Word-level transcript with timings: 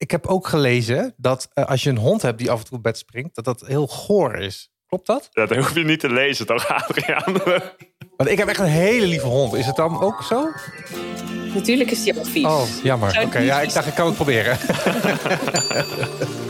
ik 0.00 0.10
heb 0.10 0.26
ook 0.26 0.46
gelezen 0.46 1.14
dat 1.16 1.48
eh, 1.52 1.64
als 1.64 1.82
je 1.82 1.90
een 1.90 1.98
hond 1.98 2.22
hebt 2.22 2.38
die 2.38 2.50
af 2.50 2.58
en 2.58 2.64
toe 2.64 2.76
op 2.76 2.82
bed 2.82 2.98
springt, 2.98 3.34
dat 3.34 3.44
dat 3.44 3.62
heel 3.66 3.86
goor 3.86 4.34
is. 4.34 4.70
Klopt 4.86 5.06
dat? 5.06 5.28
Ja, 5.30 5.46
dat 5.46 5.56
hoef 5.56 5.74
je 5.74 5.84
niet 5.84 6.00
te 6.00 6.12
lezen, 6.12 6.46
toch, 6.46 6.68
Adriaan? 6.68 7.32
Want 8.16 8.30
ik 8.30 8.38
heb 8.38 8.48
echt 8.48 8.58
een 8.58 8.66
hele 8.66 9.06
lieve 9.06 9.26
hond. 9.26 9.54
Is 9.54 9.66
het 9.66 9.76
dan 9.76 10.00
ook 10.00 10.22
zo? 10.22 10.50
Natuurlijk 11.54 11.90
is 11.90 12.02
die 12.02 12.18
ook 12.18 12.26
vies. 12.26 12.44
Oh, 12.44 12.62
jammer. 12.82 13.22
Oké, 13.24 13.38
ja, 13.38 13.60
ik 13.60 13.72
dacht 13.72 13.86
ik 13.86 13.94
kan 13.94 14.06
het 14.06 14.14
proberen. 14.14 14.58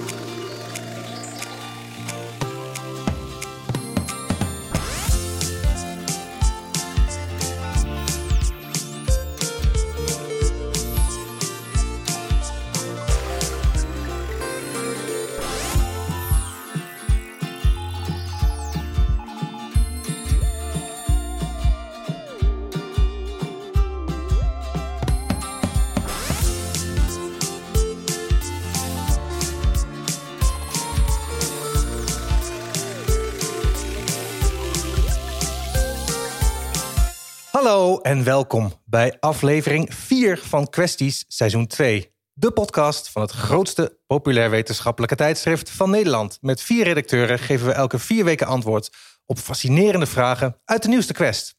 en 38.10 38.24
welkom 38.24 38.72
bij 38.84 39.16
aflevering 39.20 39.94
4 39.94 40.38
van 40.38 40.68
Questies 40.68 41.24
seizoen 41.28 41.66
2. 41.66 42.14
De 42.32 42.50
podcast 42.50 43.10
van 43.10 43.22
het 43.22 43.30
grootste 43.30 43.98
populair 44.06 44.50
wetenschappelijke 44.50 45.16
tijdschrift 45.16 45.70
van 45.70 45.90
Nederland. 45.90 46.38
Met 46.40 46.62
vier 46.62 46.84
redacteuren 46.84 47.38
geven 47.38 47.66
we 47.66 47.72
elke 47.72 47.98
vier 47.98 48.24
weken 48.24 48.46
antwoord 48.46 48.90
op 49.26 49.38
fascinerende 49.38 50.06
vragen 50.06 50.60
uit 50.64 50.82
de 50.82 50.88
nieuwste 50.88 51.12
quest. 51.12 51.56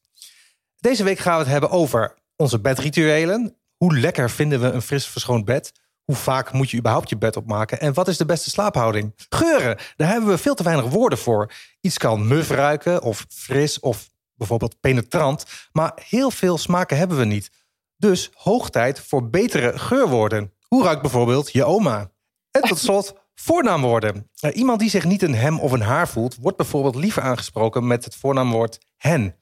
Deze 0.76 1.04
week 1.04 1.18
gaan 1.18 1.34
we 1.34 1.42
het 1.42 1.52
hebben 1.52 1.70
over 1.70 2.14
onze 2.36 2.60
bedrituelen. 2.60 3.56
Hoe 3.76 3.98
lekker 3.98 4.30
vinden 4.30 4.60
we 4.60 4.70
een 4.70 4.82
fris 4.82 5.06
verschoond 5.06 5.44
bed? 5.44 5.72
Hoe 6.04 6.16
vaak 6.16 6.52
moet 6.52 6.70
je 6.70 6.76
überhaupt 6.76 7.08
je 7.08 7.18
bed 7.18 7.36
opmaken? 7.36 7.80
En 7.80 7.94
wat 7.94 8.08
is 8.08 8.16
de 8.16 8.26
beste 8.26 8.50
slaaphouding? 8.50 9.12
Geuren, 9.28 9.78
daar 9.96 10.08
hebben 10.08 10.30
we 10.30 10.38
veel 10.38 10.54
te 10.54 10.62
weinig 10.62 10.86
woorden 10.86 11.18
voor. 11.18 11.52
Iets 11.80 11.98
kan 11.98 12.26
muf 12.28 12.50
ruiken 12.50 13.02
of 13.02 13.26
fris 13.28 13.80
of 13.80 14.10
bijvoorbeeld 14.42 14.80
penetrant. 14.80 15.44
Maar 15.72 15.92
heel 16.04 16.30
veel 16.30 16.58
smaken 16.58 16.96
hebben 16.96 17.18
we 17.18 17.24
niet. 17.24 17.50
Dus 17.96 18.30
hoog 18.34 18.70
tijd 18.70 19.00
voor 19.00 19.30
betere 19.30 19.78
geurwoorden. 19.78 20.52
Hoe 20.68 20.84
ruikt 20.84 21.02
bijvoorbeeld 21.02 21.52
je 21.52 21.64
oma? 21.64 22.10
En 22.50 22.62
tot 22.62 22.78
slot 22.78 23.14
voornaamwoorden. 23.34 24.30
Iemand 24.52 24.80
die 24.80 24.90
zich 24.90 25.04
niet 25.04 25.22
een 25.22 25.34
hem 25.34 25.60
of 25.60 25.72
een 25.72 25.82
haar 25.82 26.08
voelt... 26.08 26.36
wordt 26.40 26.56
bijvoorbeeld 26.56 26.94
liever 26.94 27.22
aangesproken 27.22 27.86
met 27.86 28.04
het 28.04 28.16
voornaamwoord 28.16 28.78
hen. 28.96 29.36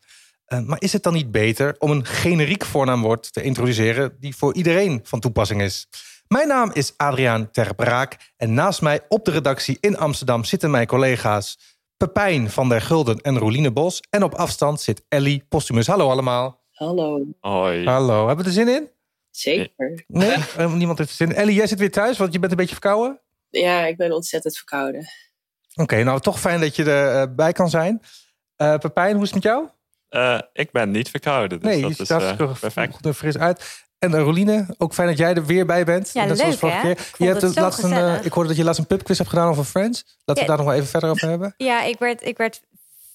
Eh, 0.45 0.61
maar 0.61 0.81
is 0.81 0.93
het 0.93 1.03
dan 1.03 1.13
niet 1.13 1.31
beter 1.31 1.77
om 1.79 1.91
een 1.91 2.07
generiek 2.07 2.65
voornaamwoord 2.65 3.33
te 3.33 3.43
introduceren... 3.43 4.17
die 4.19 4.37
voor 4.37 4.55
iedereen 4.55 5.01
van 5.03 5.21
toepassing 5.21 5.63
is? 5.63 5.87
Mijn 6.35 6.49
naam 6.49 6.71
is 6.73 6.93
Adriaan 6.97 7.51
Terbraak 7.51 8.33
en 8.37 8.55
naast 8.55 8.83
mij 8.83 9.01
op 9.09 9.25
de 9.25 9.31
redactie 9.31 9.79
in 9.81 9.99
Amsterdam 9.99 10.45
zitten 10.45 10.71
mijn 10.71 10.87
collega's 10.87 11.59
Pepijn 12.07 12.51
van 12.51 12.69
der 12.69 12.81
Gulden 12.81 13.21
en 13.21 13.39
Roeline 13.39 13.73
Bos. 13.73 14.01
En 14.11 14.23
op 14.23 14.35
afstand 14.35 14.81
zit 14.81 15.03
Ellie 15.09 15.45
Postumus. 15.49 15.87
Hallo 15.87 16.11
allemaal. 16.11 16.65
Hallo. 16.71 17.25
Hoi. 17.41 17.85
Hallo, 17.85 18.27
hebben 18.27 18.45
we 18.45 18.51
er 18.51 18.57
zin 18.57 18.69
in? 18.69 18.91
Zeker. 19.31 20.05
Nee, 20.07 20.37
Eh, 20.57 20.75
niemand 20.75 20.99
heeft 20.99 21.11
er 21.11 21.17
zin 21.17 21.29
in. 21.29 21.35
Ellie, 21.35 21.55
jij 21.55 21.67
zit 21.67 21.79
weer 21.79 21.91
thuis, 21.91 22.19
want 22.19 22.33
je 22.33 22.39
bent 22.39 22.51
een 22.53 22.59
beetje 22.59 22.75
verkouden. 22.75 23.21
Ja, 23.49 23.87
ik 23.87 23.97
ben 23.97 24.13
ontzettend 24.13 24.57
verkouden. 24.57 25.07
Oké, 25.75 26.03
nou 26.03 26.21
toch 26.21 26.41
fijn 26.41 26.61
dat 26.61 26.77
je 26.77 26.85
erbij 26.85 27.53
kan 27.53 27.71
zijn. 27.71 28.03
Eh 28.57 28.75
Pepijn, 28.77 29.15
hoe 29.15 29.23
is 29.25 29.31
het 29.31 29.35
met 29.35 29.53
jou? 29.53 29.69
Eh, 30.09 30.41
ik 30.53 30.71
ben 30.73 30.91
niet 30.91 31.11
verkouden, 31.11 31.61
dus 31.61 31.69
nee, 31.73 31.81
dat 31.81 31.91
je 31.91 31.97
ziet 31.97 32.11
is 32.11 32.25
er 32.25 32.41
eh, 32.41 32.61
perfect. 32.61 32.95
goed 32.95 33.07
en 33.07 33.15
fris 33.15 33.39
uit. 33.39 33.89
En 34.01 34.19
Roeline, 34.21 34.67
ook 34.79 34.95
fijn 34.95 35.09
dat 35.09 35.19
jij 35.19 35.35
er 35.35 35.45
weer 35.47 35.67
bij 35.67 35.85
bent. 35.85 36.11
Ja, 36.13 36.25
Net 36.25 36.37
zoals 36.39 36.51
leuk, 36.51 36.61
vorige 36.61 36.79
hè? 36.79 36.83
keer. 36.95 37.05
Ik 37.07 37.15
Je 37.19 37.27
hebt 37.27 37.43
het 37.43 37.55
zo 37.55 37.61
laatst 37.61 37.83
een, 37.83 37.93
eh, 37.93 38.25
ik 38.25 38.33
hoorde 38.33 38.49
dat 38.49 38.59
je 38.59 38.65
laatst 38.65 38.81
een 38.81 38.87
pubquiz 38.87 39.19
hebt 39.19 39.31
gedaan 39.31 39.49
over 39.49 39.65
Friends. 39.65 40.05
Laten 40.25 40.43
we 40.43 40.49
daar 40.49 40.59
nog 40.59 40.67
wel 40.67 40.75
even 40.77 40.89
verder 40.89 41.11
over 41.11 41.29
hebben. 41.29 41.55
Ja, 41.57 41.83
ik 41.83 41.99
werd, 41.99 42.23
ik 42.27 42.37
werd 42.37 42.61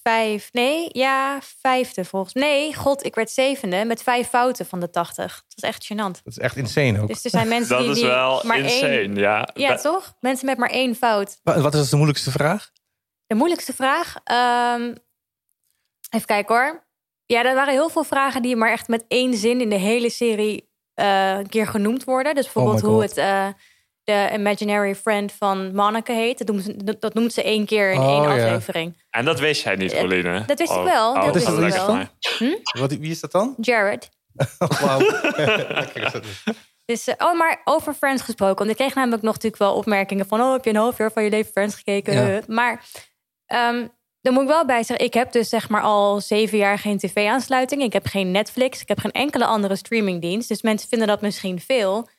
vijf. 0.03 0.49
Nee, 0.51 0.87
ja, 0.91 1.39
vijfde 1.61 2.05
volgens 2.05 2.33
Nee, 2.33 2.73
god, 2.75 3.05
ik 3.05 3.15
werd 3.15 3.31
zevende 3.31 3.85
met 3.85 4.03
vijf 4.03 4.27
fouten 4.29 4.65
van 4.65 4.79
de 4.79 4.89
tachtig. 4.89 5.43
Dat 5.47 5.63
is 5.63 5.63
echt 5.63 5.83
gênant. 5.93 6.11
Dat 6.23 6.33
is 6.33 6.37
echt 6.37 6.55
insane 6.55 7.01
ook. 7.01 7.07
Dus 7.07 7.23
er 7.23 7.29
zijn 7.29 7.47
mensen 7.47 7.77
Dat 7.77 7.85
die, 7.85 8.03
is 8.03 8.09
wel 8.09 8.41
maar 8.43 8.59
insane, 8.59 8.87
één. 8.87 9.15
ja. 9.15 9.49
Ja, 9.53 9.75
toch? 9.75 10.13
Mensen 10.19 10.45
met 10.45 10.57
maar 10.57 10.69
één 10.69 10.95
fout. 10.95 11.39
Wa- 11.43 11.59
Wat 11.61 11.73
is 11.75 11.89
de 11.89 11.95
moeilijkste 11.95 12.31
vraag? 12.31 12.71
De 13.27 13.35
moeilijkste 13.35 13.73
vraag. 13.73 14.15
ehm, 14.23 14.93
even 16.09 16.27
kijken 16.27 16.55
hoor. 16.55 16.83
Ja, 17.25 17.45
er 17.45 17.55
waren 17.55 17.73
heel 17.73 17.89
veel 17.89 18.03
vragen 18.03 18.41
die 18.41 18.55
maar 18.55 18.71
echt 18.71 18.87
met 18.87 19.05
één 19.07 19.33
zin 19.37 19.61
in 19.61 19.69
de 19.69 19.75
hele 19.75 20.09
serie 20.09 20.73
eh, 20.95 21.29
een 21.37 21.49
keer 21.49 21.67
genoemd 21.67 22.03
worden. 22.03 22.35
Dus 22.35 22.43
bijvoorbeeld 22.43 22.83
Oh 22.83 22.89
hoe 22.89 23.01
het 23.01 23.17
eh, 23.17 23.47
de 24.03 24.29
imaginary 24.33 24.95
friend 24.95 25.31
van 25.31 25.75
Monica 25.75 26.13
heet. 26.13 26.37
Dat 26.37 26.47
noemt 26.47 26.63
ze, 26.63 26.97
dat- 26.99 27.13
noemt 27.13 27.33
ze 27.33 27.43
één 27.43 27.65
keer 27.65 27.91
in 27.91 27.99
Oh, 27.99 28.07
één 28.07 28.21
ja. 28.37 28.45
aflevering. 28.45 29.03
En 29.09 29.25
dat 29.25 29.39
wist 29.39 29.63
jij 29.63 29.75
niet, 29.75 29.91
Eh, 29.93 30.01
Roline. 30.01 30.43
dat 30.45 30.59
wist 30.59 30.71
ik 30.71 30.77
Oh, 30.77 30.83
wel, 30.83 31.11
oh, 31.13 31.23
dat 31.25 31.33
wist 31.33 31.47
ik 31.47 31.55
wel. 31.73 31.93
maar. 31.95 32.09
Wat, 32.79 32.91
wie 32.91 33.11
is 33.11 33.19
dat 33.19 33.31
dan? 33.31 33.55
Jared. 33.61 34.09
Oh, 34.59 34.69
Wauw. 34.81 34.99
Is. 35.93 37.03
Dus, 37.05 37.15
oh, 37.17 37.37
maar 37.37 37.61
over 37.63 37.93
Friends 37.93 38.21
gesproken. 38.21 38.57
Want 38.57 38.69
ik 38.69 38.75
kreeg 38.75 38.95
namelijk 38.95 39.21
nog 39.23 39.33
natuurlijk 39.33 39.61
wel 39.61 39.73
opmerkingen 39.75 40.25
van... 40.25 40.41
oh, 40.41 40.51
heb 40.51 40.63
je 40.63 40.69
een 40.69 40.75
half 40.75 40.97
jaar 40.97 41.11
van 41.11 41.23
je 41.23 41.29
leven 41.29 41.51
Friends 41.51 41.75
gekeken? 41.75 42.13
Ja. 42.13 42.41
Maar 42.47 42.83
ehm 43.45 43.87
daar 44.25 44.33
moet 44.33 44.43
ik 44.43 44.49
wel 44.49 44.65
bij 44.65 44.83
zeggen... 44.83 45.05
ik 45.05 45.13
heb 45.13 45.31
dus 45.31 45.49
zeg 45.49 45.69
maar 45.69 45.81
al 45.81 46.21
zeven 46.21 46.57
jaar 46.57 46.79
geen 46.79 46.97
tv-aansluiting. 46.97 47.81
Ik 47.81 47.93
heb 47.93 48.05
geen 48.05 48.31
Netflix. 48.31 48.81
Ik 48.81 48.87
heb 48.87 48.99
geen 48.99 49.11
enkele 49.11 49.45
andere 49.45 49.75
streamingdienst. 49.75 50.47
Dus 50.47 50.61
mensen 50.61 50.89
vinden 50.89 51.07
dat 51.07 51.21
misschien 51.21 51.59
veel. 51.59 52.09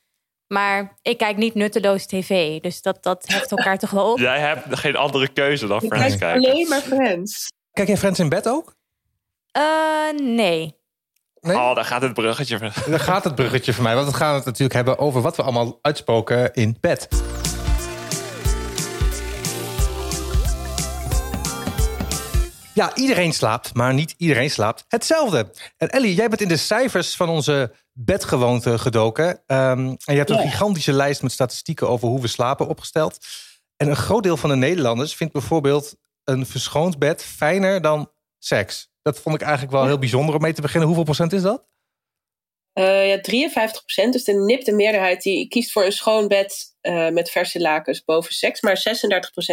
Maar 0.46 0.98
ik 1.02 1.18
kijk 1.18 1.36
niet 1.36 1.54
nutteloos 1.54 2.06
tv. 2.06 2.60
Dus 2.60 2.82
dat, 2.82 3.02
dat 3.02 3.24
heft 3.26 3.50
elkaar 3.50 3.78
toch 3.78 3.90
wel 3.90 4.12
op. 4.12 4.18
Jij 4.18 4.40
hebt 4.40 4.78
geen 4.78 4.96
andere 4.96 5.28
keuze 5.28 5.66
dan 5.66 5.80
Friends 5.80 6.16
kijken. 6.16 6.50
alleen 6.50 6.68
maar 6.68 6.80
Friends. 6.80 7.52
Kijk 7.72 7.88
jij 7.88 7.96
Friends 7.96 8.18
in 8.18 8.28
bed 8.28 8.48
ook? 8.48 8.74
Eh, 9.50 9.62
nee. 10.22 10.74
Nee? 11.40 11.56
Oh, 11.56 11.74
daar 11.74 11.84
gaat 11.84 12.02
het 12.02 12.14
bruggetje. 12.14 12.58
van. 12.58 12.70
Dan 12.90 13.00
gaat 13.00 13.24
het 13.24 13.34
bruggetje 13.34 13.72
voor 13.72 13.82
mij. 13.82 13.94
Want 13.94 14.06
we 14.06 14.14
gaan 14.14 14.34
het 14.34 14.44
natuurlijk 14.44 14.74
hebben 14.74 14.98
over 14.98 15.20
wat 15.22 15.36
we 15.36 15.42
allemaal 15.42 15.78
uitspoken 15.82 16.52
in 16.52 16.76
bed. 16.80 17.08
Ja, 22.76 22.94
iedereen 22.94 23.32
slaapt, 23.32 23.74
maar 23.74 23.94
niet 23.94 24.14
iedereen 24.16 24.50
slaapt 24.50 24.84
hetzelfde. 24.88 25.50
En 25.76 25.88
Ellie, 25.88 26.14
jij 26.14 26.28
bent 26.28 26.40
in 26.40 26.48
de 26.48 26.56
cijfers 26.56 27.16
van 27.16 27.28
onze 27.28 27.72
bedgewoonte 27.92 28.78
gedoken. 28.78 29.42
Ehm, 29.46 29.78
en 29.78 29.98
je 30.04 30.16
hebt 30.16 30.30
een 30.30 30.38
gigantische 30.38 30.92
lijst 30.92 31.22
met 31.22 31.32
statistieken 31.32 31.88
over 31.88 32.08
hoe 32.08 32.20
we 32.20 32.26
slapen 32.26 32.68
opgesteld. 32.68 33.26
En 33.76 33.88
een 33.88 33.96
groot 33.96 34.22
deel 34.22 34.36
van 34.36 34.50
de 34.50 34.56
Nederlanders 34.56 35.14
vindt 35.14 35.32
bijvoorbeeld 35.32 35.96
een 36.24 36.46
verschoond 36.46 36.98
bed 36.98 37.22
fijner 37.22 37.80
dan 37.80 38.10
seks. 38.38 38.88
Dat 39.02 39.20
vond 39.20 39.34
ik 39.34 39.42
eigenlijk 39.42 39.72
wel 39.72 39.86
heel 39.86 39.98
bijzonder 39.98 40.34
om 40.34 40.40
mee 40.40 40.52
te 40.52 40.60
beginnen. 40.60 40.86
Hoeveel 40.86 41.04
procent 41.04 41.32
is 41.32 41.42
dat? 41.42 41.66
Eh, 42.76 43.08
ja, 43.08 43.20
53% 43.20 44.12
Dus 44.12 44.24
de 44.24 44.32
nipte 44.32 44.72
meerderheid 44.72 45.22
die 45.22 45.48
kiest 45.48 45.72
voor 45.72 45.84
een 45.84 45.92
schoon 45.92 46.28
bed 46.28 46.74
eh, 46.80 47.08
met 47.08 47.30
verse 47.30 47.60
lakens 47.60 48.04
boven 48.04 48.34
seks. 48.34 48.60
Maar 48.60 48.98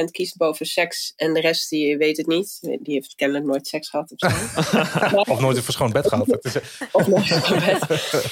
36% 0.01 0.11
kiest 0.11 0.37
boven 0.37 0.65
seks. 0.65 1.13
En 1.15 1.33
de 1.33 1.39
rest 1.39 1.69
die 1.69 1.97
weet 1.97 2.17
het 2.17 2.27
niet. 2.27 2.59
Die 2.61 2.93
heeft 2.93 3.15
kennelijk 3.15 3.45
nooit 3.45 3.67
seks 3.67 3.89
gehad 3.89 4.13
of 4.15 4.17
zo. 4.17 5.17
Of 5.33 5.39
nooit 5.39 5.57
een 5.57 5.63
verschoond 5.63 5.93
bed 5.93 6.07
gehad. 6.07 6.27
Of 6.91 7.07
nooit 7.07 7.29
een 7.29 7.59
bed. 7.65 7.81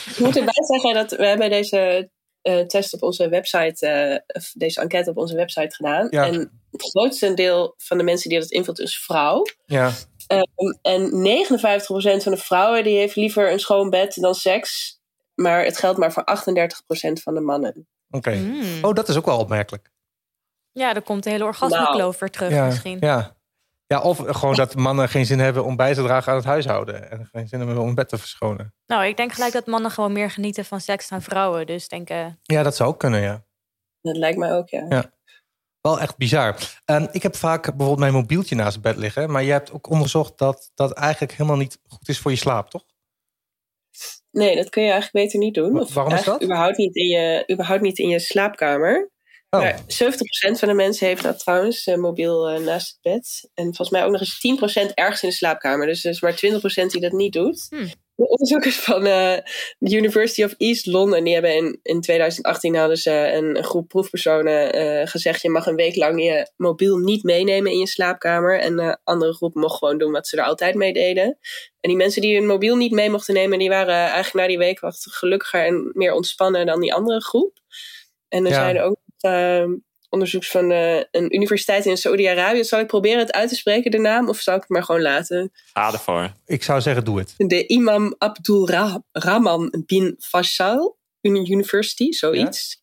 Ik 0.09 0.19
moet 0.19 0.38
erbij 0.38 0.63
zeggen 0.66 0.94
dat 0.94 1.12
we 1.12 1.25
hebben 1.25 1.50
deze 1.50 2.09
eh, 2.41 2.59
test 2.59 2.94
op 2.94 3.03
onze 3.03 3.29
website, 3.29 4.23
of 4.28 4.52
deze 4.53 4.81
enquête 4.81 5.09
op 5.09 5.18
onze 5.18 5.35
website 5.35 5.76
gedaan. 5.76 6.08
Ja. 6.09 6.26
En 6.28 6.61
het 6.72 6.90
grootste 6.90 7.34
deel 7.34 7.73
van 7.78 7.97
de 7.97 8.03
mensen 8.03 8.29
die 8.29 8.40
dat 8.40 8.52
invult 8.52 8.79
is 8.79 9.03
vrouw. 9.03 9.46
ja. 9.66 9.94
Um, 10.32 10.80
en 10.82 11.12
59% 11.12 12.24
van 12.24 12.32
de 12.32 12.38
vrouwen 12.38 12.84
die 12.84 12.98
heeft 12.98 13.16
liever 13.16 13.52
een 13.52 13.60
schoon 13.60 13.90
bed 13.90 14.16
dan 14.16 14.36
seks. 14.36 15.00
Maar 15.36 15.64
het 15.64 15.78
geldt 15.78 15.98
maar 16.00 16.12
voor 16.12 16.24
38% 16.24 17.24
van 17.24 17.34
de 17.34 17.42
mannen. 17.42 17.88
Oké. 18.10 18.36
Mm. 18.36 18.84
Oh, 18.84 18.94
dat 18.94 19.10
is 19.10 19.18
ook 19.18 19.26
wel 19.26 19.38
opmerkelijk. 19.40 19.92
Ja, 20.72 20.94
dan 20.94 21.04
komt 21.04 21.24
de 21.24 21.30
hele 21.30 21.44
orgasmekloof 21.44 22.20
weer 22.20 22.30
terug 22.30 22.52
Ja, 22.52 22.66
misschien. 22.66 22.98
ja. 23.00 23.36
ja, 23.88 24.02
of 24.02 24.18
gewoon 24.26 24.56
dat 24.56 24.76
mannen 24.76 25.10
geen 25.10 25.26
zin 25.26 25.40
hebben 25.40 25.64
om 25.66 25.76
bij 25.76 25.94
te 25.94 26.02
dragen 26.04 26.32
aan 26.32 26.38
het 26.38 26.48
huishouden. 26.48 27.12
En 27.12 27.30
geen 27.32 27.48
zin 27.48 27.60
hebben 27.60 27.78
om 27.78 27.88
een 27.88 27.96
bed 27.96 28.10
te 28.10 28.18
verschonen. 28.18 28.74
Nou, 28.86 29.06
ik 29.06 29.18
denk 29.18 29.32
gelijk 29.32 29.54
dat 29.54 29.66
mannen 29.66 29.92
gewoon 29.92 30.12
meer 30.14 30.32
genieten 30.32 30.66
van 30.66 30.82
seks 30.82 31.08
dan 31.10 31.22
vrouwen. 31.22 31.66
Dus 31.66 31.88
denk, 31.88 32.10
eh, 32.10 32.26
Ja, 32.42 32.64
dat 32.64 32.76
zou 32.76 32.90
ook 32.90 33.00
kunnen, 33.00 33.22
ja. 33.22 33.44
Dat 34.02 34.18
lijkt 34.18 34.38
mij 34.38 34.54
ook, 34.54 34.70
ja. 34.70 34.86
Ja. 34.90 35.12
Wel 35.82 36.00
echt 36.00 36.18
bizar. 36.18 36.56
Ehm, 36.86 37.08
ik 37.12 37.24
heb 37.24 37.36
vaak 37.36 37.62
bijvoorbeeld 37.62 38.00
mijn 38.00 38.14
mobieltje 38.14 38.56
naast 38.56 38.74
het 38.74 38.82
bed 38.82 38.98
liggen. 38.98 39.32
Maar 39.32 39.44
je 39.44 39.52
hebt 39.52 39.72
ook 39.72 39.90
onderzocht 39.90 40.38
dat 40.38 40.72
dat 40.76 40.92
eigenlijk 40.92 41.32
helemaal 41.32 41.58
niet 41.58 41.80
goed 41.88 42.10
is 42.10 42.20
voor 42.20 42.32
je 42.32 42.38
slaap, 42.38 42.70
toch? 42.70 42.84
Nee, 44.32 44.56
dat 44.56 44.70
kun 44.70 44.84
je 44.84 44.92
eigenlijk 44.92 45.26
beter 45.26 45.40
niet 45.40 45.54
doen. 45.54 45.80
Of 45.80 45.94
waarom 45.94 46.14
is 46.14 46.24
dat? 46.24 46.44
Überhaupt 46.44 46.78
niet, 46.78 46.96
in 46.96 47.08
je, 47.08 47.44
überhaupt 47.52 47.82
niet 47.82 47.98
in 47.98 48.10
je 48.10 48.20
slaapkamer. 48.20 49.12
Oh, 49.50 49.60
Maar 49.60 49.80
70% 49.80 50.60
van 50.60 50.68
de 50.68 50.74
mensen 50.74 51.08
heeft 51.08 51.24
dat 51.24 51.40
trouwens, 51.40 51.86
eh, 51.86 51.96
mobiel 51.96 52.50
eh, 52.50 52.62
naast 52.62 52.88
het 52.88 53.14
bed. 53.14 53.50
En 53.54 53.64
volgens 53.64 53.90
mij 53.90 54.04
ook 54.04 54.12
nog 54.12 54.20
eens 54.20 54.40
10% 54.40 54.94
ergens 54.94 55.24
in 55.24 55.30
de 55.30 55.36
slaapkamer. 55.36 55.86
Dus 55.86 56.04
er 56.04 56.12
is 56.12 56.22
maar 56.22 56.36
20% 56.36 56.92
die 56.92 57.02
dat 57.02 57.12
niet 57.12 57.34
doet. 57.34 57.66
Hmm. 57.70 57.92
De 58.22 58.28
onderzoekers 58.28 58.79
van 58.79 59.06
eh, 59.06 59.38
de 59.78 59.96
University 59.96 60.44
of 60.44 60.53
East 60.58 60.85
London, 60.85 61.23
die 61.23 61.34
hebben 61.34 61.56
in, 61.56 61.79
in 61.84 62.02
2018 62.02 62.76
hadden 62.76 62.97
ze 62.97 63.12
een, 63.12 63.58
een 63.58 63.64
groep 63.64 63.88
proefpersonen 63.88 64.73
eh, 64.73 65.08
gezegd, 65.08 65.41
je 65.41 65.50
mag 65.50 65.66
een 65.66 65.76
week 65.76 65.96
lang 65.96 66.23
je 66.23 66.52
mobiel 66.58 66.97
niet 66.97 67.23
meenemen 67.23 67.72
in 67.72 67.78
je 67.79 67.88
slaapkamer. 67.88 68.59
En 68.59 68.76
de 68.76 68.97
andere 69.03 69.34
groep 69.34 69.56
mocht 69.56 69.78
gewoon 69.78 69.97
doen 69.97 70.12
wat 70.12 70.28
ze 70.28 70.38
er 70.38 70.44
altijd 70.44 70.76
mee 70.76 70.94
deden. 70.94 71.26
En 71.79 71.90
die 71.90 71.96
mensen 71.96 72.22
die 72.22 72.35
hun 72.38 72.46
mobiel 72.47 72.76
niet 72.76 72.91
mee 72.91 73.09
mochten 73.09 73.34
nemen, 73.34 73.59
die 73.59 73.70
waren 73.70 73.96
eigenlijk 73.96 74.34
na 74.34 74.47
die 74.47 74.58
week 74.58 74.79
wat 74.79 75.06
gelukkiger 75.09 75.66
en 75.66 75.91
meer 75.94 76.14
ontspannen 76.14 76.66
dan 76.66 76.82
die 76.82 76.94
andere 76.94 77.22
groep. 77.22 77.59
En 78.28 78.46
er 78.46 78.52
Ja. 78.52 78.58
zijn 78.58 78.82
ook 78.82 78.97
uh, 79.26 79.66
onderzoeks 80.11 80.52
van 80.52 80.72
eh, 80.72 80.96
een 81.11 81.35
universiteit 81.35 81.85
in 81.85 81.97
Saoedi-Arabië. 81.97 82.63
Zal 82.63 82.79
ik 82.79 82.87
proberen 82.87 83.19
het 83.19 83.31
uit 83.31 83.49
te 83.49 83.55
spreken, 83.55 83.91
de 83.91 83.97
naam? 83.97 84.29
Of 84.29 84.37
zal 84.40 84.55
ik 84.55 84.61
het 84.61 84.69
maar 84.69 84.84
gewoon 84.84 85.02
laten? 85.02 85.52
Ga 85.73 85.91
ervoor. 85.91 86.31
ik 86.46 86.63
zou 86.63 86.81
zeggen, 86.81 87.03
doe 87.03 87.19
het. 87.19 87.34
De 87.37 87.67
Imam 87.67 88.16
Abdul 88.17 88.69
Ra- 88.69 89.03
Rahman 89.11 89.84
bin 89.85 90.16
Faisal 90.19 90.97
Uni- 91.22 91.52
University, 91.52 92.11
zoiets. 92.11 92.81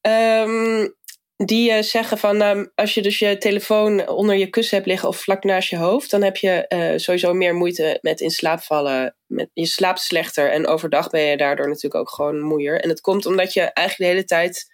Ehm, 0.00 0.88
die 1.36 1.72
eh, 1.72 1.82
zeggen 1.82 2.18
van, 2.18 2.36
nou, 2.36 2.70
als 2.74 2.94
je 2.94 3.02
dus 3.02 3.18
je 3.18 3.38
telefoon 3.38 4.08
onder 4.08 4.36
je 4.36 4.46
kussen 4.46 4.76
hebt 4.76 4.88
liggen 4.88 5.08
of 5.08 5.16
vlak 5.16 5.44
naast 5.44 5.68
je 5.70 5.76
hoofd, 5.76 6.10
dan 6.10 6.22
heb 6.22 6.36
je 6.36 6.66
eh, 6.66 6.98
sowieso 6.98 7.34
meer 7.34 7.54
moeite 7.54 7.98
met 8.00 8.20
in 8.20 8.30
slaap 8.30 8.60
vallen. 8.60 9.16
Met, 9.26 9.50
je 9.52 9.66
slaapt 9.66 10.00
slechter 10.00 10.50
en 10.50 10.66
overdag 10.66 11.10
ben 11.10 11.20
je 11.22 11.36
daardoor 11.36 11.66
natuurlijk 11.66 11.94
ook 11.94 12.10
gewoon 12.10 12.40
moeier. 12.40 12.80
En 12.80 12.88
het 12.88 13.00
komt 13.00 13.26
omdat 13.26 13.52
je 13.52 13.60
eigenlijk 13.60 14.10
de 14.10 14.16
hele 14.16 14.24
tijd 14.24 14.66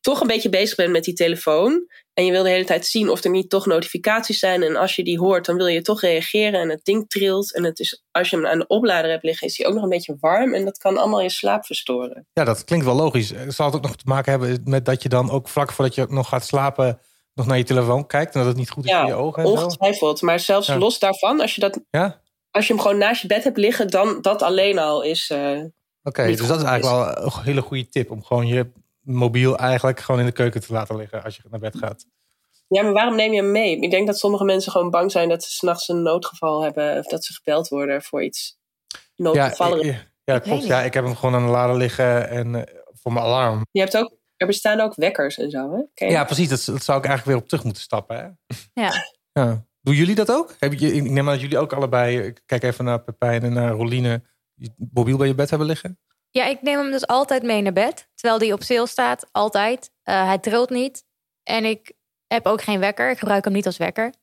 toch 0.00 0.20
een 0.20 0.26
beetje 0.26 0.48
bezig 0.48 0.76
bent 0.76 0.92
met 0.92 1.04
die 1.04 1.14
telefoon. 1.14 1.86
En 2.14 2.24
je 2.24 2.30
wil 2.32 2.42
de 2.42 2.48
hele 2.48 2.64
tijd 2.64 2.86
zien 2.86 3.08
of 3.08 3.24
er 3.24 3.30
niet 3.30 3.50
toch 3.50 3.66
notificaties 3.66 4.38
zijn. 4.38 4.62
En 4.62 4.76
als 4.76 4.96
je 4.96 5.04
die 5.04 5.18
hoort, 5.18 5.46
dan 5.46 5.56
wil 5.56 5.66
je 5.66 5.82
toch 5.82 6.00
reageren. 6.00 6.60
En 6.60 6.68
het 6.68 6.84
ding 6.84 7.08
trilt. 7.08 7.54
En 7.54 7.64
het 7.64 7.78
is, 7.78 8.02
als 8.10 8.30
je 8.30 8.36
hem 8.36 8.46
aan 8.46 8.58
de 8.58 8.66
oplader 8.66 9.10
hebt 9.10 9.22
liggen, 9.24 9.46
is 9.46 9.58
hij 9.58 9.66
ook 9.66 9.74
nog 9.74 9.82
een 9.82 9.88
beetje 9.88 10.16
warm. 10.20 10.54
En 10.54 10.64
dat 10.64 10.78
kan 10.78 10.96
allemaal 10.96 11.20
je 11.20 11.30
slaap 11.30 11.64
verstoren. 11.66 12.26
Ja, 12.32 12.44
dat 12.44 12.64
klinkt 12.64 12.84
wel 12.84 12.94
logisch. 12.94 13.32
Zal 13.48 13.66
het 13.66 13.74
ook 13.74 13.82
nog 13.82 13.96
te 13.96 14.04
maken 14.06 14.30
hebben 14.30 14.60
met 14.64 14.84
dat 14.84 15.02
je 15.02 15.08
dan 15.08 15.30
ook 15.30 15.48
vlak 15.48 15.72
voordat 15.72 15.94
je 15.94 16.06
nog 16.08 16.28
gaat 16.28 16.46
slapen... 16.46 17.00
nog 17.34 17.46
naar 17.46 17.56
je 17.58 17.64
telefoon 17.64 18.06
kijkt 18.06 18.32
en 18.34 18.38
dat 18.40 18.48
het 18.48 18.56
niet 18.58 18.70
goed 18.70 18.84
is 18.84 18.90
Ja, 18.90 19.00
voor 19.00 19.08
je 19.10 19.14
ogen? 19.16 19.44
Ongetwijfeld. 19.44 20.22
Maar 20.22 20.40
zelfs 20.40 20.66
Ja. 20.66 20.78
los 20.78 20.98
daarvan, 20.98 21.40
als 21.40 21.54
je, 21.54 21.60
dat, 21.60 21.80
Ja? 21.90 22.20
als 22.50 22.66
je 22.66 22.72
hem 22.72 22.82
gewoon 22.82 22.98
naast 22.98 23.22
je 23.22 23.28
bed 23.28 23.44
hebt 23.44 23.56
liggen, 23.56 23.88
dan 23.88 24.18
dat 24.20 24.42
alleen 24.42 24.78
al 24.78 25.02
is. 25.02 25.30
eh, 25.30 25.58
Oké, 26.02 26.26
dus 26.26 26.46
dat 26.46 26.58
is 26.60 26.64
eigenlijk 26.64 26.82
wel 27.16 27.24
een 27.24 27.42
hele 27.42 27.60
goede 27.62 27.88
tip... 27.88 28.10
om 28.10 28.24
gewoon 28.24 28.46
je 28.46 28.70
mobiel 29.00 29.58
eigenlijk 29.58 30.00
gewoon 30.00 30.20
in 30.20 30.26
de 30.26 30.32
keuken 30.32 30.60
te 30.60 30.72
laten 30.72 30.96
liggen... 30.96 31.22
als 31.22 31.36
je 31.36 31.42
naar 31.50 31.60
bed 31.60 31.76
gaat. 31.78 32.06
Ja, 32.68 32.82
maar 32.82 32.92
waarom 32.92 33.16
neem 33.16 33.32
je 33.32 33.40
hem 33.40 33.50
mee? 33.50 33.76
Ik 33.80 33.90
denk 33.90 34.06
dat 34.06 34.18
sommige 34.18 34.44
mensen 34.44 34.72
gewoon 34.72 34.90
bang 34.90 35.10
zijn 35.10 35.28
dat 35.28 35.42
ze 35.42 35.50
s'nachts 35.50 35.88
een 35.88 36.02
noodgeval 36.02 36.62
hebben. 36.62 36.98
Of 36.98 37.06
dat 37.06 37.24
ze 37.24 37.32
gebeld 37.32 37.68
worden 37.68 38.02
voor 38.02 38.22
iets 38.22 38.58
Ja, 38.86 38.98
noodgevallig. 39.16 39.84
ja, 39.84 39.92
ja, 40.24 40.34
weet 40.34 40.42
klopt. 40.42 40.66
Ja, 40.66 40.82
ik 40.82 40.94
heb 40.94 41.04
hem 41.04 41.16
gewoon 41.16 41.34
aan 41.34 41.44
de 41.44 41.50
lader 41.52 41.76
liggen 41.76 42.28
en 42.28 42.54
eh, 42.54 42.74
voor 42.92 43.12
mijn 43.12 43.24
alarm. 43.24 43.66
Je 43.70 43.80
hebt 43.80 43.96
ook, 43.96 44.16
er 44.36 44.46
bestaan 44.46 44.80
ook 44.80 44.94
wekkers 44.94 45.38
en 45.38 45.50
zo, 45.50 45.72
hè? 45.72 45.82
Ken? 45.94 46.10
Ja, 46.10 46.24
precies. 46.24 46.48
Dat, 46.48 46.64
dat 46.64 46.84
zou 46.84 46.98
ik 46.98 47.04
eigenlijk 47.04 47.24
weer 47.24 47.36
op 47.36 47.48
terug 47.48 47.64
moeten 47.64 47.82
stappen. 47.82 48.16
Hè? 48.16 48.52
Ja. 48.82 48.92
Ja. 49.32 49.64
Doen 49.80 49.94
jullie 49.94 50.14
dat 50.14 50.30
ook? 50.30 50.54
Heb 50.58 50.72
je, 50.72 50.92
ik 50.92 51.02
neem 51.02 51.18
aan 51.18 51.32
dat 51.32 51.40
jullie 51.40 51.58
ook 51.58 51.72
allebei... 51.72 52.18
Ik 52.18 52.42
kijk 52.46 52.62
even 52.62 52.84
naar 52.84 53.02
Pepijn 53.02 53.42
en 53.42 53.52
naar 53.52 53.72
Roline... 53.72 54.22
je 54.54 54.70
mobiel 54.92 55.16
bij 55.16 55.26
je 55.26 55.34
bed 55.34 55.50
hebben 55.50 55.68
liggen? 55.68 55.98
Ja, 56.30 56.44
ik 56.44 56.62
neem 56.62 56.78
hem 56.78 56.90
dus 56.90 57.06
altijd 57.06 57.42
mee 57.42 57.62
naar 57.62 57.72
bed. 57.72 58.08
Terwijl 58.14 58.40
die 58.40 58.52
op 58.52 58.62
sale 58.62 58.86
staat, 58.86 59.28
altijd. 59.32 59.90
Eh, 60.02 60.24
hij 60.24 60.38
trilt 60.38 60.70
niet. 60.70 61.04
En 61.42 61.64
ik 61.64 61.92
heb 62.26 62.46
ook 62.46 62.62
geen 62.62 62.80
wekker. 62.80 63.10
Ik 63.10 63.18
gebruik 63.18 63.44
hem 63.44 63.52
niet 63.52 63.66
als 63.66 63.76
wekker. 63.76 64.14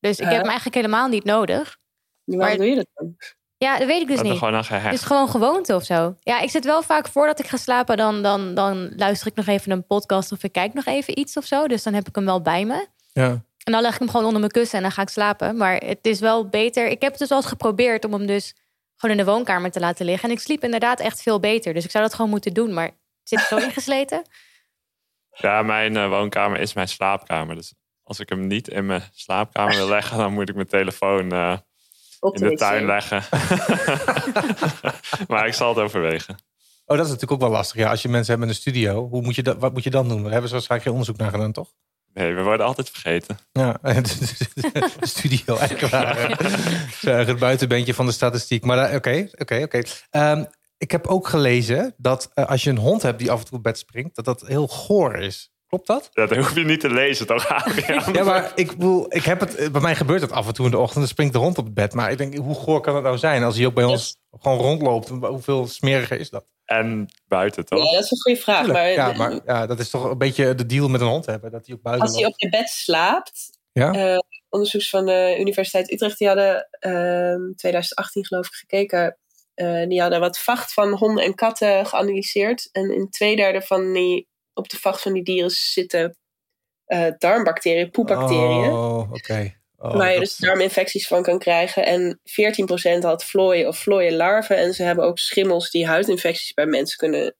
Dus 0.00 0.18
ik 0.18 0.24
heb 0.24 0.36
hem 0.36 0.46
eigenlijk 0.46 0.76
helemaal 0.76 1.08
niet 1.08 1.24
nodig. 1.24 1.78
Waarom 2.24 2.48
maar- 2.48 2.56
doe 2.56 2.66
je 2.66 2.74
dat 2.74 2.86
dan? 2.94 3.16
Ja, 3.58 3.78
dat 3.78 3.86
weet 3.86 4.00
ik 4.00 4.06
dus 4.06 4.20
niet. 4.22 4.38
gewoon 4.38 4.54
Het 4.54 4.92
is 4.92 5.02
gewoon 5.02 5.28
gewoonte 5.28 5.74
of 5.74 5.84
zo. 5.84 6.16
Ja, 6.20 6.40
ik 6.40 6.50
zit 6.50 6.64
wel 6.64 6.82
vaak 6.82 7.08
voordat 7.08 7.38
ik 7.38 7.46
ga 7.46 7.56
slapen, 7.56 7.96
dan, 7.96 8.22
dan, 8.22 8.54
dan 8.54 8.92
luister 8.96 9.26
ik 9.26 9.34
nog 9.34 9.46
even 9.46 9.72
een 9.72 9.86
podcast 9.86 10.32
of 10.32 10.42
ik 10.42 10.52
kijk 10.52 10.74
nog 10.74 10.84
even 10.84 11.18
iets 11.18 11.36
of 11.36 11.44
zo. 11.44 11.66
Dus 11.66 11.82
dan 11.82 11.94
heb 11.94 12.08
ik 12.08 12.14
hem 12.14 12.24
wel 12.24 12.42
bij 12.42 12.64
me. 12.64 12.86
Ja. 13.12 13.28
En 13.64 13.72
dan 13.72 13.80
leg 13.80 13.92
ik 13.92 13.98
hem 13.98 14.08
gewoon 14.08 14.24
onder 14.24 14.40
mijn 14.40 14.52
kussen 14.52 14.76
en 14.76 14.82
dan 14.82 14.92
ga 14.92 15.02
ik 15.02 15.08
slapen. 15.08 15.56
Maar 15.56 15.76
het 15.76 16.06
is 16.06 16.20
wel 16.20 16.48
beter. 16.48 16.86
Ik 16.86 17.00
heb 17.00 17.10
het 17.10 17.20
dus 17.20 17.28
wel 17.28 17.38
eens 17.38 17.46
geprobeerd 17.46 18.04
om 18.04 18.12
hem 18.12 18.26
dus 18.26 18.54
gewoon 18.96 19.18
in 19.18 19.24
de 19.24 19.30
woonkamer 19.30 19.70
te 19.70 19.80
laten 19.80 20.06
liggen. 20.06 20.28
En 20.28 20.34
ik 20.34 20.42
sliep 20.42 20.64
inderdaad 20.64 21.00
echt 21.00 21.22
veel 21.22 21.40
beter. 21.40 21.74
Dus 21.74 21.84
ik 21.84 21.90
zou 21.90 22.04
dat 22.04 22.14
gewoon 22.14 22.30
moeten 22.30 22.54
doen. 22.54 22.74
Maar 22.74 22.84
het 22.84 22.94
zit 23.22 23.40
zo 23.40 23.56
ingesleten. 23.66 24.22
Ja, 25.30 25.62
mijn 25.62 25.96
eh, 25.96 26.08
woonkamer 26.08 26.60
is 26.60 26.72
mijn 26.72 26.88
slaapkamer. 26.88 27.54
Dus 27.54 27.74
als 28.02 28.20
ik 28.20 28.28
hem 28.28 28.46
niet 28.46 28.68
in 28.68 28.86
mijn 28.86 29.02
slaapkamer 29.12 29.76
wil 29.76 29.88
leggen, 29.88 30.18
dan 30.18 30.32
moet 30.32 30.48
ik 30.48 30.54
mijn 30.54 30.66
telefoon 30.66 31.32
eh, 31.32 31.58
in 32.20 32.48
de 32.48 32.56
tuin 32.56 32.84
leggen. 32.86 33.22
maar 35.28 35.46
ik 35.46 35.54
zal 35.54 35.68
het 35.68 35.78
overwegen. 35.78 36.36
Oh, 36.86 36.96
dat 36.96 37.06
is 37.06 37.12
natuurlijk 37.12 37.42
ook 37.42 37.48
wel 37.48 37.56
lastig. 37.56 37.76
Ja, 37.76 37.90
als 37.90 38.02
je 38.02 38.08
mensen 38.08 38.34
hebt 38.34 38.46
met 38.46 38.54
een 38.54 38.60
studio, 38.60 39.08
hoe 39.08 39.22
moet 39.22 39.34
je 39.34 39.42
dat, 39.42 39.56
wat 39.58 39.72
moet 39.72 39.84
je 39.84 39.90
dan 39.90 40.08
doen? 40.08 40.22
Daar 40.22 40.30
hebben 40.30 40.48
ze 40.48 40.54
waarschijnlijk 40.54 40.90
geen 40.90 41.00
onderzoek 41.00 41.16
naar 41.16 41.30
gedaan, 41.30 41.52
toch? 41.52 41.72
Nee, 42.16 42.34
we 42.34 42.42
worden 42.42 42.66
altijd 42.66 42.90
vergeten. 42.90 43.38
Ja, 43.52 43.78
de 43.82 44.86
studio 45.00 45.56
eigenaren. 45.56 46.36
het 47.26 47.38
buitenbeentje 47.38 47.94
van 47.94 48.06
de 48.06 48.12
statistiek. 48.12 48.64
Maar 48.64 48.76
daar- 48.76 48.94
oké, 48.94 49.28
oké, 49.38 49.60
oké. 49.62 49.82
Ehm, 50.10 50.44
Ik 50.78 50.90
heb 50.90 51.06
ook 51.06 51.28
gelezen 51.28 51.94
dat 51.96 52.30
eh, 52.34 52.46
als 52.46 52.64
je 52.64 52.70
een 52.70 52.78
hond 52.78 53.02
hebt 53.02 53.18
die 53.18 53.30
af 53.30 53.38
en 53.40 53.44
toe 53.46 53.56
op 53.58 53.62
bed 53.62 53.78
springt, 53.78 54.14
dat 54.16 54.24
dat 54.24 54.40
heel 54.46 54.66
goor 54.66 55.14
is. 55.16 55.50
Klopt 55.66 55.86
dat? 55.86 56.08
Ja, 56.12 56.26
dat 56.26 56.38
hoef 56.38 56.54
je 56.54 56.64
niet 56.64 56.80
te 56.80 56.90
lezen, 56.90 57.26
toch? 57.26 57.46
Ja, 58.12 58.24
maar 58.24 58.52
ik 58.54 58.66
bedoel, 58.70 59.06
ik 59.08 59.24
heb 59.24 59.40
het, 59.40 59.54
eh, 59.54 59.70
bij 59.70 59.80
mij 59.80 59.94
gebeurt 59.96 60.20
het 60.20 60.32
af 60.32 60.46
en 60.46 60.54
toe 60.54 60.64
in 60.64 60.70
de 60.70 60.78
ochtend. 60.78 60.98
Dan 60.98 61.08
springt 61.08 61.32
de 61.32 61.38
hond 61.38 61.58
op 61.58 61.64
het 61.64 61.74
bed. 61.74 61.92
Maar 61.94 62.10
ik 62.10 62.18
denk, 62.18 62.36
hoe 62.36 62.54
goor 62.54 62.80
kan 62.80 62.94
dat 62.94 63.02
nou 63.02 63.18
zijn? 63.18 63.42
Als 63.42 63.56
hij 63.56 63.66
ook 63.66 63.74
bij 63.74 63.84
ons 63.84 64.16
gewoon 64.40 64.58
rondloopt, 64.58 65.08
hoeveel 65.08 65.66
smeriger 65.66 66.20
is 66.20 66.30
dat? 66.30 66.44
En 66.64 67.08
buiten, 67.28 67.64
toch? 67.64 67.84
Ja, 67.84 67.92
dat 67.92 68.04
is 68.04 68.10
een 68.10 68.20
goede 68.20 68.40
vraag. 68.40 68.66
Maar, 68.66 68.90
ja, 68.90 69.12
maar 69.12 69.40
ja, 69.44 69.66
dat 69.66 69.78
is 69.78 69.90
toch 69.90 70.04
een 70.04 70.18
beetje 70.18 70.54
de 70.54 70.66
deal 70.66 70.88
met 70.88 71.00
een 71.00 71.06
hond 71.06 71.26
hebben. 71.26 71.50
Dat 71.50 71.66
hij 71.66 71.74
ook 71.74 71.82
buiten 71.82 72.06
als 72.06 72.16
hij 72.16 72.26
op 72.26 72.34
je 72.36 72.48
bed 72.48 72.68
slaapt, 72.68 73.58
Ja? 73.72 73.92
eh, 73.92 74.18
onderzoeks 74.48 74.90
van 74.90 75.06
de 75.06 75.36
Universiteit 75.38 75.92
Utrecht, 75.92 76.18
die 76.18 76.26
hadden 76.26 76.68
ehm 76.70 77.52
2018 77.56 78.26
geloof 78.26 78.46
ik 78.46 78.52
gekeken. 78.54 79.18
Eh, 79.54 79.86
die 79.88 80.00
hadden 80.00 80.20
wat 80.20 80.38
vacht 80.38 80.72
van 80.72 80.92
honden 80.92 81.24
en 81.24 81.34
katten 81.34 81.86
geanalyseerd. 81.86 82.68
En 82.72 82.90
in 82.94 83.10
twee 83.10 83.36
derde 83.36 83.62
van 83.62 83.92
die, 83.92 84.28
op 84.54 84.68
de 84.68 84.76
vacht 84.76 85.02
van 85.02 85.12
die 85.12 85.22
dieren 85.22 85.50
zitten 85.50 86.16
eh, 86.84 87.06
darmbacteriën, 87.18 87.90
poepbacteriën. 87.90 88.70
Oh, 88.72 89.12
oké. 89.12 89.54
Oh, 89.78 89.96
waar 89.96 90.12
je 90.12 90.18
dus 90.18 90.36
darminfecties 90.36 91.06
van 91.06 91.22
kan 91.22 91.38
krijgen. 91.38 91.86
En 91.86 92.20
14% 92.98 92.98
had 93.00 93.24
vlooien 93.24 93.68
of 93.68 93.78
vlooienlarven. 93.78 94.56
En 94.56 94.74
ze 94.74 94.82
hebben 94.82 95.04
ook 95.04 95.18
schimmels 95.18 95.70
die 95.70 95.86
huidinfecties 95.86 96.52
bij 96.54 96.66
mensen 96.66 96.96
kunnen 96.98 97.34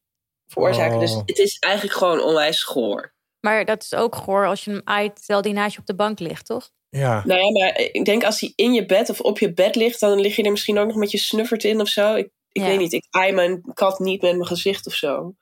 veroorzaken. 0.47 0.95
Oh. 0.95 1.01
Dus 1.01 1.15
het 1.27 1.39
is 1.39 1.57
eigenlijk 1.59 1.97
gewoon 1.97 2.21
onwijs 2.23 2.63
goor. 2.63 3.15
Maar 3.41 3.65
dat 3.65 3.83
is 3.83 3.95
ook 3.95 4.15
goor 4.17 4.47
als 4.47 4.65
je 4.65 4.71
hem 4.71 4.81
aait 4.85 5.17
terwijl 5.17 5.43
die 5.43 5.53
naast 5.53 5.75
je 5.75 5.81
op 5.81 5.87
de 5.87 5.95
bank 5.95 6.19
ligt, 6.19 6.47
toch? 6.47 6.71
Ja. 6.89 7.23
Nou 7.25 7.41
ja, 7.41 7.51
maar 7.65 7.79
ik 7.79 8.05
denk 8.05 8.25
als 8.25 8.41
hij 8.41 8.53
in 8.57 8.73
je 8.73 8.87
bed 8.87 9.11
of 9.11 9.21
op 9.21 9.39
je 9.39 9.53
bed 9.53 9.75
ligt, 9.75 10.01
dan 10.01 10.21
lig 10.21 10.37
je 10.37 10.43
er 10.43 10.51
misschien 10.51 10.79
ook 10.79 10.87
nog 10.87 10.97
met 10.97 11.11
je 11.11 11.19
snuffert 11.19 11.65
in 11.65 11.81
of 11.81 11.89
zo. 11.89 12.15
Ik, 12.15 12.29
ik 12.53 12.63
Ja. 12.63 12.69
weet 12.69 12.79
niet, 12.79 12.93
ik 12.93 13.07
aai 13.11 13.33
mijn 13.33 13.61
kat 13.75 13.99
niet 13.99 14.23
met 14.23 14.33
mijn 14.35 14.47
gezicht 14.47 14.87
of 14.87 14.95
zo. 14.95 15.35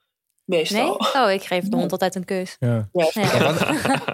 Meestal. 0.44 0.98
Nee? 1.12 1.22
Oh, 1.24 1.30
ik 1.32 1.42
geef 1.42 1.68
de 1.68 1.76
hond 1.76 1.92
altijd 1.92 2.14
een 2.14 2.24
kus. 2.24 2.56
ja. 2.58 2.88
Ja. 2.92 3.08
Wat, 3.42 3.58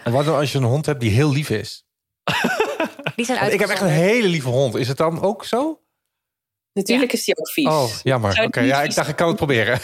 wat 0.15 0.25
nou 0.25 0.31
als 0.41 0.53
je 0.53 0.59
een 0.59 0.65
hond 0.65 0.87
hebt 0.87 1.01
die 1.01 1.11
heel 1.11 1.33
lief 1.33 1.51
is? 1.51 1.85
Die 3.21 3.29
zijn 3.29 3.41
Want 3.41 3.53
ik 3.53 3.61
heb 3.61 3.69
echt 3.69 3.81
een 3.81 3.89
hele 3.89 4.29
lieve 4.29 4.49
hond. 4.49 4.75
Is 4.75 4.89
het 4.89 4.97
dan 4.97 5.23
ook 5.23 5.45
zo? 5.45 5.81
Natuurlijk 6.73 7.13
is 7.13 7.25
die 7.25 7.39
ook 7.39 7.51
vies. 7.51 7.67
Oh, 7.67 7.91
jammer. 8.03 8.43
Oké, 8.45 8.61
ja, 8.61 8.83
ik 8.83 8.95
dacht 8.95 9.09
ik 9.09 9.17
kan 9.17 9.29
het 9.29 9.37
proberen. 9.37 9.75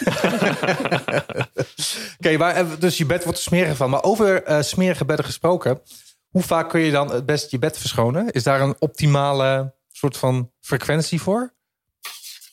Oké, 2.19 2.37
maar 2.37 2.55
eh, 2.55 2.67
dus 2.79 2.99
je 2.99 3.07
bed 3.07 3.25
wordt 3.25 3.39
er 3.39 3.45
smerig 3.45 3.77
van. 3.77 3.91
Maar 3.91 4.03
over 4.03 4.43
eh, 4.43 4.63
smerige 4.63 5.05
bedden 5.05 5.25
gesproken. 5.25 5.81
Hoe 6.29 6.43
vaak 6.43 6.69
kun 6.69 6.81
je 6.81 6.91
dan 6.91 7.13
het 7.13 7.27
best 7.27 7.51
je 7.51 7.59
bed 7.59 7.79
verschonen? 7.79 8.31
Is 8.31 8.43
daar 8.43 8.61
een 8.61 8.77
optimale 8.79 9.75
soort 9.93 10.17
van 10.17 10.53
frequentie 10.61 11.21
voor? 11.21 11.55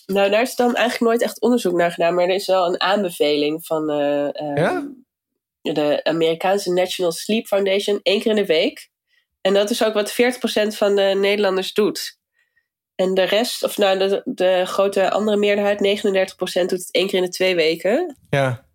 Nou, 0.06 0.30
daar 0.30 0.42
is 0.42 0.56
dan 0.56 0.75
eigenlijk 0.75 1.12
nooit 1.12 1.22
echt 1.22 1.42
onderzoek 1.42 1.74
naar 1.74 1.92
gedaan. 1.92 2.16
Maar 2.16 2.24
er 2.24 2.36
is 2.36 2.48
wel 2.48 2.68
een 2.68 2.82
aanbeveling 2.82 3.66
van 3.66 3.90
eh, 3.90 4.28
eh, 4.28 4.56
Ja? 4.56 4.92
de 5.62 6.04
Amerikaanse 6.04 6.74
National 6.74 7.12
Sleep 7.12 7.48
Foundation. 7.48 8.00
één 8.04 8.22
keer 8.22 8.32
in 8.32 8.38
de 8.38 8.46
week. 8.46 8.92
En 9.44 9.54
dat 9.54 9.70
is 9.70 9.84
ook 9.84 9.94
wat 9.94 10.12
40% 10.12 10.16
van 10.78 10.96
de 10.96 11.18
Nederlanders 11.20 11.74
doet. 11.74 12.20
En 12.96 13.14
de 13.14 13.24
rest, 13.24 13.64
of 13.64 13.78
nou 13.78 13.98
de, 13.98 14.22
de 14.26 14.66
grote 14.66 15.12
andere 15.12 15.38
meerderheid, 15.38 15.80
39% 15.80 16.34
doet 16.34 16.70
het 16.72 16.92
één 16.92 17.08
keer 17.08 17.18
in 17.20 17.26
de 17.26 17.32
twee 17.32 17.56
weken. 17.56 18.18
Ja, 18.30 18.66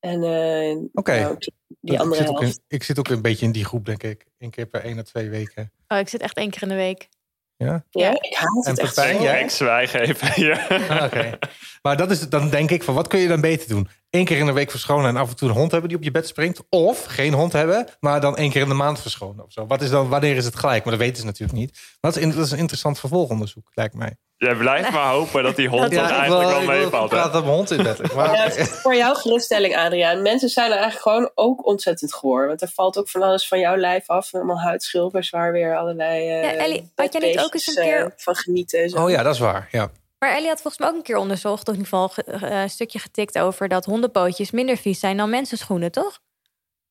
En 0.00 0.22
eh, 0.22 0.76
oké. 0.92 1.20
nou, 1.20 1.36
die 1.80 1.94
ik, 1.94 2.00
andere 2.00 2.20
zit 2.20 2.30
ook 2.30 2.38
in, 2.40 2.44
helft. 2.44 2.60
ik 2.68 2.82
zit 2.82 2.98
ook 2.98 3.08
een 3.08 3.22
beetje 3.22 3.46
in 3.46 3.52
die 3.52 3.64
groep, 3.64 3.84
denk 3.84 4.02
ik. 4.02 4.26
Eén 4.38 4.50
keer 4.50 4.66
per 4.66 4.80
één 4.80 4.98
of 4.98 5.04
twee 5.04 5.28
weken. 5.28 5.72
Oh, 5.88 5.98
ik 5.98 6.08
zit 6.08 6.20
echt 6.20 6.36
één 6.36 6.50
keer 6.50 6.62
in 6.62 6.68
de 6.68 6.74
week. 6.74 7.08
Ja? 7.56 7.84
Ja, 7.90 8.10
ik 8.10 8.34
haat 8.36 8.66
het 8.66 8.78
En 8.78 8.84
echt 8.84 8.94
Pepijn, 8.94 9.22
jij? 9.22 9.42
Ik 9.42 9.50
zwijg 9.50 9.92
even 9.92 10.32
hier. 10.32 10.66
Ah, 10.88 11.04
Oké. 11.04 11.38
Maar 11.82 11.96
dat 11.96 12.10
is 12.10 12.28
dan 12.28 12.50
denk 12.50 12.70
ik 12.70 12.82
van 12.82 12.94
wat 12.94 13.08
kun 13.08 13.18
je 13.18 13.28
dan 13.28 13.40
beter 13.40 13.68
doen? 13.68 13.88
één 14.10 14.24
keer 14.24 14.38
in 14.38 14.46
de 14.46 14.52
week 14.52 14.70
verschonen 14.70 15.08
en 15.08 15.16
af 15.16 15.28
en 15.28 15.36
toe 15.36 15.48
een 15.48 15.54
hond 15.54 15.70
hebben 15.70 15.88
die 15.88 15.98
op 15.98 16.04
je 16.04 16.10
bed 16.10 16.26
springt? 16.26 16.62
Of 16.68 17.04
geen 17.04 17.32
hond 17.32 17.52
hebben, 17.52 17.88
maar 18.00 18.20
dan 18.20 18.36
één 18.36 18.50
keer 18.50 18.62
in 18.62 18.68
de 18.68 18.74
maand 18.74 19.00
verschonen 19.00 19.44
of 19.44 19.52
zo? 19.52 19.66
Wat 19.66 19.82
is 19.82 19.90
dan, 19.90 20.08
wanneer 20.08 20.36
is 20.36 20.44
het 20.44 20.56
gelijk? 20.56 20.84
Maar 20.84 20.92
dat 20.92 21.02
weten 21.02 21.16
ze 21.16 21.24
natuurlijk 21.24 21.58
niet. 21.58 21.70
Maar 22.00 22.12
dat 22.12 22.22
is, 22.22 22.34
dat 22.34 22.44
is 22.44 22.50
een 22.50 22.58
interessant 22.58 22.98
vervolgonderzoek, 22.98 23.70
lijkt 23.74 23.94
mij. 23.94 24.16
Jij 24.38 24.54
blijft 24.54 24.90
maar 24.90 25.10
hopen 25.10 25.42
dat 25.42 25.56
die 25.56 25.68
hond 25.68 25.90
is- 25.92 25.98
eigenlijk 25.98 26.28
wel 26.28 26.50
ik 26.60 26.66
wil 26.66 26.76
meevalt. 26.76 27.08
praten 27.10 27.38
op 27.38 27.44
mijn 27.44 27.56
hond 27.56 27.70
in 27.70 27.82
bed. 27.82 28.12
Maar, 28.14 28.32
Ja, 28.58 28.64
voor 28.64 28.94
jouw 28.94 29.14
geruststelling, 29.14 29.76
Adriaan. 29.76 30.22
Mensen 30.22 30.48
zijn 30.48 30.66
er 30.70 30.76
eigenlijk 30.78 31.02
gewoon 31.02 31.30
ook 31.34 31.66
ontzettend 31.66 32.12
goor. 32.14 32.46
Want 32.46 32.62
er 32.62 32.68
valt 32.74 32.98
ook 32.98 33.08
van 33.08 33.22
alles 33.22 33.48
van 33.48 33.58
jouw 33.58 33.76
lijf 33.76 34.08
af. 34.08 34.34
Allemaal 34.34 34.60
huidschilfers 34.60 35.30
waar 35.30 35.52
weer 35.52 35.76
allerlei 35.78 36.28
eh 36.28 36.42
Ja, 36.42 36.52
Ellie, 36.52 36.92
had 36.94 37.12
jij 37.12 37.26
niet 37.28 37.40
ook 37.40 37.54
eens 37.54 37.66
een 37.66 37.76
eh, 37.76 37.88
keer- 37.88 38.12
van 38.16 38.34
genieten. 38.34 38.82
en 38.82 38.88
zo. 38.88 39.04
oh 39.04 39.10
ja, 39.10 39.22
dat 39.22 39.34
is 39.34 39.40
waar. 39.40 39.68
Ja. 39.70 39.90
Maar 40.18 40.34
Ellie 40.34 40.48
had 40.48 40.60
volgens 40.60 40.78
mij 40.78 40.88
ook 40.88 40.94
een 40.96 41.02
keer 41.02 41.16
onderzocht, 41.16 41.68
of 41.68 41.74
in 41.74 41.80
ieder 41.80 41.88
geval 41.88 42.08
ge- 42.08 42.22
eh, 42.22 42.60
een 42.62 42.70
stukje 42.70 42.98
getikt 42.98 43.38
over 43.38 43.68
dat 43.68 43.84
hondenpootjes 43.84 44.50
minder 44.50 44.76
vies 44.76 45.00
zijn 45.00 45.16
dan 45.16 45.30
mensenschoenen, 45.30 45.90
toch? 45.92 46.18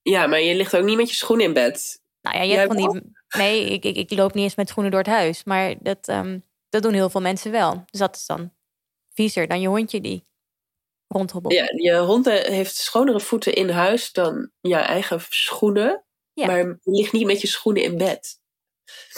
Ja, 0.02 0.28
maar 0.28 0.42
je 0.42 0.56
ligt 0.56 0.76
ook 0.76 0.84
niet 0.86 0.98
met 0.98 1.10
je 1.10 1.16
schoenen 1.16 1.46
in 1.46 1.54
bed. 1.54 2.00
Nou 2.22 2.36
ja, 2.38 2.42
je 2.44 2.48
Jij 2.50 2.58
hebt 2.60 2.74
van 2.74 2.92
die. 2.92 3.02
Nee, 3.38 3.66
ik, 3.70 3.84
ik, 3.84 3.96
ik 3.96 4.12
loop 4.18 4.34
niet 4.34 4.44
eens 4.44 4.56
met 4.56 4.70
schoenen 4.70 4.92
door 4.92 5.02
het 5.02 5.10
huis. 5.10 5.44
Maar 5.44 5.74
dat, 5.80 5.98
ehm, 6.08 6.38
dat 6.76 6.84
doen 6.84 6.94
heel 6.94 7.10
veel 7.10 7.22
mensen 7.22 7.52
wel. 7.52 7.84
Dus 7.86 8.00
dat 8.00 8.16
is 8.16 8.26
dan 8.26 8.54
viezer 9.14 9.48
dan 9.48 9.62
je 9.62 9.68
hondje 9.68 10.02
die 10.02 10.28
rondhobbelt. 11.08 11.54
Ja, 11.54 11.66
je 11.76 11.98
hond 11.98 12.26
heeft 12.26 12.76
schonere 12.76 13.20
voeten 13.20 13.54
in 13.54 13.70
huis 13.70 14.12
dan 14.12 14.52
je 14.62 14.76
eigen 14.76 15.22
schoenen. 15.30 16.06
Ja. 16.34 16.46
Maar 16.46 16.58
je 16.58 16.78
ligt 16.84 17.12
niet 17.12 17.26
met 17.26 17.42
je 17.42 17.48
schoenen 17.48 17.84
in 17.84 17.98
bed. 17.98 18.40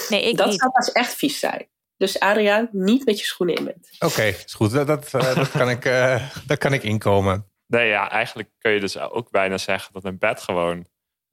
Nee, 0.09 0.23
ik 0.23 0.37
dat 0.37 0.47
niet. 0.47 0.59
zou 0.59 0.71
pas 0.71 0.91
echt 0.91 1.13
vies 1.13 1.39
zijn. 1.39 1.69
Dus 1.97 2.19
Adriaan, 2.19 2.69
niet 2.71 3.05
met 3.05 3.19
je 3.19 3.25
schoenen 3.25 3.55
in 3.55 3.63
bed. 3.65 3.95
Oké, 3.99 4.23
is 4.23 4.53
goed. 4.53 4.71
Dat, 4.71 4.87
dat, 4.87 5.13
eh, 5.13 5.35
dat 5.35 5.51
kan 5.51 5.69
ik, 5.69 5.85
eh, 5.85 6.33
daar 6.47 6.57
kan 6.57 6.73
ik 6.73 6.83
inkomen. 6.83 7.51
Nee, 7.65 7.87
ja, 7.87 8.09
eigenlijk 8.09 8.49
kun 8.57 8.71
je 8.71 8.79
dus 8.79 8.97
ook 8.97 9.31
bijna 9.31 9.57
zeggen 9.57 9.93
dat 9.93 10.03
een 10.03 10.17
bed 10.17 10.41
gewoon 10.41 10.77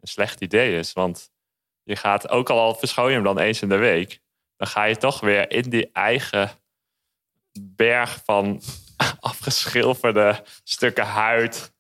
een 0.01 0.09
slecht 0.09 0.41
idee 0.41 0.79
is. 0.79 0.93
Want 0.93 1.31
je 1.83 1.97
gaat, 1.97 2.29
ook 2.29 2.51
al 2.51 2.75
verschoon 2.75 3.09
je 3.09 3.15
hem 3.15 3.25
dan 3.25 3.39
eens 3.39 3.63
in 3.63 3.69
de 3.69 3.77
week, 3.77 4.21
dan 4.65 4.73
ga 4.73 4.85
je 4.85 4.97
toch 4.97 5.21
weer 5.21 5.51
in 5.51 5.71
die 5.71 5.91
eigen 5.93 6.51
berg 7.61 8.21
van 8.25 8.61
afgeschilferde 9.21 10.43
stukken 10.63 11.05
huid, 11.05 11.73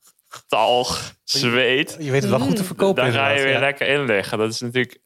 talg, 0.46 1.14
zweet. 1.22 1.96
Je 1.98 2.10
weet 2.10 2.22
het 2.22 2.30
wel 2.30 2.40
goed 2.40 2.56
te 2.56 2.64
verkopen. 2.64 3.04
Daar 3.04 3.12
ga 3.12 3.28
je 3.28 3.42
weer 3.42 3.52
ja. 3.52 3.58
lekker 3.58 3.86
in 3.86 4.04
liggen. 4.04 4.38
Dat 4.38 4.52
is 4.52 4.60
natuurlijk 4.60 4.98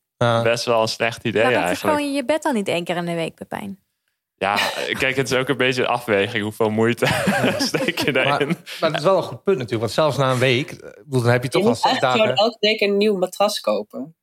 best 0.43 0.65
wel 0.65 0.83
een 0.83 0.89
slecht 0.89 1.25
idee 1.25 1.43
Waarom 1.43 1.63
eigenlijk. 1.63 1.81
verschoon 1.81 2.11
je 2.11 2.17
je 2.17 2.25
bed 2.25 2.43
dan 2.43 2.55
niet 2.55 2.69
één 2.69 2.85
keer 2.85 2.97
in 2.97 3.05
de 3.05 3.15
week, 3.15 3.35
Pepijn? 3.35 3.79
Ja, 4.37 4.57
kijk, 4.93 5.17
het 5.17 5.31
is 5.31 5.39
ook 5.39 5.49
een 5.49 5.57
beetje 5.57 5.83
een 5.83 5.89
afweging. 5.89 6.43
Hoeveel 6.43 6.71
moeite 6.71 7.07
steek 7.59 7.99
je 7.99 8.13
Maar, 8.13 8.25
daarin? 8.25 8.57
maar 8.81 8.91
het 8.91 8.99
is 8.99 9.05
wel 9.05 9.17
een 9.17 9.23
goed 9.23 9.43
punt 9.43 9.59
natuurlijk. 9.59 9.81
Want 9.81 9.93
zelfs 9.93 10.17
na 10.17 10.31
een 10.31 10.39
week, 10.39 10.71
eh, 10.71 10.91
bedoel, 11.05 11.23
dan 11.23 11.31
heb 11.31 11.43
je 11.43 11.49
Je 11.53 11.53
toch 11.53 11.63
al 11.63 11.69
moet 11.69 11.79
zes 11.79 12.01
dagen... 12.01 12.21
gewoon 12.21 12.37
elke 12.37 12.57
week 12.61 12.81
een 12.81 12.97
nieuw 12.97 13.17
matras 13.17 13.61
kopen. 13.61 14.17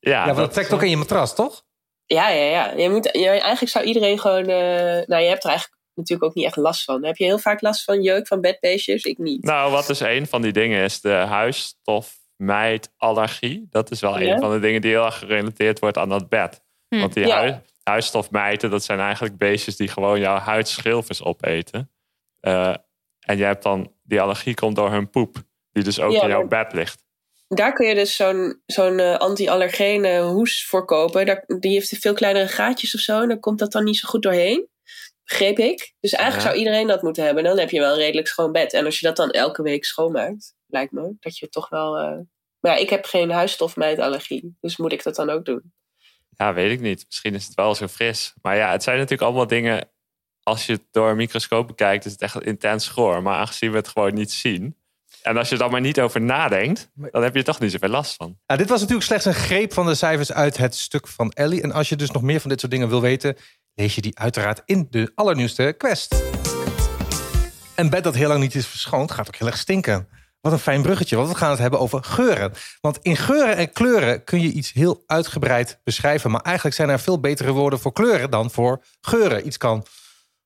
Ja, 0.00 0.10
Ja, 0.10 0.24
maar 0.24 0.34
dat 0.34 0.52
trekt 0.52 0.72
ook 0.72 0.82
in 0.82 0.90
je 0.90 0.96
matras, 0.96 1.34
toch? 1.34 1.66
Ja, 2.14 2.28
ja, 2.28 2.44
ja. 2.50 2.72
Je 2.76 2.90
moet, 2.90 3.04
je, 3.12 3.28
eigenlijk 3.28 3.72
zou 3.72 3.84
iedereen 3.84 4.18
gewoon... 4.18 4.42
eh, 4.46 5.06
nou, 5.06 5.22
je 5.22 5.28
hebt 5.28 5.44
er 5.44 5.50
eigenlijk 5.50 5.78
natuurlijk 5.94 6.30
ook 6.30 6.34
niet 6.36 6.44
echt 6.46 6.56
last 6.56 6.84
van. 6.84 7.04
Heb 7.04 7.16
je 7.16 7.24
heel 7.24 7.38
vaak 7.38 7.60
last 7.60 7.84
van 7.84 8.02
jeuk 8.02 8.26
van 8.26 8.40
bedbeestjes? 8.40 9.04
Ik 9.04 9.18
niet. 9.18 9.42
Nou, 9.44 9.70
wat 9.72 9.86
dus 9.86 10.00
een 10.00 10.26
van 10.26 10.42
die 10.42 10.52
dingen 10.52 10.84
is 10.84 11.00
de 11.00 11.12
huisstofmijtallergie. 11.12 13.66
Dat 13.70 13.90
is 13.90 14.00
wel 14.00 14.18
Ja. 14.18 14.32
een 14.32 14.38
van 14.40 14.52
de 14.52 14.58
dingen 14.60 14.80
die 14.80 14.90
heel 14.90 15.04
erg 15.04 15.18
gerelateerd 15.18 15.78
wordt 15.78 15.98
aan 15.98 16.08
dat 16.08 16.28
bed. 16.28 16.62
Hm. 16.88 16.98
Want 17.00 17.14
die 17.14 17.26
Ja. 17.26 17.38
hui- 17.38 17.60
huisstofmijten, 17.82 18.70
dat 18.70 18.84
zijn 18.84 19.00
eigenlijk 19.00 19.38
beestjes 19.38 19.76
die 19.76 19.88
gewoon 19.88 20.20
jouw 20.20 20.38
huidschilfers 20.38 21.22
opeten. 21.22 21.90
Eh, 22.40 22.74
en 23.20 23.36
je 23.36 23.44
hebt 23.44 23.62
dan, 23.62 23.92
die 24.02 24.20
allergie 24.20 24.54
komt 24.54 24.76
door 24.76 24.90
hun 24.90 25.10
poep, 25.10 25.36
die 25.72 25.84
dus 25.84 26.00
ook 26.00 26.12
Ja, 26.12 26.22
in 26.22 26.28
jouw 26.28 26.46
bed 26.46 26.72
ligt. 26.72 27.06
Daar 27.48 27.72
kun 27.72 27.86
je 27.86 27.94
dus 27.94 28.16
zo'n 28.16 28.62
zo'n 28.66 28.98
eh, 28.98 29.16
anti-allergene 29.16 30.20
hoes 30.20 30.66
voor 30.66 30.84
kopen. 30.84 31.26
Daar, 31.26 31.44
die 31.58 31.72
heeft 31.72 31.96
veel 31.98 32.14
kleinere 32.14 32.48
gaatjes 32.48 32.94
of 32.94 33.00
zo. 33.00 33.20
En 33.20 33.28
dan 33.28 33.40
komt 33.40 33.58
dat 33.58 33.72
dan 33.72 33.84
niet 33.84 33.96
zo 33.96 34.08
goed 34.08 34.22
doorheen. 34.22 34.68
Begreep 35.24 35.58
ik. 35.58 35.94
Dus 36.00 36.12
eigenlijk 36.12 36.42
Ja. 36.44 36.48
zou 36.48 36.58
iedereen 36.64 36.86
dat 36.86 37.02
moeten 37.02 37.24
hebben. 37.24 37.44
Dan 37.44 37.58
heb 37.58 37.70
je 37.70 37.80
wel 37.80 37.92
een 37.92 37.98
redelijk 37.98 38.26
schoon 38.28 38.52
bed. 38.52 38.72
En 38.72 38.84
als 38.84 39.00
je 39.00 39.06
dat 39.06 39.16
dan 39.16 39.30
elke 39.30 39.62
week 39.62 39.84
schoonmaakt, 39.84 40.54
lijkt 40.66 40.92
me 40.92 41.16
dat 41.20 41.38
je 41.38 41.48
toch 41.48 41.68
wel. 41.68 41.96
eh, 41.98 42.18
Maar 42.60 42.72
ja, 42.72 42.78
ik 42.82 42.90
heb 42.90 43.04
geen 43.04 43.30
huisstofmijtallergie. 43.30 44.56
Dus 44.60 44.76
moet 44.76 44.92
ik 44.92 45.02
dat 45.02 45.14
dan 45.14 45.30
ook 45.30 45.44
doen? 45.44 45.72
Ja, 46.36 46.54
weet 46.54 46.70
ik 46.72 46.80
niet. 46.80 47.04
Misschien 47.06 47.34
is 47.34 47.44
het 47.44 47.54
wel 47.54 47.74
zo 47.74 47.86
fris. 47.86 48.34
Maar 48.42 48.56
ja, 48.56 48.72
het 48.72 48.82
zijn 48.82 48.96
natuurlijk 48.96 49.22
allemaal 49.22 49.46
dingen. 49.46 49.88
Als 50.42 50.66
je 50.66 50.72
het 50.72 50.82
door 50.90 51.10
een 51.10 51.16
microscoop 51.16 51.66
bekijkt, 51.66 52.04
is 52.04 52.12
het 52.12 52.20
echt 52.22 52.42
intens 52.42 52.88
goor. 52.88 53.22
Maar 53.22 53.38
aangezien 53.38 53.70
we 53.70 53.76
het 53.76 53.88
gewoon 53.88 54.14
niet 54.14 54.32
zien. 54.32 54.76
En 55.28 55.36
als 55.36 55.48
je 55.48 55.54
er 55.54 55.60
dan 55.60 55.70
maar 55.70 55.80
niet 55.80 56.00
over 56.00 56.20
nadenkt, 56.20 56.90
dan 56.94 57.22
heb 57.22 57.32
je 57.32 57.38
er 57.38 57.44
toch 57.44 57.60
niet 57.60 57.72
zoveel 57.72 57.88
last 57.88 58.14
van. 58.14 58.38
Nou, 58.46 58.60
dit 58.60 58.68
was 58.68 58.80
natuurlijk 58.80 59.06
slechts 59.06 59.24
een 59.24 59.34
greep 59.34 59.72
van 59.72 59.86
de 59.86 59.94
cijfers 59.94 60.32
uit 60.32 60.56
het 60.56 60.74
stuk 60.74 61.08
van 61.08 61.30
Ellie. 61.30 61.62
En 61.62 61.72
als 61.72 61.88
je 61.88 61.96
dus 61.96 62.10
nog 62.10 62.22
meer 62.22 62.40
van 62.40 62.50
dit 62.50 62.60
soort 62.60 62.72
dingen 62.72 62.88
wil 62.88 63.00
weten, 63.00 63.36
lees 63.74 63.94
je 63.94 64.00
die 64.00 64.18
uiteraard 64.18 64.62
in 64.64 64.86
de 64.90 65.12
allernieuwste 65.14 65.74
Quest. 65.78 66.22
Een 67.74 67.90
bed 67.90 68.04
dat 68.04 68.14
heel 68.14 68.28
lang 68.28 68.40
niet 68.40 68.54
is 68.54 68.66
verschoond, 68.66 69.10
gaat 69.10 69.26
ook 69.26 69.36
heel 69.36 69.46
erg 69.46 69.56
stinken. 69.56 70.08
Wat 70.40 70.52
een 70.52 70.58
fijn 70.58 70.82
bruggetje, 70.82 71.16
want 71.16 71.28
we 71.28 71.34
gaan 71.34 71.50
het 71.50 71.58
hebben 71.58 71.80
over 71.80 72.04
geuren. 72.04 72.52
Want 72.80 72.98
in 73.02 73.16
geuren 73.16 73.56
en 73.56 73.72
kleuren 73.72 74.24
kun 74.24 74.40
je 74.40 74.52
iets 74.52 74.72
heel 74.72 75.02
uitgebreid 75.06 75.80
beschrijven. 75.84 76.30
Maar 76.30 76.42
eigenlijk 76.42 76.76
zijn 76.76 76.88
er 76.88 77.00
veel 77.00 77.20
betere 77.20 77.52
woorden 77.52 77.78
voor 77.78 77.92
kleuren 77.92 78.30
dan 78.30 78.50
voor 78.50 78.84
geuren. 79.00 79.46
Iets 79.46 79.56
kan 79.56 79.84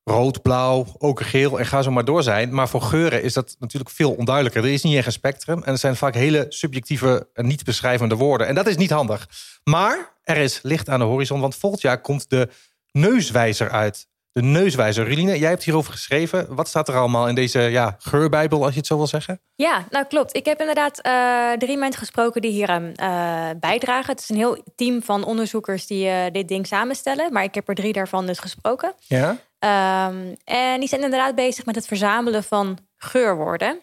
rood, 0.04 0.42
blauw, 0.42 0.86
okergeel 0.98 1.58
en 1.58 1.66
ga 1.66 1.82
zo 1.82 1.90
maar 1.90 2.04
door 2.04 2.22
zijn. 2.22 2.54
Maar 2.54 2.68
voor 2.68 2.82
geuren 2.82 3.22
is 3.22 3.32
dat 3.32 3.56
natuurlijk 3.58 3.90
veel 3.90 4.12
onduidelijker. 4.12 4.64
Er 4.64 4.72
is 4.72 4.82
niet 4.82 4.96
echt 4.96 5.06
een 5.06 5.12
spectrum 5.12 5.62
en 5.62 5.72
er 5.72 5.78
zijn 5.78 5.96
vaak 5.96 6.14
hele 6.14 6.46
subjectieve 6.48 7.28
niet 7.34 7.64
beschrijvende 7.64 8.14
woorden. 8.14 8.46
En 8.46 8.54
dat 8.54 8.66
is 8.66 8.76
niet 8.76 8.90
handig. 8.90 9.28
Maar 9.64 10.12
er 10.22 10.36
is 10.36 10.60
licht 10.62 10.88
aan 10.88 10.98
de 10.98 11.04
horizon, 11.04 11.40
want 11.40 11.56
volgend 11.56 11.82
jaar 11.82 12.00
komt 12.00 12.30
de 12.30 12.48
neuswijzer 12.92 13.70
uit. 13.70 14.08
De 14.32 14.42
neuswijzer. 14.42 15.04
Ruline, 15.04 15.38
jij 15.38 15.48
hebt 15.48 15.64
hierover 15.64 15.92
geschreven. 15.92 16.54
Wat 16.54 16.68
staat 16.68 16.88
er 16.88 16.96
allemaal 16.96 17.28
in 17.28 17.34
deze 17.34 17.60
ja, 17.60 17.96
geurbijbel, 17.98 18.62
als 18.64 18.72
je 18.72 18.78
het 18.78 18.86
zo 18.86 18.96
wil 18.96 19.06
zeggen? 19.06 19.40
Ja, 19.54 19.86
nou 19.90 20.04
klopt. 20.06 20.36
Ik 20.36 20.44
heb 20.44 20.60
inderdaad 20.60 21.00
eh, 21.00 21.52
drie 21.52 21.76
mensen 21.76 21.98
gesproken 21.98 22.42
die 22.42 22.50
hier 22.50 22.68
aan 22.68 22.92
eh, 22.94 23.50
bijdragen. 23.60 24.10
Het 24.10 24.20
is 24.20 24.28
een 24.28 24.36
heel 24.36 24.62
team 24.76 25.02
van 25.02 25.24
onderzoekers 25.24 25.86
die 25.86 26.08
eh, 26.08 26.32
dit 26.32 26.48
ding 26.48 26.66
samenstellen. 26.66 27.32
Maar 27.32 27.42
ik 27.42 27.54
heb 27.54 27.68
er 27.68 27.74
drie 27.74 27.92
daarvan 27.92 28.26
dus 28.26 28.38
gesproken. 28.38 28.94
Ja? 28.98 29.38
Ehm, 29.58 30.34
en 30.44 30.80
die 30.80 30.88
zijn 30.88 31.02
inderdaad 31.02 31.34
bezig 31.34 31.64
met 31.64 31.74
het 31.74 31.86
verzamelen 31.86 32.44
van 32.44 32.78
geurwoorden. 32.96 33.80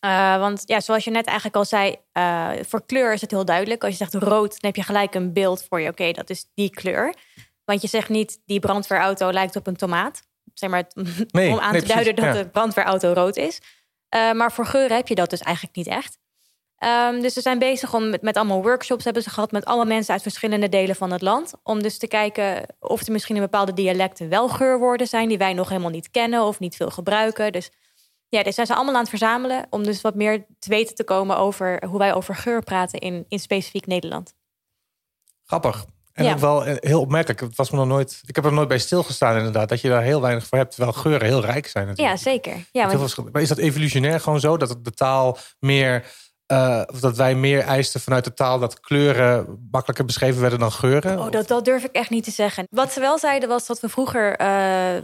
Eh, 0.00 0.38
want 0.38 0.62
ja, 0.64 0.80
zoals 0.80 1.04
je 1.04 1.10
net 1.10 1.26
eigenlijk 1.26 1.56
al 1.56 1.64
zei, 1.64 1.96
voor 2.64 2.86
kleur 2.86 3.12
is 3.12 3.20
het 3.20 3.30
heel 3.30 3.44
duidelijk. 3.44 3.82
Als 3.82 3.90
je 3.90 4.04
zegt 4.04 4.14
rood, 4.14 4.50
dan 4.50 4.70
heb 4.70 4.76
je 4.76 4.82
gelijk 4.82 5.14
een 5.14 5.32
beeld 5.32 5.64
voor 5.68 5.80
je. 5.80 5.88
Oké, 5.88 6.12
dat 6.12 6.30
is 6.30 6.46
die 6.54 6.70
kleur. 6.70 7.14
Want 7.68 7.82
je 7.82 7.88
zegt 7.88 8.08
niet, 8.08 8.40
die 8.44 8.60
brandweerauto 8.60 9.32
lijkt 9.32 9.56
op 9.56 9.66
een 9.66 9.76
tomaat. 9.76 10.22
Zeg 10.54 10.70
maar, 10.70 10.84
Nee, 11.30 11.50
om 11.50 11.58
aan 11.58 11.72
nee, 11.72 11.80
te 11.80 11.86
duiden 11.86 12.14
precies, 12.14 12.32
dat 12.32 12.40
ja. 12.40 12.42
de 12.42 12.48
brandweerauto 12.50 13.12
rood 13.12 13.36
is. 13.36 13.60
Eh, 14.08 14.32
maar 14.32 14.52
voor 14.52 14.66
geuren 14.66 14.96
heb 14.96 15.08
je 15.08 15.14
dat 15.14 15.30
dus 15.30 15.40
eigenlijk 15.40 15.76
niet 15.76 15.86
echt. 15.86 16.18
Ehm, 16.76 17.20
dus 17.20 17.32
ze 17.32 17.40
zijn 17.40 17.58
bezig 17.58 17.94
om 17.94 18.10
met, 18.10 18.22
met 18.22 18.36
allemaal 18.36 18.62
workshops 18.62 19.04
hebben 19.04 19.22
ze 19.22 19.30
gehad 19.30 19.52
met 19.52 19.64
alle 19.64 19.84
mensen 19.84 20.12
uit 20.12 20.22
verschillende 20.22 20.68
delen 20.68 20.96
van 20.96 21.10
het 21.10 21.22
land. 21.22 21.52
Om 21.62 21.82
dus 21.82 21.98
te 21.98 22.06
kijken 22.06 22.66
of 22.80 23.06
er 23.06 23.12
misschien 23.12 23.36
in 23.36 23.42
bepaalde 23.42 23.72
dialecten 23.72 24.28
wel 24.28 24.48
geurwoorden 24.48 25.06
zijn 25.06 25.28
die 25.28 25.38
wij 25.38 25.52
nog 25.52 25.68
helemaal 25.68 25.90
niet 25.90 26.10
kennen 26.10 26.42
of 26.42 26.58
niet 26.58 26.76
veel 26.76 26.90
gebruiken. 26.90 27.52
Dus 27.52 27.70
ja, 28.28 28.42
dit 28.42 28.54
zijn 28.54 28.66
ze 28.66 28.74
allemaal 28.74 28.94
aan 28.94 29.00
het 29.00 29.08
verzamelen 29.08 29.66
om 29.70 29.82
dus 29.82 30.00
wat 30.00 30.14
meer 30.14 30.46
te 30.58 30.68
weten 30.68 30.94
te 30.94 31.04
komen 31.04 31.36
over 31.36 31.84
hoe 31.86 31.98
wij 31.98 32.14
over 32.14 32.34
geur 32.34 32.62
praten 32.62 32.98
in, 32.98 33.24
in 33.28 33.38
specifiek 33.38 33.86
Nederland. 33.86 34.34
Grappig. 35.44 35.84
En 36.18 36.24
Ja. 36.24 36.32
ook 36.32 36.38
wel 36.38 36.64
eh, 36.64 36.74
heel 36.80 37.00
opmerkelijk. 37.00 37.40
Het 37.40 37.56
was 37.56 37.70
me 37.70 37.76
nog 37.76 37.86
nooit, 37.86 38.20
ik 38.26 38.34
heb 38.36 38.44
er 38.44 38.52
nooit 38.52 38.68
bij 38.68 38.78
stilgestaan 38.78 39.36
inderdaad. 39.36 39.68
Dat 39.68 39.80
je 39.80 39.88
daar 39.88 40.02
heel 40.02 40.20
weinig 40.20 40.46
voor 40.46 40.58
hebt. 40.58 40.74
Terwijl 40.74 40.92
geuren 40.96 41.26
heel 41.26 41.40
rijk 41.40 41.66
zijn 41.66 41.84
Ja, 41.84 41.90
natuurlijk. 41.90 42.20
zeker. 42.20 42.52
Ja, 42.52 42.80
want- 42.80 42.90
veel 42.90 43.00
verschil. 43.00 43.28
Maar 43.32 43.42
is 43.42 43.48
dat 43.48 43.58
evolutionair 43.58 44.20
gewoon 44.20 44.40
zo? 44.40 44.56
Dat 44.56 44.84
de 44.84 44.90
taal 44.92 45.38
meer... 45.60 46.04
eh, 46.46 46.82
of 46.86 47.00
dat 47.00 47.16
wij 47.16 47.34
meer 47.34 47.60
eisten 47.60 48.00
vanuit 48.00 48.24
de 48.24 48.34
taal... 48.34 48.58
dat 48.58 48.80
kleuren 48.80 49.66
makkelijker 49.70 50.04
beschreven 50.04 50.40
werden 50.40 50.58
dan 50.58 50.72
geuren? 50.72 51.18
Oh, 51.18 51.30
dat, 51.30 51.48
dat 51.48 51.64
durf 51.64 51.84
ik 51.84 51.92
echt 51.92 52.10
niet 52.10 52.24
te 52.24 52.30
zeggen. 52.30 52.66
Wat 52.70 52.92
ze 52.92 53.00
wel 53.00 53.18
zeiden 53.18 53.48
was 53.48 53.66
dat 53.66 53.80
we 53.80 53.88
vroeger 53.88 54.36
eh, 54.36 54.48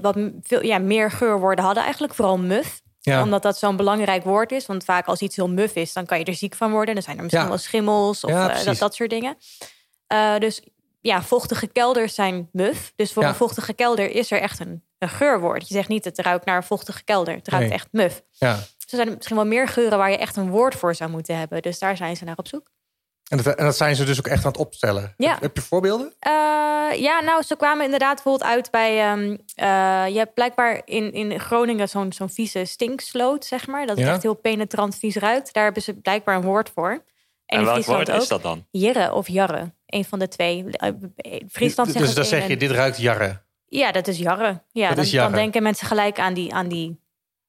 wat 0.03 0.17
veel, 0.43 0.63
ja, 0.65 0.79
meer 0.79 1.11
geurwoorden 1.11 1.65
hadden. 1.65 1.83
Eigenlijk 1.83 2.15
vooral 2.15 2.39
muf. 2.39 2.81
ja. 3.01 3.23
Omdat 3.23 3.43
dat 3.43 3.59
zo'n 3.59 3.77
belangrijk 3.77 4.25
woord 4.25 4.53
is. 4.53 4.67
Want 4.67 4.85
vaak 4.85 5.07
als 5.07 5.21
iets 5.21 5.37
heel 5.37 5.49
muf 5.49 5.75
is, 5.75 5.93
dan 5.93 6.07
kan 6.07 6.19
je 6.19 6.25
er 6.25 6.35
ziek 6.35 6.55
van 6.55 6.71
worden. 6.71 6.95
Dan 6.95 7.03
zijn 7.03 7.17
er 7.17 7.23
misschien 7.23 7.45
Ja. 7.45 7.51
wel 7.51 7.59
schimmels 7.59 8.25
of 8.25 8.31
Ja, 8.31 8.63
dat, 8.65 8.79
dat 8.79 8.95
soort 8.95 9.11
dingen. 9.11 9.37
Dus 10.39 10.63
ja, 11.11 11.23
vochtige 11.23 11.67
kelders 11.67 12.15
zijn 12.15 12.49
muf. 12.53 12.93
Dus 12.97 13.13
voor 13.13 13.23
Ja. 13.23 13.29
een 13.29 13.35
vochtige 13.35 13.73
kelder 13.73 14.11
is 14.11 14.31
er 14.31 14.41
echt 14.41 14.61
een, 14.61 14.83
een 14.99 15.09
geurwoord. 15.09 15.69
Je 15.69 15.75
zegt 15.75 15.89
niet 15.89 16.05
het 16.05 16.19
ruikt 16.19 16.45
naar 16.45 16.57
een 16.57 16.63
vochtige 16.63 17.05
kelder. 17.05 17.35
Het 17.35 17.49
ruikt 17.49 17.67
Nee. 17.69 17.75
echt 17.75 17.89
muf. 17.91 18.23
ja. 18.31 18.55
Dus 18.55 18.93
er 18.93 18.97
zijn 19.05 19.15
misschien 19.17 19.37
wel 19.37 19.47
meer 19.47 19.69
geuren 19.69 19.99
waar 19.99 20.11
je 20.11 20.17
echt 20.19 20.37
een 20.37 20.51
woord 20.51 20.75
voor 20.75 20.95
zou 20.95 21.11
moeten 21.11 21.39
hebben. 21.39 21.63
Dus 21.63 21.79
daar 21.79 21.97
zijn 21.97 22.17
ze 22.17 22.25
naar 22.25 22.37
op 22.37 22.49
zoek. 22.49 22.67
En 23.29 23.37
dat, 23.43 23.55
en 23.55 23.65
dat 23.65 23.77
zijn 23.77 23.97
ze 23.97 24.05
dus 24.05 24.19
ook 24.19 24.27
echt 24.27 24.45
aan 24.45 24.51
het 24.51 24.61
opstellen. 24.61 25.15
Ja. 25.17 25.33
Heb, 25.33 25.41
heb 25.43 25.57
je 25.57 25.63
voorbeelden? 25.63 26.13
Eh, 26.19 26.33
ja, 27.01 27.21
nou, 27.21 27.43
ze 27.43 27.57
kwamen 27.57 27.85
inderdaad 27.85 28.15
bijvoorbeeld 28.15 28.51
uit 28.51 28.71
bij... 28.71 29.01
ehm, 29.01 29.37
eh, 29.55 30.13
je 30.13 30.19
hebt 30.19 30.35
blijkbaar 30.35 30.83
in, 30.85 31.13
in 31.13 31.41
Groningen 31.41 31.89
zo'n 31.89 32.13
zo'n 32.13 32.31
vieze 32.31 32.65
stinksloot, 32.65 33.45
zeg 33.45 33.67
maar. 33.67 33.87
Dat 33.87 33.97
het 33.97 34.07
Ja. 34.07 34.13
echt 34.13 34.23
heel 34.23 34.35
penetrant 34.35 34.97
vies 34.97 35.17
ruikt. 35.17 35.53
Daar 35.53 35.65
hebben 35.65 35.83
ze 35.83 35.95
blijkbaar 35.95 36.37
een 36.37 36.43
woord 36.43 36.71
voor. 36.75 37.05
En, 37.47 37.59
En 37.59 37.65
welk 37.65 37.85
woord 37.85 38.11
ook. 38.11 38.21
is 38.23 38.29
dat 38.29 38.43
dan? 38.43 38.67
Jirre 38.71 39.13
of 39.13 39.29
jarre. 39.29 39.75
Een 39.87 40.05
van 40.05 40.19
de 40.19 40.29
twee. 40.29 40.65
Eh, 40.71 40.91
Friesland 41.51 41.91
zegt 41.93 42.05
dus 42.05 42.15
dan 42.15 42.25
zeg 42.25 42.49
je, 42.49 42.57
dit 42.57 42.71
ruikt 42.71 42.99
jarre. 42.99 43.43
Ja, 43.67 43.93
dat 43.93 44.07
is 44.09 44.19
jarre. 44.19 44.63
Ja, 44.73 44.87
Dat 44.87 44.97
dan, 44.97 45.05
is 45.05 45.11
jarre. 45.11 45.31
dan 45.31 45.39
denken 45.41 45.63
mensen 45.63 45.87
gelijk 45.87 46.19
aan 46.19 46.35
die, 46.35 46.55
aan 46.55 46.69
die 46.69 47.01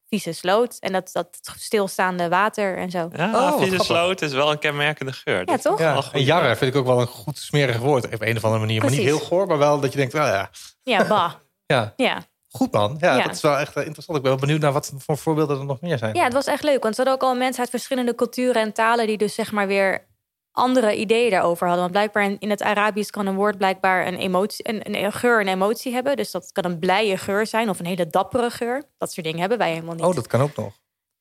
vieze 0.10 0.32
sloot. 0.32 0.78
En 0.80 0.92
dat, 0.94 1.10
dat 1.14 1.40
stilstaande 1.58 2.30
water 2.30 2.78
en 2.78 2.92
zo. 2.92 3.10
Ja, 3.16 3.32
Oh, 3.52 3.62
vieze 3.62 3.84
sloot 3.84 4.22
is 4.22 4.32
wel 4.34 4.52
een 4.52 4.60
kenmerkende 4.60 5.14
geur. 5.14 5.38
Ja, 5.38 5.44
Dat- 5.46 5.62
toch? 5.62 5.80
Ja, 5.80 6.04
en 6.12 6.24
jarre 6.24 6.56
vind 6.56 6.74
ik 6.74 6.80
ook 6.80 6.86
wel 6.86 7.02
een 7.02 7.08
goed 7.08 7.38
smerig 7.38 7.78
woord. 7.78 8.06
Op 8.14 8.22
een 8.22 8.36
of 8.38 8.44
andere 8.44 8.62
manier. 8.62 8.82
Maar 8.82 8.92
niet 8.92 9.00
heel 9.00 9.20
goor, 9.20 9.48
maar 9.48 9.58
wel 9.58 9.80
dat 9.80 9.92
je 9.92 9.98
denkt, 9.98 10.14
oh 10.14 10.22
ja, 10.22 10.50
Ja, 10.84 11.08
bah. 11.08 11.34
ja. 11.76 11.94
Ja. 11.96 12.24
Goed 12.56 12.72
man. 12.72 12.98
Ja, 13.00 13.16
Ja. 13.16 13.24
dat 13.24 13.36
is 13.36 13.42
wel 13.42 13.58
echt 13.58 13.76
eh, 13.76 13.86
interessant. 13.86 14.18
Ik 14.18 14.24
ben 14.24 14.32
wel 14.32 14.42
benieuwd 14.42 14.62
naar 14.62 14.72
wat 14.74 14.94
voor 14.98 15.18
voorbeelden 15.18 15.60
er 15.60 15.66
nog 15.66 15.82
meer 15.82 15.98
zijn. 15.98 16.16
ja, 16.16 16.24
het 16.24 16.34
was 16.34 16.46
echt 16.46 16.64
leuk. 16.64 16.84
Want 16.84 16.96
ze 16.96 17.02
hadden 17.02 17.22
ook 17.22 17.30
al 17.30 17.36
mensen 17.38 17.62
uit 17.62 17.70
verschillende 17.70 18.16
culturen 18.16 18.62
en 18.62 18.74
talen... 18.74 19.08
die 19.08 19.18
dus 19.18 19.36
zeg 19.36 19.52
maar 19.52 19.68
weer 19.68 20.08
andere 20.52 20.96
ideeën 20.96 21.30
daarover 21.32 21.68
hadden. 21.68 21.82
Want 21.84 21.92
blijkbaar 21.92 22.24
in, 22.24 22.40
in 22.40 22.50
het 22.50 22.62
Arabisch 22.62 23.10
kan 23.10 23.26
een 23.26 23.36
woord 23.36 23.58
blijkbaar 23.58 24.08
een, 24.08 24.18
emotie, 24.18 24.70
een, 24.70 25.04
een 25.04 25.12
geur 25.12 25.40
en 25.40 25.48
emotie 25.48 25.94
hebben. 25.94 26.16
Dus 26.16 26.32
dat 26.32 26.52
kan 26.52 26.66
een 26.66 26.80
blije 26.80 27.18
geur 27.18 27.48
zijn 27.48 27.70
of 27.70 27.80
een 27.80 27.86
hele 27.86 28.08
dappere 28.08 28.50
geur. 28.50 28.84
Dat 28.98 29.14
soort 29.14 29.26
dingen 29.26 29.40
hebben 29.40 29.58
wij 29.58 29.72
helemaal 29.72 29.96
niet. 29.96 30.04
Oh, 30.04 30.16
dat 30.16 30.28
kan 30.28 30.42
ook 30.42 30.56
nog. 30.56 30.74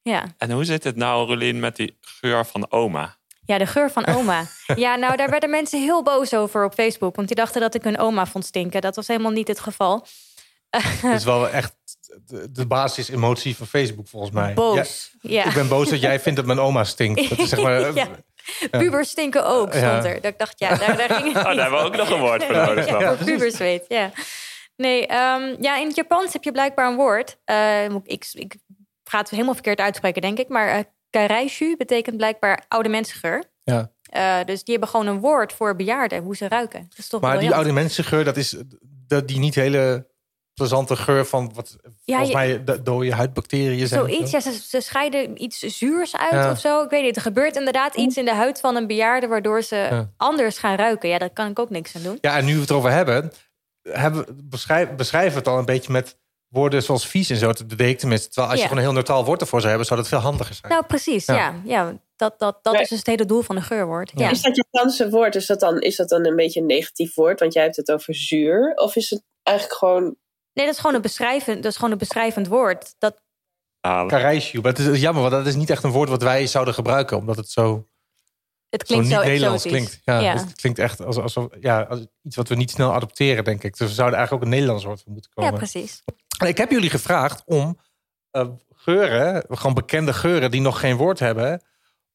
Ja. 0.03 0.25
En 0.39 0.51
hoe 0.51 0.65
zit 0.65 0.85
het 0.85 0.97
nou, 0.97 1.27
Rolien, 1.27 1.61
met 1.61 1.77
die 1.77 1.99
geur 2.01 2.47
van 2.47 2.71
oma? 2.71 3.17
ja, 3.47 3.59
de 3.59 3.67
geur 3.67 3.91
van 3.91 4.07
oma. 4.07 4.45
ja, 4.77 4.97
nou, 4.97 5.17
daar 5.17 5.31
werden 5.31 5.51
mensen 5.51 5.81
heel 5.81 6.03
boos 6.03 6.35
over 6.35 6.65
op 6.65 6.75
Facebook. 6.75 7.17
Want 7.17 7.29
die 7.29 7.37
dachten 7.37 7.61
dat 7.61 7.75
ik 7.75 7.85
hun 7.85 7.99
oma 7.99 8.27
vond 8.27 8.45
stinken. 8.45 8.81
Dat 8.81 8.97
was 8.97 9.07
helemaal 9.09 9.31
niet 9.31 9.49
het 9.49 9.61
geval. 9.61 10.07
Het 11.03 11.19
is 11.19 11.25
wel 11.25 11.49
echt 11.49 11.75
de, 12.27 12.53
de 12.53 12.67
basisemotie 12.67 13.57
van 13.57 13.67
Facebook 13.67 14.09
volgens 14.09 14.33
mij. 14.33 14.55
Boos. 14.55 15.11
Ja, 15.21 15.31
Ja. 15.31 15.45
ik 15.45 15.55
ben 15.55 15.69
boos 15.69 15.89
dat 15.91 16.01
jij 16.01 16.21
vindt 16.21 16.39
dat 16.39 16.47
mijn 16.47 16.59
oma 16.59 16.85
stinkt. 16.85 17.29
Dat 17.29 17.39
is 17.39 17.49
zeg 17.49 17.63
maar, 17.63 17.83
eh, 17.89 17.95
Ja. 17.95 18.09
Pubers 18.71 19.11
stinken 19.11 19.47
ook, 19.47 19.73
Ja. 19.73 19.79
stond 19.91 20.05
er. 20.15 20.21
Dat 20.21 20.33
ik 20.33 20.39
dacht, 20.39 20.59
ja, 20.59 20.77
daar, 20.77 20.97
daar 20.97 21.11
ging 21.11 21.33
het 21.33 21.37
Oh, 21.37 21.55
daar 21.55 21.61
hebben 21.61 21.81
we 21.81 21.87
ook 21.87 21.97
nog 21.97 22.11
een 22.11 22.21
woord 22.21 22.45
voor 22.45 22.55
nodig. 22.55 22.87
Ja, 22.89 23.17
voor 23.17 23.27
pubers 23.27 23.57
weet, 23.59 23.85
ja. 23.89 24.11
Nee, 24.77 25.07
ehm, 25.07 25.55
ja, 25.61 25.77
in 25.79 25.87
het 25.87 25.97
Japans 25.97 26.33
heb 26.33 26.45
je 26.45 26.53
blijkbaar 26.53 26.89
een 26.91 26.97
woord. 26.97 27.37
Eh, 27.45 27.85
ik, 27.85 28.27
ik, 28.33 28.57
ga 29.05 29.19
het 29.19 29.31
helemaal 29.31 29.55
verkeerd 29.55 29.79
uitspreken, 29.81 30.23
denk 30.23 30.39
ik. 30.39 30.49
Maar 30.49 30.69
eh 30.69 30.79
karaishu 31.11 31.77
betekent 31.77 32.17
blijkbaar 32.17 32.65
oude 32.69 32.89
mensengeur. 32.89 33.45
Ja. 33.65 33.93
Eh, 34.03 34.39
dus 34.45 34.65
die 34.65 34.73
hebben 34.75 34.89
gewoon 34.89 35.07
een 35.07 35.21
woord 35.21 35.53
voor 35.53 35.77
bejaarden, 35.77 36.23
hoe 36.23 36.37
ze 36.37 36.49
ruiken. 36.49 36.87
Dat 36.89 36.99
is 36.99 37.09
toch 37.09 37.21
Maar 37.21 37.39
die 37.39 37.55
oude 37.55 37.73
mensengeur, 37.73 38.25
dat 38.25 38.37
is 38.37 38.57
dat 39.07 39.29
die 39.29 39.39
niet 39.39 39.55
hele 39.55 40.07
plezante 40.55 40.97
geur 40.97 41.27
van 41.27 41.51
wat 41.55 41.77
volgens 42.05 42.29
je- 42.29 42.35
mij 42.35 42.65
de 42.65 42.83
dode 42.83 43.13
huidbacteriën 43.15 43.87
zijn. 43.89 44.01
Zoiets, 44.09 44.31
ja, 44.31 44.41
ze, 44.41 44.53
ze 44.69 44.81
scheiden 44.81 45.43
iets 45.43 45.59
zuurs 45.59 46.17
uit 46.17 46.31
Ja. 46.33 46.51
of 46.51 46.59
zo. 46.59 46.83
Ik 46.83 46.91
weet 46.91 47.03
niet, 47.03 47.17
er 47.17 47.23
gebeurt 47.23 47.57
inderdaad 47.57 47.95
iets 47.95 48.17
in 48.17 48.25
de 48.25 48.35
huid 48.35 48.61
van 48.61 48.77
een 48.77 48.87
bejaarde... 48.87 49.27
waardoor 49.27 49.63
ze 49.63 49.77
Ja. 49.77 50.11
anders 50.17 50.59
gaan 50.59 50.77
ruiken. 50.77 51.09
Ja, 51.09 51.19
daar 51.19 51.31
kan 51.31 51.51
ik 51.51 51.59
ook 51.59 51.71
niks 51.71 51.97
aan 51.97 52.03
doen. 52.03 52.19
Ja, 52.21 52.37
en 52.37 52.45
nu 52.45 52.55
we 52.55 52.61
het 52.61 52.71
erover 52.71 52.91
hebben, 52.91 53.33
hebben 53.83 54.25
beschrijf, 54.45 54.91
beschrijven 54.95 55.39
het 55.39 55.49
al 55.49 55.59
een 55.59 55.65
beetje 55.65 55.93
met 55.93 56.17
woorden 56.49 56.83
zoals 56.83 57.07
vies 57.07 57.31
en 57.31 57.37
zo. 57.37 57.47
Dat 57.47 57.65
deed 57.69 57.81
ik 57.89 57.99
tenminste. 57.99 58.27
Terwijl 58.29 58.47
als 58.49 58.57
je 58.57 58.63
Ja. 58.63 58.69
gewoon 58.69 58.79
een 58.79 58.89
heel 58.89 58.95
neutraal 58.99 59.25
woord 59.25 59.41
ervoor 59.41 59.59
zou 59.59 59.69
hebben, 59.71 59.87
zou 59.89 60.01
dat 60.01 60.09
veel 60.09 60.19
handiger 60.19 60.55
zijn. 60.55 60.73
Nou, 60.73 60.85
precies, 60.87 61.27
Ja. 61.27 61.35
ja. 61.35 61.55
ja. 61.65 61.93
dat 62.17 62.39
dat, 62.39 62.59
dat 62.63 62.73
Nee. 62.73 62.83
is 62.83 62.89
dus 62.89 62.99
het 62.99 63.07
hele 63.07 63.25
doel 63.25 63.43
van 63.43 63.57
een 63.57 63.63
geurwoord. 63.63 64.13
Ja. 64.15 64.31
Is 64.31 64.43
dat 64.43 64.57
Japanse 64.57 65.11
woord, 65.11 65.35
is 65.35 65.47
dat, 65.47 65.61
dan, 65.61 65.81
is 65.81 65.97
dat 65.97 66.09
dan 66.09 66.27
een 66.27 66.37
beetje 66.37 66.61
een 66.61 66.67
negatief 66.67 67.15
woord? 67.15 67.41
Want 67.41 67.53
jij 67.53 67.63
hebt 67.63 67.77
het 67.77 67.91
over 67.93 68.15
zuur. 68.15 68.73
Of 68.75 68.97
is 68.97 69.11
het 69.11 69.23
eigenlijk 69.43 69.79
gewoon... 69.79 70.17
Nee, 70.55 70.67
dat 70.67 70.75
is 70.75 70.81
gewoon 70.81 70.97
een 70.97 71.03
beschrijvend, 71.03 71.63
dat 71.63 71.71
is 71.73 71.77
gewoon 71.77 71.93
een 71.93 71.99
beschrijvend 71.99 72.47
woord. 72.47 72.95
Dat. 72.99 73.23
Karaishu, 73.81 74.61
maar 74.61 74.71
het 74.73 74.79
is 74.81 75.01
jammer, 75.01 75.23
want 75.23 75.35
dat 75.35 75.47
is 75.47 75.55
niet 75.55 75.71
echt 75.71 75.83
een 75.83 75.91
woord 75.91 76.09
wat 76.09 76.23
wij 76.23 76.47
zouden 76.47 76.75
gebruiken, 76.75 77.17
omdat 77.17 77.37
het 77.37 77.49
zo, 77.51 77.89
het 78.69 78.81
zo 78.81 78.95
klinkt 78.95 79.07
niet 79.09 79.15
zo, 79.17 79.23
Nederlands 79.25 79.65
exotisch. 79.65 79.89
klinkt. 79.89 80.05
Ja, 80.05 80.21
Ja. 80.21 80.33
Dus 80.33 80.43
het 80.43 80.61
klinkt 80.61 80.79
echt 80.79 81.05
als, 81.05 81.17
alsof, 81.17 81.47
ja, 81.61 81.83
als 81.83 82.07
iets 82.23 82.37
wat 82.37 82.49
we 82.49 82.55
niet 82.55 82.71
snel 82.71 82.95
adopteren, 82.95 83.45
denk 83.45 83.63
ik. 83.63 83.77
Dus 83.77 83.89
we 83.89 83.95
zouden 83.95 84.19
eigenlijk 84.19 84.33
ook 84.33 84.43
een 84.43 84.55
Nederlands 84.59 84.85
woord 84.85 85.03
voor 85.03 85.13
moeten 85.13 85.31
ja, 85.35 85.43
komen. 85.43 85.59
precies. 85.59 86.03
ik 86.47 86.57
heb 86.59 86.71
jullie 86.71 86.91
gevraagd 86.91 87.43
om 87.47 87.79
eh, 88.31 88.49
geuren, 88.75 89.45
gewoon 89.49 89.75
bekende 89.75 90.13
geuren 90.13 90.51
die 90.51 90.61
nog 90.61 90.81
geen 90.81 90.97
woord 90.97 91.19
hebben, 91.19 91.63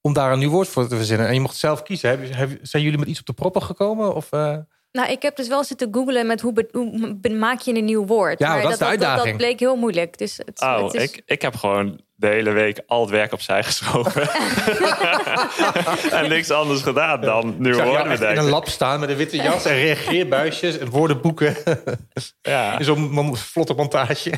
om 0.01 0.13
daar 0.13 0.31
een 0.31 0.39
nieuw 0.39 0.49
woord 0.49 0.67
voor 0.67 0.87
te 0.87 0.95
verzinnen. 0.95 1.27
En 1.27 1.33
je 1.33 1.39
mocht 1.39 1.55
zelf 1.55 1.83
kiezen. 1.83 2.35
Heb- 2.35 2.59
zijn 2.61 2.83
jullie 2.83 2.99
met 2.99 3.07
iets 3.07 3.19
op 3.19 3.25
de 3.25 3.33
proppen 3.33 3.63
gekomen? 3.63 4.15
Of, 4.15 4.31
eh? 4.31 4.57
Nou, 4.91 5.11
ik 5.11 5.21
heb 5.21 5.35
dus 5.35 5.47
wel 5.47 5.63
zitten 5.63 5.87
googlen 5.91 6.27
met 6.27 6.41
hoe, 6.41 6.53
be- 6.53 6.69
hoe 6.71 7.15
be- 7.15 7.29
maak 7.29 7.59
je 7.59 7.75
een 7.75 7.85
nieuw 7.85 8.05
woord. 8.05 8.39
Ja, 8.39 8.61
dat 8.61 8.71
is 8.71 8.77
de 8.77 8.85
uitdaging. 8.85 9.27
dat 9.27 9.37
bleek 9.37 9.59
heel 9.59 9.75
moeilijk. 9.75 10.17
Dus 10.17 10.37
het, 10.45 10.61
Oh, 10.61 10.83
het 10.83 10.93
is, 10.93 11.03
ik, 11.03 11.21
ik 11.25 11.41
heb 11.41 11.55
gewoon 11.55 12.01
de 12.15 12.27
hele 12.27 12.51
week 12.51 12.81
al 12.87 13.01
het 13.01 13.09
werk 13.09 13.33
opzij 13.33 13.63
geschoven. 13.63 14.21
en 16.11 16.29
niks 16.29 16.51
anders 16.51 16.81
gedaan 16.81 17.21
dan 17.21 17.55
jou 17.61 17.83
woorden 17.83 18.11
echt 18.11 18.21
in 18.21 18.37
een 18.37 18.49
lab 18.49 18.67
staan 18.67 18.99
met 18.99 19.09
een 19.09 19.15
witte 19.15 19.35
jas 19.37 19.65
en 19.65 19.75
reageerbuisjes 19.75 20.77
en 20.77 20.89
woordenboeken. 20.89 21.55
Ja. 22.41 22.79
in 22.79 22.85
zo'n 22.85 23.35
vlotte 23.37 23.73
montage. 23.73 24.31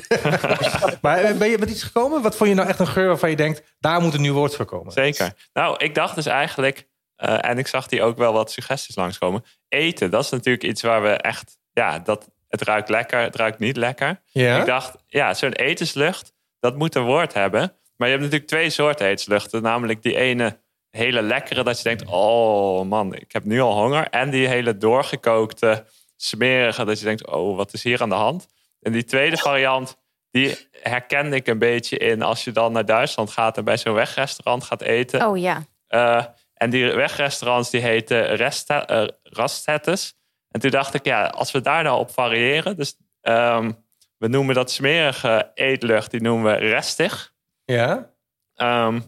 maar 1.01 1.17
eh, 1.17 1.35
ben 1.37 1.49
je 1.49 1.57
met 1.57 1.69
iets 1.69 1.83
gekomen? 1.83 2.21
Wat 2.21 2.35
vond 2.35 2.49
je 2.49 2.55
nou 2.55 2.67
echt 2.67 2.79
een 2.79 2.87
geur 2.87 3.07
waarvan 3.07 3.29
je 3.29 3.35
denkt, 3.35 3.63
daar 3.79 4.01
moet 4.01 4.13
een 4.13 4.21
nieuw 4.21 4.33
woord 4.33 4.55
voor 4.55 4.65
komen? 4.65 4.91
Zeker. 4.91 5.33
Nou, 5.53 5.75
ik 5.77 5.95
dacht 5.95 6.15
dus 6.15 6.25
eigenlijk, 6.25 6.87
eh, 7.21 7.49
en 7.49 7.57
ik 7.57 7.67
zag 7.67 7.87
die 7.87 8.03
ook 8.03 8.17
wel 8.17 8.33
wat 8.33 8.51
suggesties 8.51 8.95
langskomen. 8.95 9.43
Eten, 9.67 10.11
dat 10.11 10.23
is 10.23 10.29
natuurlijk 10.29 10.63
iets 10.63 10.81
waar 10.81 11.01
we 11.01 11.09
echt, 11.09 11.57
ja, 11.73 11.99
dat, 11.99 12.29
het 12.47 12.61
ruikt 12.61 12.89
lekker, 12.89 13.19
het 13.19 13.35
ruikt 13.35 13.59
niet 13.59 13.77
lekker. 13.77 14.21
Ja? 14.25 14.59
Ik 14.59 14.65
dacht, 14.65 14.95
ja, 15.07 15.33
zo'n 15.33 15.51
etenslucht, 15.51 16.33
dat 16.59 16.77
moet 16.77 16.95
een 16.95 17.03
woord 17.03 17.33
hebben. 17.33 17.73
Maar 17.95 18.07
je 18.07 18.13
hebt 18.13 18.23
natuurlijk 18.23 18.51
twee 18.51 18.69
soorten 18.69 19.07
etensluchten. 19.07 19.61
Namelijk 19.61 20.01
die 20.01 20.15
ene 20.15 20.59
hele 20.89 21.21
lekkere, 21.21 21.63
dat 21.63 21.77
je 21.77 21.83
denkt, 21.83 22.05
oh 22.05 22.85
man, 22.85 23.13
ik 23.15 23.31
heb 23.31 23.43
nu 23.43 23.61
al 23.61 23.73
honger. 23.73 24.07
En 24.09 24.29
die 24.29 24.47
hele 24.47 24.77
doorgekookte, 24.77 25.85
smerige, 26.17 26.85
dat 26.85 26.99
je 26.99 27.05
denkt, 27.05 27.27
oh, 27.27 27.55
wat 27.55 27.73
is 27.73 27.83
hier 27.83 28.01
aan 28.01 28.09
de 28.09 28.15
hand? 28.15 28.47
En 28.81 28.91
die 28.91 29.03
tweede 29.03 29.37
variant, 29.37 29.97
die 30.31 30.57
herkende 30.71 31.35
ik 31.35 31.47
een 31.47 31.59
beetje 31.59 31.97
in 31.97 32.21
als 32.21 32.43
je 32.43 32.51
dan 32.51 32.71
naar 32.71 32.85
Duitsland 32.85 33.31
gaat 33.31 33.57
en 33.57 33.63
bij 33.63 33.77
zo'n 33.77 33.93
wegrestaurant 33.93 34.63
gaat 34.63 34.81
eten. 34.81 35.27
Oh 35.27 35.37
ja. 35.37 35.65
Eh, 35.87 36.25
en 36.61 36.69
die 36.69 36.93
wegrestaurants 36.93 37.69
die 37.69 37.81
heten 37.81 38.35
resta- 38.35 38.87
eh, 38.87 39.07
Rastettes. 39.23 40.13
En 40.49 40.59
toen 40.59 40.71
dacht 40.71 40.93
ik, 40.93 41.05
ja, 41.05 41.25
als 41.27 41.51
we 41.51 41.61
daar 41.61 41.83
nou 41.83 41.99
op 41.99 42.11
variëren. 42.11 42.77
Dus 42.77 42.95
ehm, 43.21 43.71
we 44.17 44.27
noemen 44.27 44.55
dat 44.55 44.71
smerige 44.71 45.51
eetlucht, 45.53 46.11
die 46.11 46.21
noemen 46.21 46.51
we 46.53 46.57
restig. 46.67 47.33
Ja? 47.65 48.11
Ehm, 48.53 48.99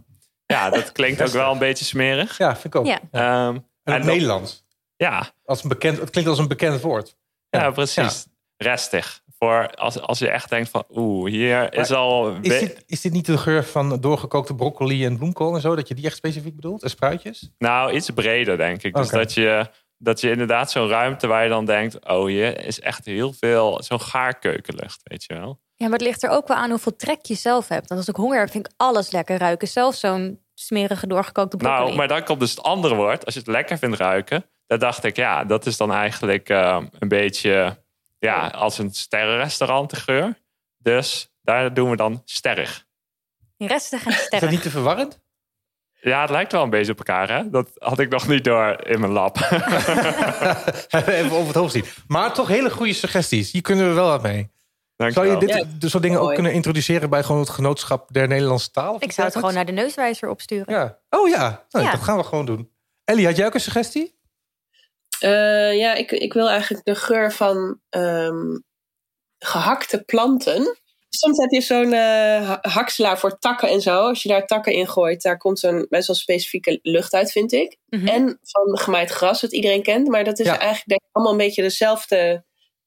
ja, 0.45 0.69
dat 0.69 0.91
klinkt 0.91 1.21
ook 1.21 1.27
wel 1.27 1.51
een 1.51 1.57
beetje 1.59 1.85
smerig. 1.85 2.37
Ja, 2.37 2.51
vind 2.53 2.65
ik 2.73 2.75
ook. 2.75 2.85
Ja. 2.85 2.99
Ehm, 3.11 3.57
En 3.83 4.05
Nederlands. 4.05 4.65
ja, 4.95 5.31
Als 5.45 5.63
een 5.63 5.69
bekend, 5.69 5.97
het 5.97 6.09
klinkt 6.09 6.29
als 6.29 6.39
een 6.39 6.47
bekend 6.47 6.81
woord. 6.81 7.17
ja, 7.49 7.71
precies. 7.71 8.27
Restig. 8.63 9.21
Voor 9.39 9.69
als, 9.76 9.99
als 9.99 10.19
je 10.19 10.30
echt 10.30 10.49
denkt 10.49 10.69
van, 10.69 10.84
oeh, 10.89 11.32
hier 11.32 11.73
is 11.73 11.91
al... 11.91 12.36
Is 12.41 12.60
dit, 12.60 12.84
is 12.88 13.02
dit 13.02 13.12
niet 13.12 13.26
de 13.26 13.38
geur 13.38 13.63
van 13.63 14.02
doorgekookte 14.02 14.56
broccoli 14.56 15.06
en 15.06 15.17
bloemkool 15.17 15.56
en 15.56 15.62
zo? 15.62 15.76
Dat 15.76 15.88
je 15.88 15.93
die 15.93 16.06
echt 16.06 16.15
specifiek 16.15 16.56
bedoelt? 16.56 16.84
En 16.84 16.89
spruitjes? 16.89 17.49
Nou, 17.58 17.93
iets 17.93 18.10
breder, 18.10 18.58
denk 18.58 18.84
ik. 18.84 18.93
Dus 18.93 19.10
dat, 19.10 19.34
je, 19.34 19.69
dat 19.97 20.21
je 20.21 20.30
inderdaad 20.30 20.71
zo'n 20.71 20.88
ruimte 20.88 21.28
waar 21.28 21.43
je 21.43 21.49
dan 21.49 21.65
denkt... 21.65 22.08
oh, 22.10 22.26
hier 22.26 22.65
is 22.65 22.80
echt 22.80 23.06
heel 23.06 23.34
veel... 23.34 23.84
zo'n 23.84 24.02
gaarkeukenlucht, 24.02 25.02
weet 25.04 25.23
je 25.23 25.34
wel. 25.34 25.60
ja, 25.76 25.86
maar 25.86 25.97
het 25.97 26.08
ligt 26.08 26.23
er 26.23 26.30
ook 26.30 26.47
wel 26.47 26.58
aan 26.58 26.69
hoeveel 26.69 26.95
trek 26.95 27.26
je 27.26 27.36
zelf 27.36 27.67
hebt. 27.67 27.88
Want 27.88 27.99
als 27.99 28.10
ik 28.10 28.15
honger 28.15 28.39
heb, 28.39 28.52
vind 28.52 28.67
ik 28.67 28.73
alles 28.78 29.12
lekker 29.12 29.38
ruiken. 29.38 29.67
Zelfs 29.67 29.99
zo'n 29.99 30.41
smerige 30.54 31.08
doorgekookte 31.08 31.58
broccoli. 31.58 31.84
Nou, 31.84 31.95
maar 31.95 32.08
dan 32.08 32.23
komt 32.23 32.39
dus 32.39 32.52
het 32.52 32.63
andere 32.63 32.95
woord. 32.95 33.26
Als 33.26 33.34
je 33.34 33.39
het 33.39 33.49
lekker 33.49 33.78
vindt 33.78 33.97
ruiken... 33.97 34.45
dan 34.67 34.80
dacht 34.80 35.04
ik, 35.04 35.15
ja, 35.15 35.43
dat 35.43 35.65
is 35.65 35.78
dan 35.78 35.93
eigenlijk 35.93 36.49
eh, 36.49 36.82
een 36.99 37.08
beetje... 37.08 37.82
ja, 38.23 38.47
als 38.47 38.77
een 38.77 38.93
sterrenrestaurant 38.93 39.89
de 39.89 39.95
geur. 39.95 40.38
Dus 40.77 41.33
daar 41.41 41.73
doen 41.73 41.89
we 41.89 41.95
dan 41.95 42.21
sterrig. 42.25 42.86
Restig 43.57 44.05
en 44.05 44.12
Is 44.12 44.39
dat 44.39 44.49
niet 44.49 44.62
te 44.62 44.69
verwarrend? 44.69 45.21
Ja, 46.01 46.21
het 46.21 46.29
lijkt 46.29 46.51
wel 46.51 46.63
een 46.63 46.69
beetje 46.69 46.91
op 46.91 46.97
elkaar, 46.97 47.29
hè? 47.29 47.49
Dat 47.49 47.69
had 47.77 47.99
ik 47.99 48.09
nog 48.09 48.27
niet 48.27 48.43
door 48.43 48.88
in 48.88 48.99
mijn 48.99 49.12
lab. 49.12 49.38
Even 50.89 51.31
over 51.31 51.47
het 51.47 51.55
hoofd 51.55 51.71
zien. 51.73 51.86
Maar 52.07 52.33
toch 52.33 52.47
hele 52.47 52.69
goede 52.71 52.93
suggesties. 52.93 53.51
Hier 53.51 53.62
kunnen 53.62 53.88
we 53.88 53.93
wel 53.93 54.07
wat 54.07 54.21
mee. 54.21 54.51
Zou 54.97 55.27
je 55.27 55.38
dit 55.38 55.49
Ja. 55.49 55.63
dit 55.77 55.89
soort 55.89 56.03
dingen 56.03 56.19
ook 56.21 56.33
kunnen 56.33 56.53
introduceren 56.53 57.09
bij 57.09 57.23
gewoon 57.23 57.41
het 57.41 57.49
genootschap 57.49 58.13
der 58.13 58.27
Nederlandse 58.27 58.71
taal? 58.71 58.95
Ik 58.99 59.12
zou 59.12 59.27
het 59.27 59.36
gewoon 59.36 59.53
naar 59.53 59.65
de 59.65 59.71
neuswijzer 59.71 60.29
opsturen. 60.29 60.73
Ja. 60.73 60.97
Oh 61.09 61.29
ja, 61.29 61.65
nou, 61.69 61.86
Ja. 61.86 61.91
dat 61.91 62.01
gaan 62.01 62.17
we 62.17 62.23
gewoon 62.23 62.45
doen. 62.45 62.71
Ellie, 63.03 63.25
had 63.25 63.36
jij 63.38 63.45
ook 63.45 63.53
een 63.53 63.59
suggestie? 63.59 64.15
Eh, 65.23 65.77
ja, 65.77 65.93
ik, 65.93 66.12
ik 66.12 66.33
wil 66.33 66.49
eigenlijk 66.49 66.86
de 66.86 66.95
geur 66.95 67.31
van 67.31 67.79
ehm, 67.89 68.57
gehakte 69.39 70.03
planten. 70.03 70.77
soms 71.09 71.38
heb 71.38 71.49
je 71.49 71.62
zo'n 71.62 71.93
ha- 71.93 72.59
hakselaar 72.62 73.19
voor 73.19 73.39
takken 73.39 73.69
en 73.69 73.81
zo. 73.81 73.99
Als 74.07 74.23
je 74.23 74.29
daar 74.29 74.45
takken 74.45 74.73
in 74.73 74.88
gooit, 74.88 75.21
daar 75.21 75.38
komt 75.38 75.59
zo'n 75.59 75.86
best 75.89 76.07
wel 76.07 76.15
specifieke 76.15 76.79
lucht 76.81 77.13
uit, 77.13 77.31
vind 77.31 77.51
ik. 77.51 77.77
Mhm. 77.86 78.07
En 78.07 78.39
van 78.41 78.77
gemaaid 78.79 79.09
gras, 79.09 79.41
wat 79.41 79.51
iedereen 79.53 79.83
kent. 79.83 80.07
Maar 80.07 80.23
dat 80.23 80.39
is 80.39 80.45
Ja. 80.45 80.57
eigenlijk 80.57 80.88
denk 80.88 81.01
ik 81.01 81.07
allemaal 81.12 81.31
een 81.33 81.45
beetje 81.45 81.62
dezelfde... 81.62 82.15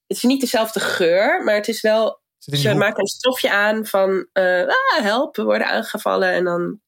Het 0.06 0.16
is 0.16 0.22
niet 0.22 0.40
dezelfde 0.40 0.80
geur, 0.80 1.44
maar 1.44 1.54
het 1.54 1.68
is 1.68 1.80
wel... 1.80 2.20
Ze 2.38 2.74
maken 2.74 3.00
een 3.00 3.06
stofje 3.06 3.50
aan 3.50 3.86
van... 3.86 4.28
eh, 4.32 4.62
ah, 4.66 5.02
help, 5.02 5.36
we 5.36 5.42
worden 5.42 5.66
aangevallen. 5.66 6.32
En 6.32 6.44
dan... 6.44 6.80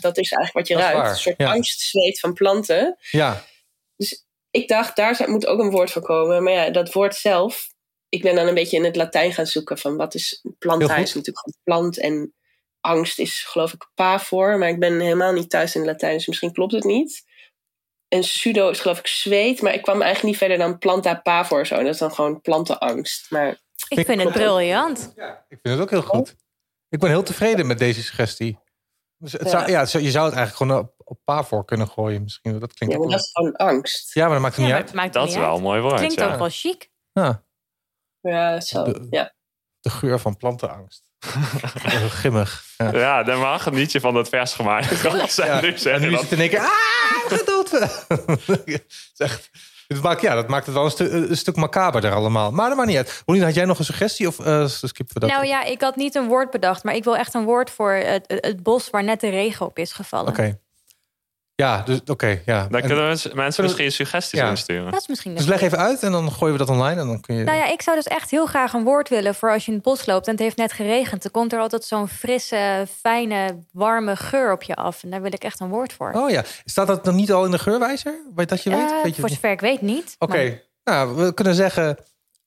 Dat 0.00 0.18
is 0.18 0.32
eigenlijk 0.32 0.52
wat 0.52 0.68
je 0.78 0.84
ruikt. 0.84 0.98
waar, 1.00 1.10
Een 1.10 1.16
soort 1.16 1.38
ja. 1.38 1.52
angstzweet 1.52 2.20
van 2.20 2.32
planten. 2.32 2.96
Ja, 3.10 3.44
Ik 4.54 4.68
dacht, 4.68 4.96
daar 4.96 5.14
zou- 5.14 5.30
moet 5.30 5.46
ook 5.46 5.60
een 5.60 5.70
woord 5.70 5.90
voor 5.90 6.02
komen. 6.02 6.42
Maar 6.42 6.52
ja, 6.52 6.70
dat 6.70 6.92
woord 6.92 7.14
zelf... 7.14 7.72
Ik 8.08 8.22
ben 8.22 8.34
dan 8.34 8.46
een 8.46 8.54
beetje 8.54 8.76
in 8.76 8.84
het 8.84 8.96
Latijn 8.96 9.32
gaan 9.32 9.46
zoeken 9.46 9.78
van 9.78 9.96
wat 9.96 10.14
is 10.14 10.44
planta 10.58 10.96
is 10.96 11.14
natuurlijk 11.14 11.38
gewoon 11.38 11.58
plant 11.62 11.98
en 11.98 12.34
angst 12.80 13.18
is 13.18 13.42
geloof 13.42 13.72
ik 13.72 13.90
pa 13.94 14.18
voor, 14.18 14.58
maar 14.58 14.68
ik 14.68 14.78
ben 14.78 15.00
helemaal 15.00 15.32
niet 15.32 15.50
thuis 15.50 15.74
in 15.74 15.80
het 15.80 15.90
Latijn, 15.90 16.16
dus 16.16 16.26
misschien 16.26 16.52
klopt 16.52 16.72
het 16.72 16.84
niet. 16.84 17.22
En 18.08 18.24
sudo 18.24 18.68
is 18.70 18.80
geloof 18.80 18.98
ik 18.98 19.06
zweet, 19.06 19.62
maar 19.62 19.74
ik 19.74 19.82
kwam 19.82 20.02
eigenlijk 20.02 20.24
niet 20.24 20.36
verder 20.38 20.58
dan 20.58 20.78
planta 20.78 21.14
pavor 21.14 21.66
zo. 21.66 21.74
En 21.74 21.84
dat 21.84 21.92
is 21.94 21.98
dan 22.00 22.12
gewoon 22.14 22.40
plantenangst. 22.40 23.30
Maar 23.30 23.60
Ik 23.88 24.06
vind 24.06 24.22
het 24.22 24.32
briljant. 24.32 25.12
ik 25.48 25.58
vind 25.62 25.74
het 25.74 25.80
ook 25.80 25.90
heel 25.90 26.02
goed. 26.02 26.34
Ik 26.88 26.98
ben 26.98 27.10
heel 27.10 27.22
tevreden 27.22 27.66
met 27.66 27.78
deze 27.78 28.02
suggestie. 28.02 28.58
Dus 29.18 29.32
het 29.32 29.42
Ja. 29.42 29.48
zou, 29.48 29.70
ja, 29.70 29.80
je 29.80 30.10
zou 30.10 30.24
het 30.26 30.34
eigenlijk 30.34 30.56
gewoon 30.56 30.92
op, 31.04 31.16
op 31.16 31.18
Pavor 31.24 31.64
kunnen 31.64 31.88
gooien 31.88 32.22
misschien. 32.22 32.58
Dat 32.58 32.72
klinkt 32.72 32.94
ja, 32.94 33.00
ook 33.00 33.08
maar 33.08 33.16
wel- 33.16 33.18
dat 33.18 33.20
is 33.26 33.30
gewoon 33.32 33.56
angst. 33.56 34.14
Ja, 34.14 34.22
maar 34.24 34.32
dat 34.32 34.42
maakt 34.42 34.56
het 34.56 34.66
Ja, 34.66 34.70
niet 34.76 34.82
uit. 34.84 34.92
maakt 34.94 35.12
Dat 35.12 35.22
is 35.24 35.30
niet 35.30 35.38
wel 35.38 35.48
uit. 35.48 35.56
een 35.58 35.62
mooi 35.64 35.80
woord. 35.80 35.94
Klinkt 35.94 36.14
ja. 36.14 36.32
ook 36.32 36.38
wel 36.38 36.48
chic. 36.50 36.90
Ja, 37.12 37.42
Ja, 38.20 38.60
zo. 38.60 38.84
De- 38.84 39.06
Ja. 39.10 39.32
de 39.80 39.90
geur 39.90 40.18
van 40.18 40.36
plantenangst. 40.36 41.02
Heel 41.80 42.08
Grimmig. 42.20 42.64
Ja. 42.76 42.90
Ja, 42.92 43.22
dan 43.22 43.38
mag 43.40 43.64
het 43.64 43.74
nietje 43.74 44.00
van 44.00 44.14
het 44.14 44.28
vers 44.28 44.52
gemaakt. 44.52 45.00
Ja, 45.36 45.60
nu 45.60 45.68
en 45.72 45.78
zeggen 45.78 46.02
nu 46.02 46.10
dat- 46.10 46.20
het 46.20 46.32
in 46.32 46.38
één 46.40 46.48
keer... 46.48 46.58
Ah, 46.60 46.68
gedood! 47.38 47.70
Het 47.70 48.84
is 48.88 49.14
echt- 49.16 49.50
het 49.88 50.02
maakt, 50.02 50.20
ja, 50.20 50.34
dat 50.34 50.48
maakt 50.48 50.66
het 50.66 50.74
wel 50.74 50.84
een, 50.84 50.90
stu- 50.90 51.10
een 51.10 51.36
stuk 51.36 51.56
macaberder 51.56 52.12
allemaal. 52.14 52.50
Maar 52.52 52.68
dat 52.68 52.76
maakt 52.76 52.88
niet 52.88 52.96
uit. 52.96 53.22
Rolien, 53.26 53.42
had 53.42 53.54
jij 53.54 53.64
nog 53.64 53.78
een 53.78 53.84
suggestie 53.84 54.26
of 54.28 54.38
eh 54.40 54.66
skippen 54.66 55.14
we 55.14 55.20
dat? 55.20 55.30
Nou 55.30 55.46
ja, 55.46 55.62
ik 55.64 55.80
had 55.80 55.96
niet 55.96 56.14
een 56.14 56.26
woord 56.28 56.50
bedacht, 56.50 56.84
maar 56.84 56.94
ik 56.94 57.04
wil 57.04 57.16
echt 57.16 57.34
een 57.34 57.44
woord 57.44 57.70
voor 57.70 57.92
het, 57.92 58.24
het 58.40 58.62
bos 58.62 58.90
waar 58.90 59.04
net 59.04 59.20
de 59.20 59.28
regen 59.28 59.66
op 59.66 59.78
is 59.78 59.92
gevallen. 59.92 60.28
Oké. 60.28 60.58
Ja, 61.56 61.82
dus 61.82 62.00
oké. 62.06 62.40
ja. 62.46 62.66
Dan 62.68 62.80
En- 62.80 62.86
kunnen 62.86 63.16
we 63.22 63.30
mensen 63.34 63.62
misschien 63.62 63.92
suggesties 63.92 64.38
Ja. 64.40 64.48
insturen. 64.48 64.90
Dat 64.92 65.00
is 65.00 65.06
misschien 65.08 65.34
dus 65.34 65.46
leg 65.46 65.60
even 65.60 65.78
uit 65.78 66.02
en 66.02 66.12
dan 66.12 66.32
gooien 66.32 66.52
we 66.58 66.64
dat 66.64 66.68
online 66.76 67.00
en 67.00 67.06
dan 67.06 67.20
kun 67.20 67.34
je... 67.36 67.44
Nou 67.44 67.56
ja, 67.56 67.72
ik 67.72 67.82
zou 67.82 67.96
dus 67.96 68.06
echt 68.06 68.30
heel 68.30 68.46
graag 68.46 68.72
een 68.72 68.84
woord 68.84 69.08
willen 69.08 69.34
voor 69.34 69.52
als 69.52 69.64
je 69.64 69.68
in 69.70 69.74
het 69.76 69.86
bos 69.86 70.06
loopt 70.06 70.26
en 70.26 70.32
het 70.32 70.40
heeft 70.42 70.56
net 70.56 70.72
geregend. 70.72 71.22
Dan 71.22 71.30
komt 71.30 71.52
er 71.52 71.58
altijd 71.58 71.84
zo'n 71.84 72.08
frisse, 72.08 72.86
fijne, 73.00 73.64
warme 73.72 74.16
geur 74.16 74.52
op 74.52 74.62
je 74.62 74.74
af. 74.74 75.02
En 75.02 75.10
daar 75.10 75.22
wil 75.22 75.32
ik 75.32 75.44
echt 75.44 75.60
een 75.60 75.68
woord 75.68 75.92
voor. 75.92 76.12
Oh 76.12 76.30
ja, 76.30 76.44
staat 76.64 76.86
dat 76.86 77.04
nog 77.04 77.14
niet 77.14 77.32
al 77.32 77.44
in 77.44 77.50
de 77.50 77.58
geurwijzer? 77.58 78.14
Dat 78.34 78.62
je 78.62 78.70
weet? 78.70 78.90
Eh, 78.90 79.02
weet 79.02 79.14
je 79.14 79.20
voor 79.20 79.30
zover 79.30 79.50
ik 79.50 79.60
weet 79.60 79.80
niet. 79.80 80.16
Oké, 80.18 80.36
Maar- 80.84 80.94
nou, 80.96 81.16
we 81.16 81.34
kunnen 81.34 81.54
zeggen... 81.54 81.96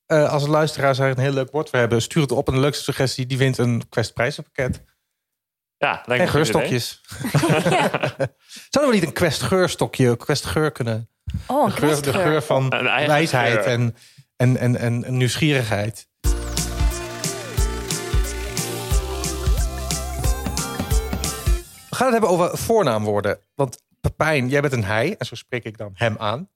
eh, 0.06 0.32
als 0.32 0.46
luisteraars 0.46 0.98
daar 0.98 1.10
een 1.10 1.18
heel 1.18 1.32
leuk 1.32 1.50
woord 1.50 1.70
voor 1.70 1.78
hebben... 1.78 2.02
stuur 2.02 2.22
het 2.22 2.32
op 2.32 2.48
en 2.48 2.54
de 2.54 2.60
leukste 2.60 2.82
suggestie... 2.84 3.26
die 3.26 3.38
wint 3.38 3.58
een 3.58 3.82
Quest 3.88 4.14
prijzenpakket. 4.14 4.82
Ja, 5.78 6.02
lijkt 6.04 6.24
En 6.24 6.30
geurstokjes. 6.30 7.00
Zouden 8.70 8.92
we 8.92 8.98
niet 8.98 9.02
een 9.02 9.12
Quest 9.12 9.42
geurstokje, 9.42 10.16
Quest 10.16 10.44
geur 10.44 10.70
kunnen? 10.70 11.10
Oh, 11.46 11.64
een 11.64 11.70
De 11.74 11.76
geur, 11.76 12.02
de 12.02 12.12
geur 12.12 12.42
van 12.42 12.68
wijsheid 13.06 13.64
en, 13.64 13.96
en, 14.36 14.56
en, 14.56 14.76
en, 14.76 15.04
en 15.04 15.16
nieuwsgierigheid. 15.16 16.08
We 21.88 21.96
gaan 21.96 22.12
het 22.12 22.12
hebben 22.12 22.30
over 22.30 22.58
voornaamwoorden. 22.58 23.38
Want 23.54 23.82
Pepijn, 24.00 24.48
jij 24.48 24.60
bent 24.60 24.72
een 24.72 24.84
hij 24.84 25.14
en 25.18 25.26
zo 25.26 25.34
spreek 25.34 25.64
ik 25.64 25.78
dan 25.78 25.90
hem 25.94 26.16
aan. 26.18 26.50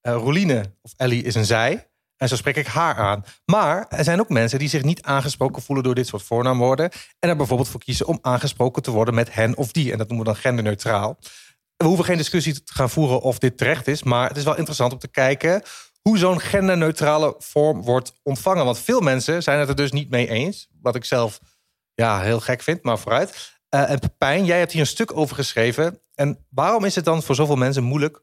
Eh 0.00 0.14
Roeline 0.14 0.64
of 0.82 0.92
Ellie 0.96 1.22
is 1.22 1.34
een 1.34 1.44
zij 1.44 1.88
en 2.16 2.28
zo 2.28 2.36
spreek 2.36 2.56
ik 2.56 2.66
haar 2.66 2.96
aan. 2.96 3.24
Maar 3.44 3.86
er 3.88 4.04
zijn 4.04 4.20
ook 4.20 4.28
mensen 4.28 4.58
die 4.58 4.68
zich 4.68 4.82
niet 4.82 5.02
aangesproken 5.02 5.62
voelen 5.62 5.84
door 5.84 5.94
dit 5.94 6.06
soort 6.06 6.22
voornaamwoorden. 6.22 6.90
En 7.18 7.28
er 7.28 7.36
bijvoorbeeld 7.36 7.68
voor 7.68 7.80
kiezen 7.80 8.06
om 8.06 8.18
aangesproken 8.22 8.82
te 8.82 8.90
worden 8.90 9.14
met 9.14 9.34
hen 9.34 9.56
of 9.56 9.72
die. 9.72 9.92
En 9.92 9.98
dat 9.98 10.08
noemen 10.08 10.26
we 10.26 10.32
dan 10.32 10.40
genderneutraal. 10.40 11.18
We 11.76 11.84
hoeven 11.84 12.04
geen 12.04 12.16
discussie 12.16 12.62
te 12.62 12.74
gaan 12.74 12.90
voeren 12.90 13.20
of 13.20 13.38
dit 13.38 13.58
terecht 13.58 13.88
is. 13.88 14.02
Maar 14.02 14.28
het 14.28 14.36
is 14.36 14.44
wel 14.44 14.56
interessant 14.56 14.92
om 14.92 14.98
te 14.98 15.08
kijken 15.08 15.62
hoe 16.02 16.18
zo'n 16.18 16.40
genderneutrale 16.40 17.34
vorm 17.38 17.82
wordt 17.82 18.20
ontvangen. 18.22 18.64
Want 18.64 18.78
veel 18.78 19.00
mensen 19.00 19.42
zijn 19.42 19.58
het 19.58 19.68
er 19.68 19.76
dus 19.76 19.92
niet 19.92 20.10
mee 20.10 20.28
eens. 20.28 20.68
Wat 20.82 20.94
ik 20.94 21.04
zelf 21.04 21.40
ja, 21.94 22.20
heel 22.20 22.40
gek 22.40 22.62
vind, 22.62 22.82
maar 22.82 22.98
vooruit. 22.98 23.54
Eh, 23.68 23.90
en 23.90 23.98
Pepijn, 23.98 24.44
jij 24.44 24.58
hebt 24.58 24.72
hier 24.72 24.80
een 24.80 24.86
stuk 24.86 25.16
over 25.16 25.36
geschreven. 25.36 26.00
En 26.14 26.46
waarom 26.50 26.84
is 26.84 26.94
het 26.94 27.04
dan 27.04 27.22
voor 27.22 27.34
zoveel 27.34 27.56
mensen 27.56 27.82
moeilijk 27.82 28.22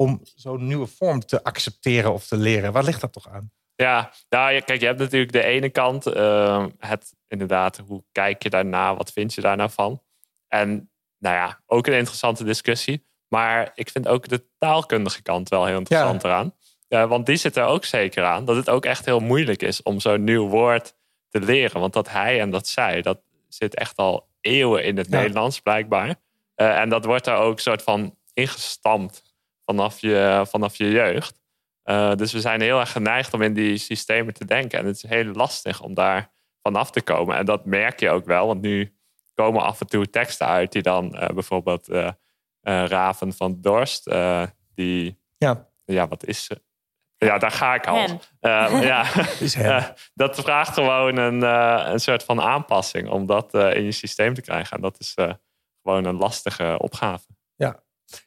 om 0.00 0.20
zo'n 0.34 0.66
nieuwe 0.66 0.86
vorm 0.86 1.20
te 1.20 1.44
accepteren 1.44 2.12
of 2.12 2.26
te 2.26 2.36
leren? 2.36 2.72
Waar 2.72 2.84
ligt 2.84 3.00
dat 3.00 3.12
toch 3.12 3.28
aan? 3.28 3.50
Ja, 3.74 4.12
nou, 4.28 4.60
kijk, 4.60 4.80
je 4.80 4.86
hebt 4.86 4.98
natuurlijk 4.98 5.32
de 5.32 5.42
ene 5.42 5.68
kant 5.70 6.06
eh, 6.06 6.66
het 6.78 7.14
inderdaad, 7.28 7.82
hoe 7.86 8.04
kijk 8.12 8.42
je 8.42 8.50
daarna, 8.50 8.96
wat 8.96 9.12
vind 9.12 9.34
je 9.34 9.40
daar 9.40 9.56
nou 9.56 9.70
van? 9.70 10.02
En 10.48 10.90
nou 11.18 11.36
ja, 11.36 11.60
ook 11.66 11.86
een 11.86 11.94
interessante 11.94 12.44
discussie. 12.44 13.06
Maar 13.28 13.72
ik 13.74 13.90
vind 13.90 14.08
ook 14.08 14.28
de 14.28 14.44
taalkundige 14.58 15.22
kant 15.22 15.48
wel 15.48 15.64
heel 15.64 15.78
interessant 15.78 16.24
eraan. 16.24 16.54
Want 17.08 17.26
die 17.26 17.36
zit 17.36 17.56
er 17.56 17.64
ook 17.64 17.84
zeker 17.84 18.24
aan. 18.24 18.44
Dat 18.44 18.56
het 18.56 18.70
ook 18.70 18.84
echt 18.84 19.04
heel 19.04 19.20
moeilijk 19.20 19.62
is 19.62 19.82
om 19.82 20.00
zo'n 20.00 20.24
nieuw 20.24 20.48
woord 20.48 20.94
te 21.28 21.40
leren. 21.40 21.80
Want 21.80 21.92
dat 21.92 22.08
hij 22.08 22.40
en 22.40 22.50
dat 22.50 22.66
zij, 22.66 23.02
dat 23.02 23.20
zit 23.48 23.74
echt 23.74 23.96
al 23.96 24.28
eeuwen 24.40 24.84
in 24.84 24.96
het 24.96 25.10
Ja. 25.10 25.16
Nederlands 25.20 25.60
blijkbaar. 25.60 26.14
Eh, 26.54 26.78
en 26.78 26.88
dat 26.88 27.04
wordt 27.04 27.24
daar 27.24 27.38
ook 27.38 27.60
soort 27.60 27.82
van 27.82 28.16
ingestampt 28.32 29.29
vanaf 29.70 30.00
je, 30.00 30.44
vanaf 30.48 30.76
je 30.76 30.90
jeugd. 30.90 31.42
Eh, 31.82 32.14
dus 32.14 32.32
we 32.32 32.40
zijn 32.40 32.60
heel 32.60 32.80
erg 32.80 32.92
geneigd 32.92 33.34
om 33.34 33.42
in 33.42 33.54
die 33.54 33.76
systemen 33.78 34.34
te 34.34 34.44
denken. 34.44 34.78
En 34.78 34.86
het 34.86 34.96
is 34.96 35.10
heel 35.10 35.24
lastig 35.24 35.82
om 35.82 35.94
daar 35.94 36.30
vanaf 36.62 36.90
te 36.90 37.02
komen. 37.02 37.36
En 37.36 37.44
dat 37.44 37.64
merk 37.64 38.00
je 38.00 38.10
ook 38.10 38.24
wel, 38.24 38.46
want 38.46 38.60
nu 38.60 38.94
komen 39.34 39.62
af 39.62 39.80
en 39.80 39.86
toe 39.86 40.10
teksten 40.10 40.46
uit 40.46 40.72
die 40.72 40.82
dan 40.82 41.14
eh, 41.14 41.34
bijvoorbeeld 41.34 41.88
eh, 41.88 42.12
Raven 42.62 43.32
van 43.32 43.60
Dorst, 43.60 44.06
eh, 44.06 44.42
die, 44.74 45.18
Ja, 45.36 45.68
ja, 45.84 46.08
wat 46.08 46.24
is 46.24 46.44
ze? 46.44 46.62
Ja, 47.26 47.38
daar 47.38 47.50
ga 47.50 47.74
ik 47.74 47.86
al. 47.86 48.20
Eh, 48.40 48.82
ja, 48.82 49.04
is 49.40 49.56
dat 50.14 50.40
vraagt 50.40 50.74
gewoon 50.74 51.16
een, 51.16 51.42
eh, 51.42 51.90
een 51.92 52.00
soort 52.00 52.24
van 52.24 52.40
aanpassing 52.40 53.08
om 53.08 53.26
dat 53.26 53.54
in 53.54 53.84
je 53.84 53.92
systeem 53.92 54.34
te 54.34 54.40
krijgen. 54.40 54.76
En 54.76 54.82
dat 54.82 54.98
is 54.98 55.14
eh, 55.14 55.32
gewoon 55.82 56.04
een 56.04 56.16
lastige 56.16 56.78
opgave. 56.78 57.26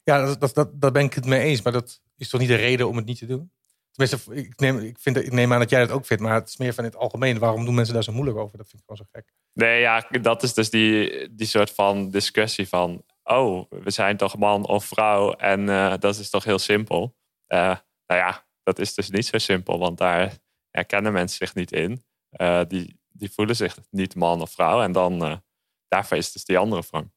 Ja 0.04 0.26
dat, 0.26 0.40
dat, 0.40 0.54
dat, 0.54 0.82
daar 0.82 0.92
ben 0.92 1.06
ik 1.06 1.14
het 1.14 1.26
mee 1.26 1.42
eens. 1.42 1.62
Maar 1.62 1.74
dat 1.74 2.02
is 2.18 2.30
toch 2.30 2.40
niet 2.40 2.50
de 2.50 2.56
reden 2.56 2.88
om 2.88 2.96
het 2.96 3.06
niet 3.06 3.18
te 3.18 3.26
doen? 3.26 3.52
Tenminste, 3.92 4.36
ik 4.36 4.60
neem, 4.60 4.80
ik, 4.80 5.00
vind, 5.00 5.18
ik 5.18 5.32
neem 5.32 5.54
aan 5.54 5.60
dat 5.60 5.70
jij 5.70 5.80
dat 5.80 5.92
ook 5.92 6.06
vindt. 6.06 6.24
Maar 6.24 6.34
het 6.34 6.48
is 6.48 6.58
meer 6.58 6.74
van 6.74 6.84
het 6.84 6.96
algemeen. 6.96 7.40
Waarom 7.40 7.66
doen 7.66 7.76
mensen 7.76 7.94
daar 7.94 8.04
zo 8.04 8.12
moeilijk 8.12 8.38
over? 8.38 8.58
Dat 8.58 8.70
vind 8.70 8.82
ik 8.82 8.88
gewoon 8.88 9.06
zo 9.06 9.20
gek. 9.20 9.34
Nee, 9.54 9.80
ja, 9.80 10.08
dat 10.22 10.44
is 10.44 10.54
dus 10.54 10.70
die, 10.70 11.36
die 11.36 11.48
soort 11.48 11.72
van 11.72 12.10
discussie 12.10 12.68
van... 12.68 13.04
oh, 13.24 13.66
we 13.70 13.92
zijn 13.92 14.18
toch 14.18 14.38
man 14.38 14.68
of 14.68 14.86
vrouw 14.86 15.34
en 15.34 15.70
eh, 15.70 15.94
dat 16.00 16.16
is 16.16 16.30
toch 16.30 16.44
heel 16.44 16.60
simpel. 16.60 17.16
Eh, 17.46 17.78
nou 18.06 18.22
ja, 18.22 18.46
dat 18.64 18.80
is 18.80 18.94
dus 18.94 19.10
niet 19.10 19.26
zo 19.26 19.38
simpel, 19.38 19.80
want 19.80 19.98
daar 19.98 20.38
herkennen 20.70 21.14
mensen 21.14 21.38
zich 21.38 21.56
niet 21.56 21.72
in. 21.72 22.04
Eh, 22.30 22.62
die, 22.68 23.00
die 23.10 23.32
voelen 23.32 23.56
zich 23.56 23.78
niet 23.90 24.16
man 24.16 24.42
of 24.42 24.52
vrouw 24.52 24.82
en 24.82 24.92
dan 24.92 25.42
daarvoor 25.88 26.18
is 26.18 26.32
dus 26.32 26.46
die 26.46 26.58
andere 26.58 26.84
vorm. 26.84 27.14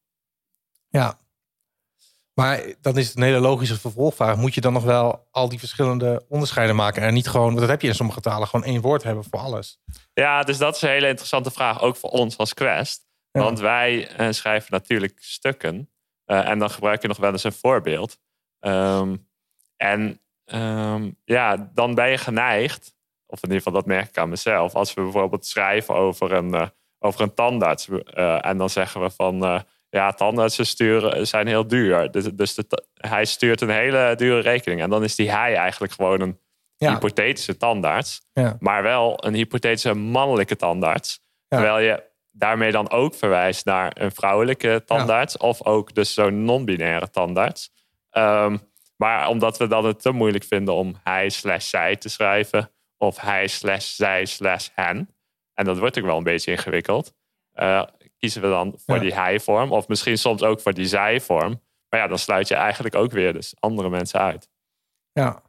Ja. 0.89 1.26
Maar 2.41 2.75
dan 2.81 2.99
is 2.99 3.09
het 3.09 3.17
een 3.17 3.23
hele 3.23 3.39
logische 3.41 3.79
vervolgvraag. 3.81 4.37
Moet 4.37 4.55
je 4.55 4.61
dan 4.61 4.73
nog 4.73 4.85
wel 4.85 5.27
al 5.31 5.49
die 5.49 5.59
verschillende 5.59 6.25
onderscheiden 6.29 6.77
maken? 6.77 7.03
En 7.03 7.15
niet 7.15 7.29
gewoon, 7.29 7.47
want 7.47 7.59
dat 7.59 7.69
heb 7.69 7.83
je 7.83 7.89
in 7.89 7.95
sommige 7.95 8.21
talen, 8.21 8.49
gewoon 8.49 8.67
één 8.67 8.81
woord 8.81 9.03
hebben 9.03 9.25
voor 9.25 9.41
alles. 9.41 9.81
Ja, 10.13 10.43
dus 10.43 10.59
dat 10.59 10.77
is 10.77 10.83
een 10.83 10.89
hele 10.89 11.09
interessante 11.09 11.51
vraag, 11.51 11.81
ook 11.81 11.97
voor 11.97 12.11
ons 12.11 12.37
als 12.37 12.55
Quest. 12.55 13.07
Ja. 13.31 13.41
Want 13.43 13.61
wij 13.61 14.09
eh, 14.09 14.31
schrijven 14.31 14.73
natuurlijk 14.73 15.17
stukken. 15.21 15.91
eh, 16.25 16.49
en 16.49 16.59
dan 16.59 16.71
gebruik 16.71 17.03
je 17.03 17.09
nog 17.09 17.17
wel 17.17 17.33
eens 17.33 17.45
een 17.45 17.53
voorbeeld. 17.53 18.19
Ehm, 18.61 19.17
en 19.77 20.21
ehm, 20.45 21.11
ja, 21.25 21.71
dan 21.75 21.95
ben 21.95 22.11
je 22.11 22.19
geneigd, 22.19 22.95
of 23.27 23.43
in 23.43 23.49
ieder 23.49 23.63
geval 23.63 23.73
dat 23.81 23.87
merk 23.87 24.09
ik 24.09 24.19
aan 24.19 24.29
mezelf, 24.29 24.75
als 24.75 24.95
we 24.95 25.03
bijvoorbeeld 25.03 25.47
schrijven 25.47 25.95
over 25.95 26.33
een, 26.33 26.55
eh, 26.55 26.69
over 26.99 27.21
een 27.21 27.35
tandarts. 27.35 27.89
en 28.41 28.57
dan 28.57 28.71
zeggen 28.71 29.01
we 29.01 29.11
van 29.11 29.65
ja, 29.97 30.13
tandartsen 30.13 30.67
sturen, 30.67 31.27
zijn 31.27 31.47
heel 31.47 31.67
duur. 31.67 32.11
Dus, 32.11 32.25
dus 32.25 32.55
de 32.55 32.67
hij 32.95 33.25
stuurt 33.25 33.61
een 33.61 33.71
hele 33.71 34.15
dure 34.17 34.41
rekening. 34.41 34.81
En 34.81 34.91
dan 34.91 35.03
is 35.05 35.15
die 35.15 35.31
hij 35.31 35.55
eigenlijk 35.57 35.93
gewoon 35.93 36.21
een 36.21 36.39
Ja. 36.77 36.93
hypothetische 36.93 37.57
tandarts. 37.57 38.21
Ja. 38.33 38.57
Maar 38.61 38.83
wel 38.83 39.25
een 39.27 39.35
hypothetische 39.35 39.95
mannelijke 39.95 40.57
tandarts. 40.57 41.21
Ja. 41.49 41.57
Terwijl 41.57 41.79
je 41.79 42.03
daarmee 42.31 42.73
dan 42.73 42.91
ook 42.91 43.15
verwijst 43.15 43.65
naar 43.65 43.93
een 43.95 44.13
vrouwelijke 44.13 44.83
tandarts. 44.87 45.37
Of 45.37 45.65
ook 45.65 45.95
dus 45.95 46.15
zo'n 46.15 46.45
non-binaire 46.45 47.11
tandarts. 47.11 47.71
Ehm, 48.11 48.57
maar 48.97 49.29
omdat 49.29 49.59
we 49.59 49.67
dan 49.67 49.85
het 49.85 50.03
te 50.03 50.11
moeilijk 50.11 50.45
vinden 50.45 50.75
om 50.75 50.95
hij 51.03 51.29
slash 51.29 51.69
zij 51.69 51.97
te 51.97 52.09
schrijven. 52.09 52.71
Of 52.99 53.21
hij 53.21 53.47
slash 53.47 53.95
zij 53.95 54.25
slash 54.25 54.69
hen. 54.75 54.97
en 55.55 55.65
dat 55.65 55.79
wordt 55.79 55.95
natuurlijk 55.97 56.07
wel 56.07 56.17
een 56.17 56.33
beetje 56.37 56.51
ingewikkeld, 56.51 57.13
eh, 57.53 57.83
kiezen 58.27 58.43
we 58.43 58.49
dan 58.57 58.75
voor 58.77 58.95
Ja. 58.95 59.01
die 59.01 59.15
hij-vorm. 59.15 59.73
Of 59.73 59.89
misschien 59.89 60.19
soms 60.19 60.43
ook 60.43 60.61
voor 60.61 60.73
die 60.75 60.87
zij-vorm. 60.87 61.63
Maar 61.89 62.01
ja, 62.01 62.07
dan 62.07 62.19
sluit 62.19 62.49
je 62.49 62.55
eigenlijk 62.55 62.95
ook 62.95 63.13
weer 63.13 63.33
dus 63.33 63.55
andere 63.59 63.89
mensen 63.89 64.21
uit. 64.21 64.49
Ja. 65.13 65.43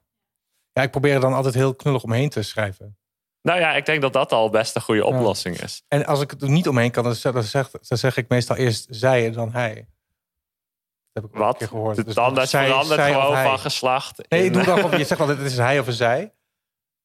ja, 0.71 0.81
ik 0.81 0.91
probeer 0.91 1.13
er 1.13 1.19
dan 1.19 1.33
altijd 1.33 1.53
heel 1.53 1.75
knullig 1.75 2.03
omheen 2.03 2.29
te 2.29 2.41
schrijven. 2.41 2.97
Nou 3.41 3.59
ja, 3.59 3.73
ik 3.75 3.85
denk 3.85 4.01
dat 4.01 4.13
dat 4.13 4.31
al 4.31 4.49
best 4.49 4.75
een 4.75 4.81
goede 4.81 5.05
oplossing 5.05 5.61
is. 5.61 5.83
En 5.87 6.05
als 6.05 6.21
ik 6.21 6.31
het 6.31 6.41
er 6.41 6.49
niet 6.49 6.67
omheen 6.67 6.91
kan, 6.91 7.03
dan 7.03 7.15
zeg, 7.15 7.33
dan 7.33 7.43
zeg, 7.43 7.69
dan 7.71 8.11
ik 8.15 8.29
meestal 8.29 8.55
eerst 8.55 8.87
zij 8.89 9.25
en 9.25 9.31
dan 9.33 9.51
hij. 9.51 9.73
Dat 9.75 11.23
heb 11.23 11.23
ik 11.23 11.33
een 11.33 11.39
Wat? 11.45 11.57
keer 11.57 11.67
gehoord. 11.67 11.95
Dus 11.95 12.05
zij- 12.05 12.13
verandert 12.13 12.49
zij 12.49 12.69
of 13.15 13.21
gewoon 13.21 13.43
van 13.43 13.59
geslacht. 13.59 14.29
Nee, 14.29 14.45
in- 14.45 14.51
doe 14.53 14.63
dan 14.63 14.77
gewoon, 14.77 14.97
je 14.99 15.05
zegt 15.05 15.19
altijd, 15.21 15.37
het 15.37 15.47
is 15.47 15.57
hij 15.57 15.79
of 15.79 15.87
een 15.87 15.93
zij. 15.93 16.33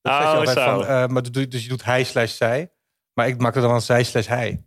Dat 0.00 0.12
je 0.18 0.28
Oh, 0.28 0.46
zo. 0.46 0.64
van, 0.64 0.86
eh, 0.86 1.06
maar 1.06 1.22
dus 1.22 1.62
je 1.62 1.68
doet 1.68 1.84
hij 1.84 2.04
slash 2.04 2.36
zij. 2.36 2.72
Maar 3.14 3.28
ik 3.28 3.40
maak 3.40 3.54
er 3.56 3.62
dan 3.62 3.80
zij 3.80 4.02
slash 4.04 4.26
hij. 4.26 4.64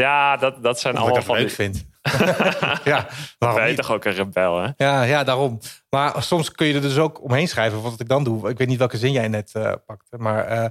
Ja, 0.00 0.36
dat, 0.36 0.62
dat 0.62 0.80
zijn 0.80 0.94
ik 0.94 0.98
allemaal 0.98 1.16
dat 1.16 1.26
van 1.26 1.36
leuk 1.36 1.46
die... 1.46 1.54
vind. 1.54 1.88
ja, 2.84 3.08
waarom 3.38 3.58
Ben 3.58 3.62
je 3.62 3.68
niet? 3.68 3.76
toch 3.76 3.90
ook 3.92 4.04
een 4.04 4.12
rebel, 4.12 4.58
hè? 4.58 4.70
Ja, 4.76 5.02
ja, 5.02 5.24
daarom. 5.24 5.58
Maar 5.90 6.22
soms 6.22 6.50
kun 6.50 6.66
je 6.66 6.74
er 6.74 6.80
dus 6.80 6.98
ook 6.98 7.22
omheen 7.22 7.48
schrijven. 7.48 7.82
Wat 7.82 8.00
ik 8.00 8.08
dan 8.08 8.24
doe. 8.24 8.48
Ik 8.48 8.58
weet 8.58 8.68
niet 8.68 8.78
welke 8.78 8.96
zin 8.96 9.12
jij 9.12 9.28
net 9.28 9.54
eh, 9.54 9.72
pakte. 9.86 10.16
Maar 10.16 10.44
eh, 10.44 10.66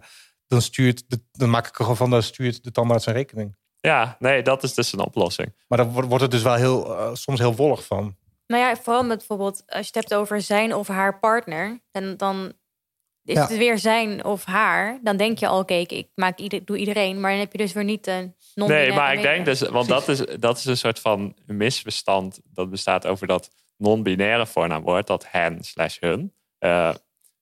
dan, 0.47 0.61
stuurt 0.61 1.03
de, 1.07 1.21
dan 1.31 1.49
maak 1.49 1.67
ik 1.67 1.71
er 1.71 1.81
gewoon 1.81 1.97
van, 1.97 2.09
dan 2.09 2.23
stuurt 2.23 2.63
de 2.63 2.71
tandarts 2.71 3.05
een 3.05 3.13
rekening. 3.13 3.57
Ja, 3.79 4.15
nee, 4.19 4.43
dat 4.43 4.63
is 4.63 4.73
dus 4.73 4.93
een 4.93 4.99
oplossing. 4.99 5.55
Maar 5.67 5.77
dan 5.77 5.91
wordt 5.91 6.21
het 6.21 6.31
dus 6.31 6.41
wel 6.41 6.53
heel, 6.53 6.97
eh, 6.97 7.09
soms 7.13 7.39
heel 7.39 7.55
wollig 7.55 7.85
van. 7.85 8.17
Nou 8.47 8.63
ja, 8.63 8.75
vooral 8.75 9.03
met 9.03 9.17
bijvoorbeeld 9.17 9.63
als 9.65 9.87
je 9.87 9.91
het 9.93 10.09
hebt 10.09 10.13
over 10.13 10.41
zijn 10.41 10.75
of 10.75 10.87
haar 10.87 11.19
partner, 11.19 11.79
dan, 11.91 12.17
dan 12.17 12.53
is 13.29 13.35
Ja. 13.35 13.41
het 13.47 13.57
weer 13.57 13.77
zijn 13.77 14.25
of 14.25 14.45
haar. 14.45 14.99
Dan 15.03 15.17
denk 15.17 15.37
je 15.37 15.47
al, 15.47 15.59
oké, 15.59 15.73
ik- 15.73 15.91
ik 15.91 16.07
maak 16.15 16.37
ieder, 16.39 16.65
doe 16.65 16.77
iedereen, 16.77 17.19
maar 17.19 17.31
dan 17.31 17.39
heb 17.39 17.51
je 17.51 17.57
dus 17.57 17.73
weer 17.73 17.83
niet 17.83 18.07
een 18.07 18.35
non 18.55 18.67
Nee, 18.69 18.91
maar 18.93 19.13
ik 19.13 19.21
denk 19.21 19.45
dus, 19.45 19.61
want 19.61 19.87
dat 19.87 20.07
is, 20.07 20.21
dat 20.39 20.57
is 20.57 20.65
een 20.65 20.77
soort 20.77 20.99
van 20.99 21.35
misverstand 21.45 22.39
dat 22.43 22.69
bestaat 22.69 23.07
over 23.07 23.27
dat 23.27 23.49
non-binaire 23.77 24.47
voornaamwoord, 24.47 25.07
dat 25.07 25.25
hen 25.29 25.63
slash 25.63 25.97
hun. 25.99 26.33
Eh, 26.57 26.93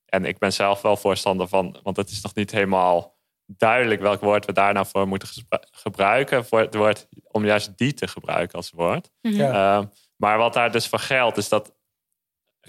en 0.06 0.26
ik 0.26 0.38
ben 0.38 0.54
zelf 0.54 0.82
wel 0.82 0.98
voorstander 0.98 1.48
van, 1.48 1.80
want 1.84 1.98
het 1.98 2.10
is 2.10 2.22
nog 2.22 2.36
niet 2.36 2.52
helemaal 2.52 3.16
duidelijk 3.46 4.02
welk 4.02 4.22
woord 4.22 4.46
we 4.46 4.54
daar 4.54 4.74
nou 4.74 4.86
voor 4.90 5.08
moeten 5.08 5.28
gebruiken, 5.72 6.46
voor 6.46 6.60
het 6.60 6.76
woord, 6.76 7.08
om 7.32 7.46
juist 7.46 7.78
die 7.78 7.94
te 7.94 8.08
gebruiken 8.08 8.58
als 8.58 8.72
woord. 8.72 9.10
Ja. 9.22 9.78
Eh, 9.80 9.86
maar 10.16 10.38
wat 10.38 10.54
daar 10.54 10.72
dus 10.72 10.88
voor 10.88 11.00
geldt, 11.00 11.38
is 11.38 11.50
dat 11.50 11.76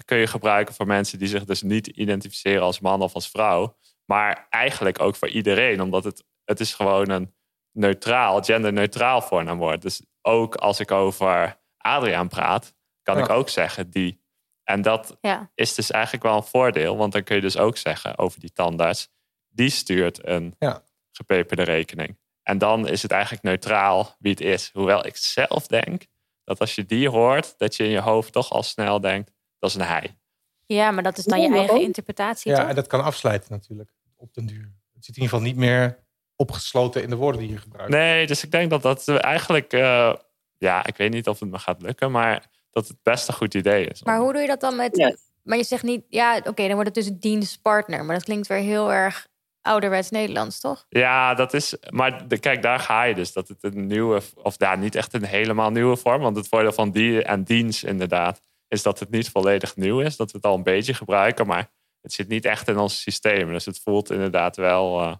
kun 0.05 0.17
je 0.17 0.27
gebruiken 0.27 0.75
voor 0.75 0.87
mensen 0.87 1.19
die 1.19 1.27
zich 1.27 1.45
dus 1.45 1.61
niet 1.61 1.87
identificeren 1.87 2.61
als 2.61 2.79
man 2.79 3.01
of 3.01 3.13
als 3.13 3.29
vrouw. 3.29 3.77
Maar 4.05 4.47
eigenlijk 4.49 5.01
ook 5.01 5.15
voor 5.15 5.29
iedereen, 5.29 5.81
omdat 5.81 6.03
het, 6.03 6.23
het 6.43 6.59
is 6.59 6.73
gewoon 6.73 7.09
een 7.09 7.33
neutraal, 7.71 8.41
genderneutraal 8.41 9.21
voornaamwoord. 9.21 9.81
Dus 9.81 10.01
ook 10.21 10.55
als 10.55 10.79
ik 10.79 10.91
over 10.91 11.59
Adriaan 11.77 12.27
praat, 12.27 12.73
kan 13.03 13.17
Ja. 13.17 13.23
ik 13.23 13.29
ook 13.29 13.49
zeggen 13.49 13.89
die. 13.89 14.21
En 14.63 14.81
dat 14.81 15.17
Ja, 15.21 15.51
is 15.55 15.75
dus 15.75 15.91
eigenlijk 15.91 16.23
wel 16.23 16.35
een 16.35 16.43
voordeel, 16.43 16.97
want 16.97 17.13
dan 17.13 17.23
kun 17.23 17.35
je 17.35 17.41
dus 17.41 17.57
ook 17.57 17.77
zeggen 17.77 18.17
over 18.17 18.39
die 18.39 18.51
tandarts, 18.51 19.09
die 19.47 19.69
stuurt 19.69 20.27
een 20.27 20.55
Ja. 20.59 20.83
gepeperde 21.11 21.63
rekening. 21.63 22.19
En 22.43 22.57
dan 22.57 22.87
is 22.87 23.01
het 23.01 23.11
eigenlijk 23.11 23.43
neutraal 23.43 24.15
wie 24.19 24.31
het 24.31 24.41
is. 24.41 24.69
Hoewel 24.73 25.05
ik 25.05 25.15
zelf 25.15 25.67
denk 25.67 26.05
dat 26.43 26.59
als 26.59 26.75
je 26.75 26.85
die 26.85 27.09
hoort, 27.09 27.57
dat 27.57 27.75
je 27.75 27.83
in 27.83 27.89
je 27.89 27.99
hoofd 27.99 28.31
toch 28.33 28.51
al 28.51 28.63
snel 28.63 28.99
denkt, 29.01 29.31
dat 29.59 29.69
is 29.69 29.75
een 29.75 29.81
hij. 29.81 30.17
ja, 30.65 30.91
maar 30.91 31.03
dat 31.03 31.17
is 31.17 31.25
dan 31.25 31.41
je 31.41 31.53
eigen 31.55 31.81
interpretatie, 31.81 32.51
Ja, 32.51 32.57
toch? 32.59 32.69
en 32.69 32.75
dat 32.75 32.87
kan 32.87 33.03
afsluiten 33.03 33.51
natuurlijk 33.51 33.89
op 34.15 34.33
den 34.33 34.45
duur. 34.45 34.71
Het 34.93 35.05
zit 35.05 35.15
in 35.17 35.21
ieder 35.23 35.37
geval 35.37 35.53
niet 35.53 35.55
meer 35.55 35.97
opgesloten 36.35 37.03
in 37.03 37.09
de 37.09 37.15
woorden 37.15 37.41
die 37.41 37.49
je 37.49 37.57
gebruikt. 37.57 37.91
Nee, 37.91 38.27
dus 38.27 38.43
ik 38.43 38.51
denk 38.51 38.69
dat 38.69 38.81
dat 38.81 39.07
eigenlijk, 39.07 39.73
eh, 39.73 40.13
ja, 40.57 40.85
ik 40.85 40.97
weet 40.97 41.11
niet 41.11 41.27
of 41.27 41.39
het 41.39 41.49
me 41.49 41.59
gaat 41.59 41.81
lukken, 41.81 42.11
maar 42.11 42.45
dat 42.71 42.87
het 42.87 42.97
best 43.03 43.27
een 43.27 43.33
goed 43.33 43.53
idee 43.53 43.85
is. 43.87 44.03
Maar 44.03 44.17
hoe 44.19 44.33
doe 44.33 44.41
je 44.41 44.47
dat 44.47 44.59
dan 44.61 44.75
met... 44.75 44.97
Ja. 44.97 45.15
Maar 45.43 45.57
je 45.57 45.63
zegt 45.63 45.83
niet, 45.83 46.03
ja, 46.09 46.37
oké, 46.37 46.63
dan 46.67 46.73
wordt 46.73 46.85
het 46.85 46.93
dus 46.93 47.05
een 47.05 47.19
dienstpartner. 47.19 48.05
Maar 48.05 48.15
dat 48.15 48.23
klinkt 48.23 48.47
weer 48.47 48.57
heel 48.57 48.91
erg 48.93 49.27
ouderwets 49.61 50.09
Nederlands, 50.09 50.59
toch? 50.59 50.85
Ja, 50.89 51.33
dat 51.33 51.53
is. 51.53 51.75
Maar 51.89 52.27
de, 52.27 52.37
kijk, 52.37 52.61
daar 52.61 52.79
ga 52.79 53.03
je 53.03 53.15
dus. 53.15 53.33
Dat 53.33 53.47
het 53.47 53.63
een 53.63 53.87
nieuwe, 53.87 54.21
of 54.35 54.55
ja, 54.57 54.75
niet 54.75 54.95
echt 54.95 55.13
een 55.13 55.23
helemaal 55.23 55.71
nieuwe 55.71 55.95
vorm. 55.97 56.21
Want 56.21 56.35
het 56.35 56.47
voordeel 56.47 56.71
van 56.71 56.91
die 56.91 57.23
en 57.23 57.43
dienst, 57.43 57.83
inderdaad, 57.83 58.41
is 58.69 58.83
dat 58.83 58.99
het 58.99 59.09
niet 59.09 59.29
volledig 59.29 59.75
nieuw 59.75 59.99
is. 59.99 60.15
Dat 60.17 60.31
we 60.31 60.37
het 60.37 60.45
al 60.45 60.55
een 60.55 60.63
beetje 60.63 60.93
gebruiken, 60.93 61.47
maar 61.47 61.71
het 62.01 62.13
zit 62.13 62.27
niet 62.27 62.45
echt 62.45 62.67
in 62.67 62.77
ons 62.77 63.01
systeem. 63.01 63.51
Dus 63.51 63.65
het 63.65 63.79
voelt 63.79 64.11
inderdaad 64.11 64.55
wel 64.55 65.01
eh, 65.01 65.15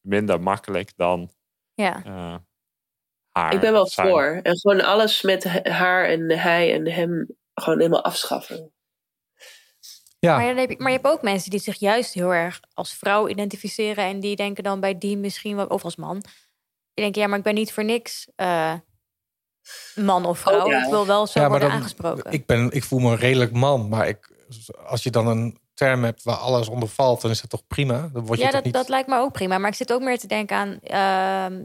minder 0.00 0.40
makkelijk 0.40 0.92
dan 0.96 1.30
Ja. 1.74 2.04
eh, 2.04 2.36
haar. 3.30 3.52
Ik 3.54 3.60
ben 3.60 3.72
wel 3.72 3.86
zijn. 3.86 4.08
voor. 4.08 4.40
En 4.42 4.58
gewoon 4.58 4.80
alles 4.80 5.22
met 5.22 5.44
haar 5.68 6.04
en 6.04 6.30
hij 6.38 6.72
en 6.74 6.90
hem 6.90 7.26
gewoon 7.54 7.78
helemaal 7.78 8.04
afschaffen. 8.04 8.70
Ja, 10.18 10.36
Maar, 10.36 10.46
dan 10.46 10.56
heb 10.56 10.70
je, 10.70 10.76
maar 10.78 10.90
je 10.92 10.96
hebt 10.96 11.08
ook 11.08 11.22
mensen 11.22 11.50
die 11.50 11.60
zich 11.60 11.78
juist 11.78 12.14
heel 12.14 12.34
erg 12.34 12.60
als 12.74 12.94
vrouw 12.94 13.28
identificeren. 13.28 14.04
En 14.04 14.20
die 14.20 14.36
denken 14.36 14.64
dan 14.64 14.80
bij 14.80 14.98
die 14.98 15.16
misschien 15.16 15.56
wel, 15.56 15.66
of 15.66 15.84
als 15.84 15.96
man. 15.96 16.20
Die 16.94 17.04
denken, 17.04 17.20
ja, 17.20 17.26
maar 17.28 17.38
ik 17.38 17.44
ben 17.44 17.54
niet 17.54 17.72
voor 17.72 17.84
niks 17.84 18.28
eh, 18.36 18.74
man 19.94 20.24
of 20.26 20.38
vrouw. 20.38 20.64
Oh, 20.64 20.70
ja. 20.70 20.84
Ik 20.84 20.90
wil 20.90 21.06
wel 21.06 21.26
zo 21.26 21.40
ja 21.40 21.48
worden 21.48 21.68
dan, 21.68 21.76
aangesproken. 21.78 22.32
ik, 22.32 22.46
ben, 22.46 22.70
ik 22.70 22.84
voel 22.84 22.98
me 22.98 23.10
een 23.10 23.16
redelijk 23.16 23.52
man. 23.52 23.88
Maar 23.88 24.08
ik, 24.08 24.30
als 24.86 25.02
je 25.02 25.10
dan 25.10 25.26
een 25.26 25.58
term 25.74 26.04
hebt 26.04 26.22
waar 26.22 26.36
alles 26.36 26.68
onder 26.68 26.88
valt, 26.88 27.20
dan 27.20 27.30
is 27.30 27.40
dat 27.40 27.50
toch 27.50 27.66
prima? 27.66 28.08
Dan 28.12 28.26
word 28.26 28.38
je 28.38 28.44
ja, 28.44 28.50
toch 28.50 28.52
dat, 28.52 28.64
niet... 28.64 28.74
dat 28.74 28.88
lijkt 28.88 29.08
me 29.08 29.18
ook 29.18 29.32
prima. 29.32 29.58
Maar 29.58 29.70
ik 29.70 29.76
zit 29.76 29.92
ook 29.92 30.00
meer 30.02 30.18
te 30.18 30.26
denken 30.26 30.56
aan... 30.56 30.78
ehm 30.82 31.62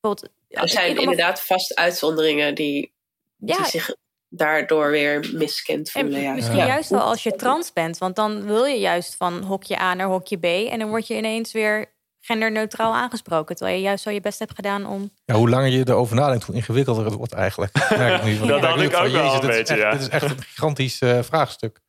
bijvoorbeeld, 0.00 0.32
Er 0.48 0.68
zijn 0.68 0.90
ik- 0.90 0.94
ik- 0.96 1.00
inderdaad 1.00 1.40
vast 1.40 1.74
uitzonderingen 1.74 2.54
die, 2.54 2.92
Ja, 3.36 3.56
die 3.56 3.66
zich 3.66 3.94
daardoor 4.28 4.90
weer 4.90 5.30
miskend 5.32 5.92
En 5.92 6.00
voelen. 6.02 6.20
Ja. 6.22 6.32
misschien 6.32 6.56
Ja. 6.56 6.66
juist 6.66 6.90
wel 6.90 7.00
als 7.00 7.22
je 7.22 7.36
trans 7.36 7.72
bent. 7.72 7.98
Want 7.98 8.16
dan 8.16 8.44
wil 8.44 8.64
je 8.64 8.78
juist 8.78 9.16
van 9.16 9.42
hokje 9.42 9.80
A 9.80 9.94
naar 9.94 10.06
hokje 10.06 10.36
B. 10.38 10.44
En 10.44 10.78
dan 10.78 10.88
word 10.88 11.06
je 11.06 11.16
ineens 11.16 11.52
weer 11.52 11.92
genderneutraal 12.26 12.94
aangesproken. 12.94 13.56
Terwijl 13.56 13.76
je 13.76 13.82
juist 13.82 14.02
zo 14.02 14.10
je 14.10 14.20
best 14.20 14.38
hebt 14.38 14.54
gedaan 14.54 14.86
om... 14.86 15.10
Ja, 15.24 15.34
hoe 15.34 15.48
langer 15.48 15.68
je 15.70 15.88
erover 15.88 16.16
nadenkt, 16.16 16.44
hoe 16.44 16.54
ingewikkelder 16.54 17.04
het 17.04 17.14
wordt 17.14 17.32
eigenlijk. 17.32 17.72
Merk 17.98 18.16
ik 18.18 18.24
nu. 18.24 18.38
Want 18.38 18.50
Dat 18.50 18.64
had 18.64 18.80
ik 18.80 18.90
van, 18.92 19.04
ook 19.04 19.10
wel 19.12 19.24
Jezus, 19.24 19.34
een 19.34 19.40
dit 19.40 19.50
is 19.50 19.56
beetje, 19.56 19.72
echt- 19.74 19.82
ja. 19.82 19.90
Dit 19.90 20.00
is 20.00 20.08
echt 20.08 20.30
een 20.30 20.42
gigantisch 20.42 20.98
eh, 21.00 21.22
vraagstuk. 21.22 21.80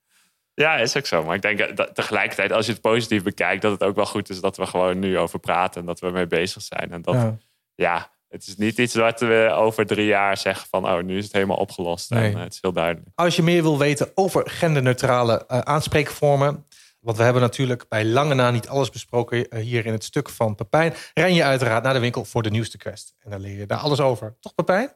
Ja, 0.54 0.76
is 0.78 0.98
ook 0.98 1.06
zo. 1.06 1.24
Maar 1.24 1.36
ik 1.36 1.42
denk 1.42 1.78
dat 1.78 1.96
tegelijkertijd, 1.96 2.52
als 2.52 2.66
je 2.66 2.72
het 2.72 2.82
positief 2.82 3.24
bekijkt, 3.24 3.62
dat 3.62 3.72
het 3.72 3.84
ook 3.84 3.96
wel 3.96 4.06
goed 4.06 4.30
is 4.30 4.42
dat 4.42 4.58
we 4.58 4.66
gewoon 4.66 5.00
nu 5.00 5.18
over 5.18 5.40
praten 5.40 5.80
en 5.82 5.88
dat 5.88 6.00
we 6.00 6.06
ermee 6.08 6.28
bezig 6.28 6.62
zijn. 6.62 6.92
En 6.92 7.02
dat, 7.02 7.14
ja. 7.16 7.38
Ja. 7.76 8.10
het 8.28 8.48
is 8.48 8.56
niet 8.58 8.78
iets 8.78 8.96
wat 8.96 9.20
we 9.20 9.50
over 9.56 9.86
drie 9.86 10.06
jaar 10.06 10.38
zeggen 10.38 10.68
van, 10.70 10.86
oh, 10.86 11.02
nu 11.02 11.18
is 11.18 11.24
het 11.24 11.34
helemaal 11.34 11.58
opgelost. 11.58 12.10
Nee. 12.10 12.34
En 12.34 12.40
het 12.40 12.54
is 12.54 12.58
heel 12.62 12.74
duidelijk. 12.74 13.08
Als 13.16 13.36
je 13.36 13.44
meer 13.44 13.62
wil 13.62 13.78
weten 13.78 14.12
over 14.16 14.50
genderneutrale 14.50 15.46
eh, 15.48 15.60
aanspreekvormen. 15.60 16.66
Want 17.04 17.18
we 17.18 17.24
hebben 17.24 17.42
natuurlijk 17.42 17.86
bij 17.90 18.06
lange 18.06 18.34
na 18.34 18.52
niet 18.52 18.68
alles 18.68 18.90
besproken 18.90 19.50
eh, 19.50 19.62
hier 19.62 19.86
in 19.86 19.92
het 19.92 20.04
stuk 20.04 20.30
van 20.30 20.56
Pepijn. 20.56 20.94
Ren 21.14 21.34
je 21.34 21.44
uiteraard 21.44 21.84
naar 21.84 21.94
de 21.94 22.00
winkel 22.00 22.26
voor 22.26 22.44
de 22.44 22.50
nieuwste 22.50 22.78
quest. 22.78 23.16
En 23.20 23.32
dan 23.32 23.40
leer 23.40 23.58
je 23.58 23.66
daar 23.66 23.78
alles 23.78 24.00
over. 24.00 24.36
Toch 24.40 24.56
Pepijn? 24.56 24.92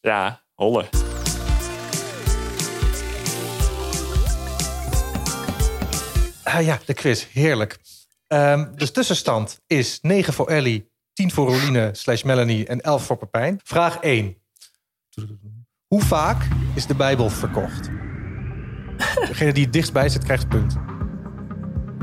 Ja, 0.00 0.42
holle. 0.54 0.84
Ah 6.42 6.64
ja, 6.64 6.78
de 6.86 6.94
quiz. 6.94 7.26
Heerlijk. 7.32 7.78
Ehm, 8.26 8.74
de 8.74 8.90
tussenstand 8.90 9.60
is 9.66 9.98
9 10.00 10.32
voor 10.32 10.48
Ellie, 10.48 10.90
10 11.12 11.30
voor 11.30 11.48
Roline 11.48 11.90
slash 11.92 12.22
Melanie 12.22 12.66
en 12.66 12.80
11 12.80 13.04
voor 13.04 13.16
Pepijn. 13.16 13.60
Vraag 13.64 13.98
1. 14.00 14.36
Hoe 15.86 16.02
vaak 16.02 16.48
is 16.74 16.86
de 16.86 16.94
Bijbel 16.94 17.30
verkocht? 17.30 17.90
Degene 19.26 19.52
die 19.52 19.64
het 19.64 19.72
dichtst 19.72 19.92
bij 19.92 20.08
zit, 20.08 20.24
krijgt 20.24 20.48
punt. 20.48 20.91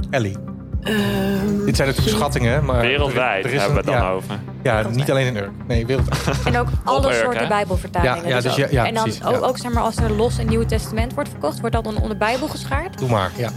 Ellie. 0.10 0.38
Ehm, 0.82 1.65
Dit 1.65 1.76
zijn 1.76 1.88
natuurlijk 1.88 2.17
schattingen, 2.17 2.65
maar... 2.65 2.82
Wereldwijd 2.82 3.45
er 3.45 3.52
is 3.54 3.62
hebben 3.62 3.72
we 3.86 3.91
het 3.91 4.00
dan 4.00 4.08
ja, 4.08 4.12
over. 4.12 4.39
Ja, 4.63 4.88
niet 4.89 5.10
alleen 5.12 5.28
in 5.28 5.36
Urk. 5.38 5.52
Nee, 5.67 5.86
wereldwijd. 5.86 6.43
En 6.48 6.58
ook 6.58 6.67
alle 6.84 7.08
Urk, 7.08 7.15
soorten 7.15 7.41
hè? 7.41 7.48
bijbelvertalingen. 7.48 8.28
Ja, 8.28 8.36
ja, 8.36 8.41
dus 8.41 8.63
ook- 8.63 8.69
ja, 8.72 8.86
en 8.86 8.93
dan 8.93 9.04
precies, 9.04 9.24
ook, 9.26 9.34
ja. 9.34 9.39
ook, 9.39 9.58
zeg 9.58 9.72
maar, 9.74 9.84
als 9.84 9.95
er 9.98 10.12
los 10.12 10.38
een 10.38 10.48
Nieuw 10.48 10.65
Testament 10.65 11.13
wordt 11.13 11.30
verkocht... 11.30 11.60
wordt 11.60 11.76
dat 11.76 11.84
dan 11.84 11.98
onder 12.02 12.17
Bijbel 12.17 12.48
geschaard? 12.48 12.98
Doe 12.98 13.10
maar, 13.10 13.32
ja. 13.38 13.50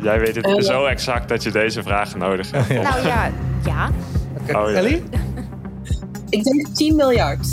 Jij 0.00 0.18
weet 0.20 0.34
het 0.36 0.46
Eh, 0.46 0.60
zo 0.60 0.84
exact 0.84 1.28
dat 1.28 1.42
je 1.42 1.50
deze 1.50 1.82
vraag 1.82 2.16
nodig 2.16 2.50
hebt. 2.50 2.66
Ja. 2.76 2.82
Nou 2.82 3.06
ja, 3.06 3.30
ja. 3.64 3.90
Oké, 4.40 4.58
Oh, 4.58 4.70
ja. 4.70 4.76
Ellie? 4.76 5.02
ik 6.28 6.44
denk 6.44 6.66
10 6.74 6.96
miljard. 6.96 7.46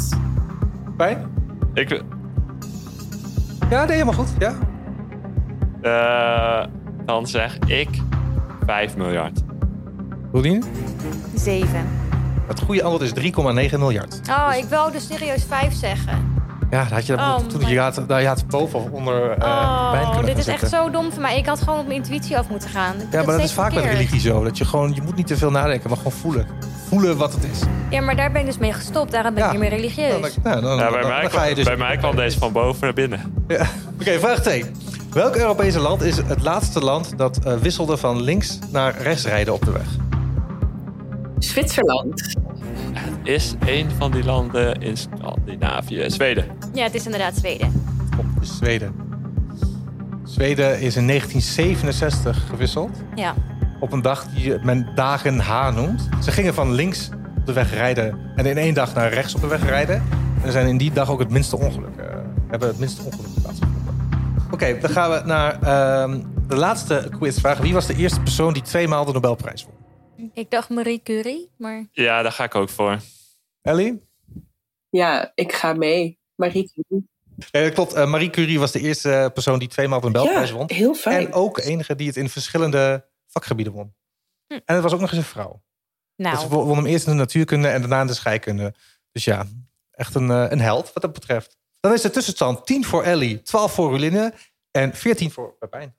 Pijn? 0.98 1.28
Ik, 1.74 2.02
Ja, 3.70 3.84
nee, 3.86 3.92
helemaal 3.94 4.14
goed. 4.14 4.30
Ja. 4.40 4.54
eh, 5.82 6.68
dan 7.06 7.28
zeg 7.28 7.58
ik 7.66 7.90
5 8.66 8.96
miljard. 8.96 9.40
Roelien? 10.32 10.64
Zeven. 11.36 11.88
Het 12.48 12.60
goede 12.60 12.84
antwoord 12.84 13.18
is 13.18 13.32
3,9 13.72 13.78
miljard. 13.80 14.20
Oh, 14.30 14.54
ik 14.58 14.66
wou 14.70 14.92
dus 14.92 15.08
serieus 15.08 15.44
vijf 15.48 15.74
zeggen. 15.74 16.32
Ja, 16.72 16.80
daar 16.84 16.94
had 16.94 17.06
je, 17.06 17.14
Oh, 17.14 17.36
toen, 17.36 17.62
my- 17.62 17.70
je, 17.70 17.80
had, 17.80 18.04
daar, 18.08 18.22
je 18.22 18.28
had 18.28 18.48
boven 18.48 18.80
of 18.80 18.90
onder 18.92 19.30
eh 19.32 19.48
Oh, 20.18 20.26
dit 20.26 20.38
is 20.38 20.48
echt 20.48 20.70
zo 20.70 20.90
dom 20.90 21.12
van 21.12 21.22
mij. 21.22 21.38
Ik 21.38 21.46
had 21.46 21.60
gewoon 21.60 21.80
op 21.80 21.86
mijn 21.88 21.98
intuïtie 21.98 22.38
af 22.38 22.50
moeten 22.50 22.70
gaan. 22.70 22.96
Ik 22.96 23.08
Ja, 23.12 23.24
maar 23.24 23.36
dat 23.36 23.44
is 23.46 23.54
vaak 23.54 23.66
met 23.74 23.74
verkeerd. 23.74 23.94
religie 23.98 24.20
zo. 24.20 24.44
Dat 24.44 24.58
je 24.58 24.66
gewoon, 24.66 24.92
je 24.94 25.02
moet 25.02 25.16
niet 25.16 25.28
te 25.28 25.38
veel 25.38 25.52
nadenken, 25.52 25.88
maar 25.90 25.98
gewoon 25.98 26.12
voelen. 26.12 26.48
voelen 26.88 27.18
wat 27.18 27.34
het 27.34 27.44
is. 27.52 27.60
Ja, 27.90 28.02
maar 28.02 28.16
daar 28.16 28.32
ben 28.32 28.42
ik 28.42 28.48
dus 28.48 28.58
mee 28.58 28.74
gestopt. 28.74 29.12
Daarom 29.12 29.34
ben 29.34 29.44
ik 29.44 29.52
Ja. 29.52 29.58
niet 29.60 29.70
meer 29.70 29.78
religieus. 29.80 30.34
Dan, 30.44 30.44
nou, 30.44 30.62
dan, 30.62 30.78
Ja, 30.78 30.90
bij, 30.92 31.04
mij 31.08 31.28
kwam, 31.28 31.54
dus... 31.54 31.66
bij 31.66 31.78
mij 31.78 31.98
kwam 31.98 32.16
deze 32.16 32.38
van 32.38 32.52
boven 32.52 32.82
naar 32.82 32.94
binnen. 32.94 33.34
Ja. 33.48 33.66
Oké, 34.02 34.20
vraag 34.20 34.42
2. 34.42 34.66
Welk 35.14 35.36
Europese 35.36 35.80
land 35.80 36.02
is 36.02 36.18
het 36.18 36.42
laatste 36.42 36.80
land 36.80 37.18
dat 37.18 37.38
eh, 37.46 37.58
wisselde 37.58 37.98
van 37.98 38.22
links 38.22 38.60
naar 38.72 39.02
rechts 39.02 39.26
rijden 39.26 39.54
op 39.54 39.66
de 39.66 39.72
weg? 39.72 39.88
Zwitserland. 41.40 42.36
Is 43.24 43.56
een 43.66 43.92
van 43.98 44.12
die 44.12 44.24
landen 44.24 44.82
in 44.82 44.98
Scandinavië. 44.98 46.10
Zweden. 46.10 46.46
Ja, 46.74 46.84
het 46.84 46.94
is 46.96 47.06
inderdaad 47.06 47.36
Zweden. 47.36 47.84
Op 48.20 48.26
de 48.40 48.46
Zweden. 48.46 48.96
Zweden 50.24 50.80
is 50.80 50.96
in 50.96 51.08
1967 51.08 52.48
gewisseld. 52.50 52.98
Ja. 53.16 53.34
Op 53.80 53.92
een 53.92 54.02
dag 54.02 54.26
die 54.26 54.60
men 54.64 54.92
dagen 54.96 55.40
H 55.40 55.72
noemt. 55.76 56.10
Ze 56.24 56.32
gingen 56.32 56.54
van 56.54 56.72
links 56.72 57.10
op 57.38 57.46
de 57.46 57.54
weg 57.54 57.74
rijden 57.74 58.18
en 58.36 58.46
in 58.46 58.58
één 58.58 58.74
dag 58.74 58.94
naar 58.94 59.14
rechts 59.14 59.36
op 59.36 59.42
de 59.42 59.48
weg 59.48 59.66
rijden. 59.66 59.96
En 59.96 60.46
er 60.46 60.52
zijn 60.52 60.68
in 60.68 60.78
die 60.78 60.92
dag 60.92 61.10
ook 61.10 61.20
het 61.20 61.30
minste 61.30 61.58
ongelukken. 61.58 62.10
eh, 62.10 62.18
hebben 62.48 62.68
het 62.68 62.80
minste 62.80 63.02
ongelukken 63.04 63.33
Oké, 64.54 64.80
dan 64.80 64.90
gaan 64.90 65.12
we 65.12 65.22
naar 65.26 65.62
ehm, 65.62 66.22
de 66.48 66.56
laatste 66.56 67.08
quizvraag. 67.20 67.58
Wie 67.58 67.74
was 67.74 67.88
de 67.88 67.96
eerste 67.96 68.22
persoon 68.22 68.54
die 68.54 68.62
tweemaal 68.62 69.06
de 69.06 69.12
Nobelprijs 69.12 69.66
won? 69.66 70.32
Ik 70.34 70.52
dacht 70.52 70.70
Marie 70.70 71.02
Curie, 71.04 71.50
maar 71.58 71.88
Ja, 71.92 72.22
daar 72.22 72.32
ga 72.32 72.44
ik 72.44 72.56
ook 72.56 72.70
voor. 72.70 73.00
Ellie? 73.62 74.08
Ja, 74.90 75.32
ik 75.36 75.54
ga 75.54 75.74
mee. 75.74 76.20
Marie 76.36 76.72
Curie. 76.74 77.10
Nee, 77.52 77.64
dat 77.64 77.74
klopt. 77.74 77.94
Eh, 77.94 78.10
Marie 78.10 78.30
Curie 78.30 78.60
was 78.60 78.72
de 78.72 78.80
eerste 78.80 79.32
persoon 79.34 79.60
die 79.60 79.68
tweemaal 79.68 80.00
de 80.02 80.10
Nobelprijs 80.10 80.50
Ja, 80.50 80.56
won. 80.56 80.72
heel 80.74 80.94
fijn. 80.96 81.26
En 81.28 81.34
ook 81.34 81.56
de 81.56 81.64
enige 81.64 81.96
die 81.96 82.08
het 82.08 82.18
in 82.18 82.30
verschillende 82.30 83.06
vakgebieden 83.28 83.74
won. 83.74 83.94
Hm. 84.48 84.54
En 84.66 84.74
het 84.76 84.84
was 84.84 84.94
ook 84.94 85.00
nog 85.00 85.10
eens 85.10 85.20
een 85.20 85.26
vrouw. 85.26 85.62
nou, 86.16 86.36
Dus 86.36 86.44
ze 86.44 86.50
won 86.50 86.76
hem 86.78 86.86
eerst 86.86 87.06
in 87.06 87.12
de 87.12 87.18
natuurkunde 87.18 87.68
en 87.68 87.80
daarna 87.82 88.02
in 88.02 88.08
de 88.08 88.14
scheikunde. 88.14 88.74
Dus 89.12 89.24
ja, 89.24 89.46
echt 89.92 90.16
een, 90.16 90.32
eh, 90.32 90.46
een 90.50 90.62
held 90.62 90.94
wat 90.94 91.04
dat 91.04 91.14
betreft. 91.14 91.58
Dan 91.84 91.94
is 91.94 92.02
de 92.02 92.10
tussenstand 92.10 92.66
10 92.66 92.86
voor 92.86 93.04
Ellie, 93.04 93.42
12 93.42 93.74
voor 93.74 93.92
Ruline 93.92 94.34
en 94.72 94.94
14 94.94 95.32
voor 95.32 95.56
Pepijn. 95.60 95.96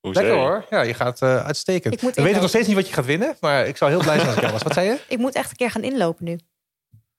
Hoezee. 0.00 0.22
Lekker 0.22 0.40
hoor. 0.40 0.66
Ja, 0.70 0.82
je 0.82 0.94
gaat 0.94 1.22
eh, 1.22 1.44
uitstekend. 1.44 2.00
We 2.00 2.22
weten 2.22 2.40
nog 2.40 2.48
steeds 2.48 2.66
niet 2.66 2.76
wat 2.76 2.88
je 2.88 2.94
gaat 2.94 3.04
winnen, 3.04 3.36
maar 3.40 3.66
ik 3.66 3.76
zou 3.76 3.90
heel 3.90 4.00
blij 4.00 4.16
zijn 4.16 4.26
als 4.26 4.36
ik 4.36 4.40
jou 4.40 4.52
was. 4.52 4.62
Wat 4.62 4.72
zei 4.72 4.86
je? 4.86 4.98
ik 5.08 5.18
moet 5.18 5.34
echt 5.34 5.50
een 5.50 5.56
keer 5.56 5.70
gaan 5.70 5.82
inlopen 5.82 6.24
nu. 6.24 6.38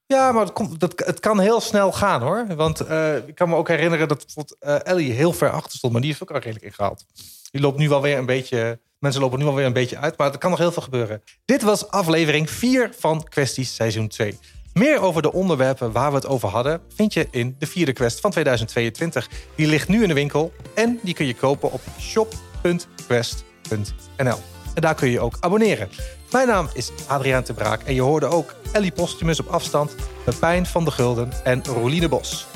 Ja, 0.06 0.32
maar 0.32 0.44
het, 0.44 0.54
komt, 0.54 0.80
dat, 0.80 0.94
het 1.06 1.20
kan 1.20 1.40
heel 1.40 1.62
snel 1.62 1.92
gaan 1.92 2.22
hoor. 2.22 2.56
Want 2.56 2.80
eh, 2.80 3.16
ik 3.16 3.36
kan 3.36 3.50
me 3.50 3.56
ook 3.56 3.68
herinneren 3.68 4.08
dat 4.08 4.26
bijvoorbeeld 4.26 4.58
eh, 4.60 4.92
Ellie 4.94 5.12
heel 5.12 5.34
ver 5.34 5.50
achter 5.50 5.78
stond, 5.78 5.94
maar 5.94 6.02
die 6.02 6.12
is 6.12 6.22
ook 6.22 6.32
al 6.32 6.40
redelijk 6.40 6.66
ingehaald. 6.66 7.06
Die 7.52 7.62
loopt 7.62 7.78
nu 7.78 7.90
wel 7.90 8.02
weer 8.02 8.18
een 8.18 8.26
beetje. 8.26 8.80
Mensen 9.00 9.22
lopen 9.22 9.40
nu 9.40 9.46
alweer 9.46 9.66
een 9.66 9.74
beetje 9.74 9.98
uit, 9.98 10.18
maar 10.18 10.32
er 10.32 10.38
kan 10.38 10.50
nog 10.50 10.60
heel 10.60 10.72
veel 10.72 10.82
gebeuren. 10.82 11.24
Dit 11.46 11.62
was 11.62 11.90
aflevering 11.90 12.50
4 12.50 12.94
van 13.00 13.24
Kwesties 13.24 13.76
seizoen 13.76 14.08
2. 14.08 14.40
Meer 14.74 15.02
over 15.02 15.22
de 15.22 15.34
onderwerpen 15.34 15.92
waar 15.92 16.10
we 16.10 16.16
het 16.16 16.28
over 16.28 16.50
hadden 16.50 16.82
vind 16.96 17.14
je 17.14 17.28
in 17.32 17.56
de 17.60 17.68
vierde 17.68 17.94
quest 17.94 18.20
van 18.20 18.32
2022. 18.32 19.30
Die 19.56 19.68
ligt 19.68 19.88
nu 19.88 20.02
in 20.02 20.08
de 20.08 20.14
winkel 20.14 20.54
en 20.76 21.00
die 21.04 21.14
kun 21.14 21.26
je 21.26 21.36
kopen 21.36 21.72
op 21.72 21.82
shop.quest.nl. 22.00 24.38
En 24.74 24.82
daar 24.82 24.96
kun 24.96 25.10
je 25.10 25.20
ook 25.20 25.38
abonneren. 25.40 25.90
Mijn 26.32 26.48
naam 26.48 26.70
is 26.74 26.92
Adriaan 27.08 27.44
de 27.44 27.54
Braak 27.54 27.84
en 27.84 27.94
je 27.94 28.02
hoorde 28.02 28.26
ook 28.26 28.56
Ellie 28.72 28.92
Postumus 28.92 29.40
op 29.40 29.48
afstand, 29.48 29.96
Pepijn 30.26 30.66
van 30.66 30.86
de 30.86 30.92
Gulden 30.92 31.32
en 31.44 31.66
Roline 31.66 32.10
Bos. 32.10 32.48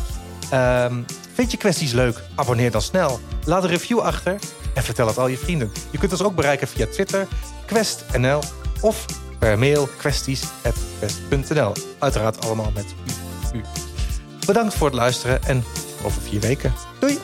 Ehm, 0.49 1.01
vind 1.34 1.51
je 1.51 1.58
kwesties 1.58 1.91
leuk? 1.91 2.23
Abonneer 2.36 2.71
dan 2.71 2.82
snel. 2.82 3.19
Laat 3.45 3.63
een 3.63 3.69
review 3.69 3.99
achter 3.99 4.39
en 4.73 4.84
vertel 4.84 5.08
het 5.08 5.17
al 5.17 5.27
je 5.27 5.38
vrienden. 5.38 5.71
Je 5.91 5.97
kunt 5.97 6.12
ons 6.12 6.23
ook 6.23 6.36
bereiken 6.36 6.67
via 6.67 6.86
Twitter, 6.86 7.27
QuestNL 7.65 8.41
of 8.82 9.06
per 9.39 9.60
mail 9.60 9.89
kwesties.quest.nl. 9.97 11.73
Uiteraard 12.00 12.45
allemaal 12.45 12.71
met 12.73 12.95
u. 13.54 13.58
u. 13.58 13.62
Bedankt 14.45 14.73
voor 14.73 14.88
het 14.88 14.95
luisteren 14.95 15.43
en 15.43 15.63
over 16.04 16.21
vier 16.21 16.39
weken. 16.39 16.73
Doei! 17.00 17.19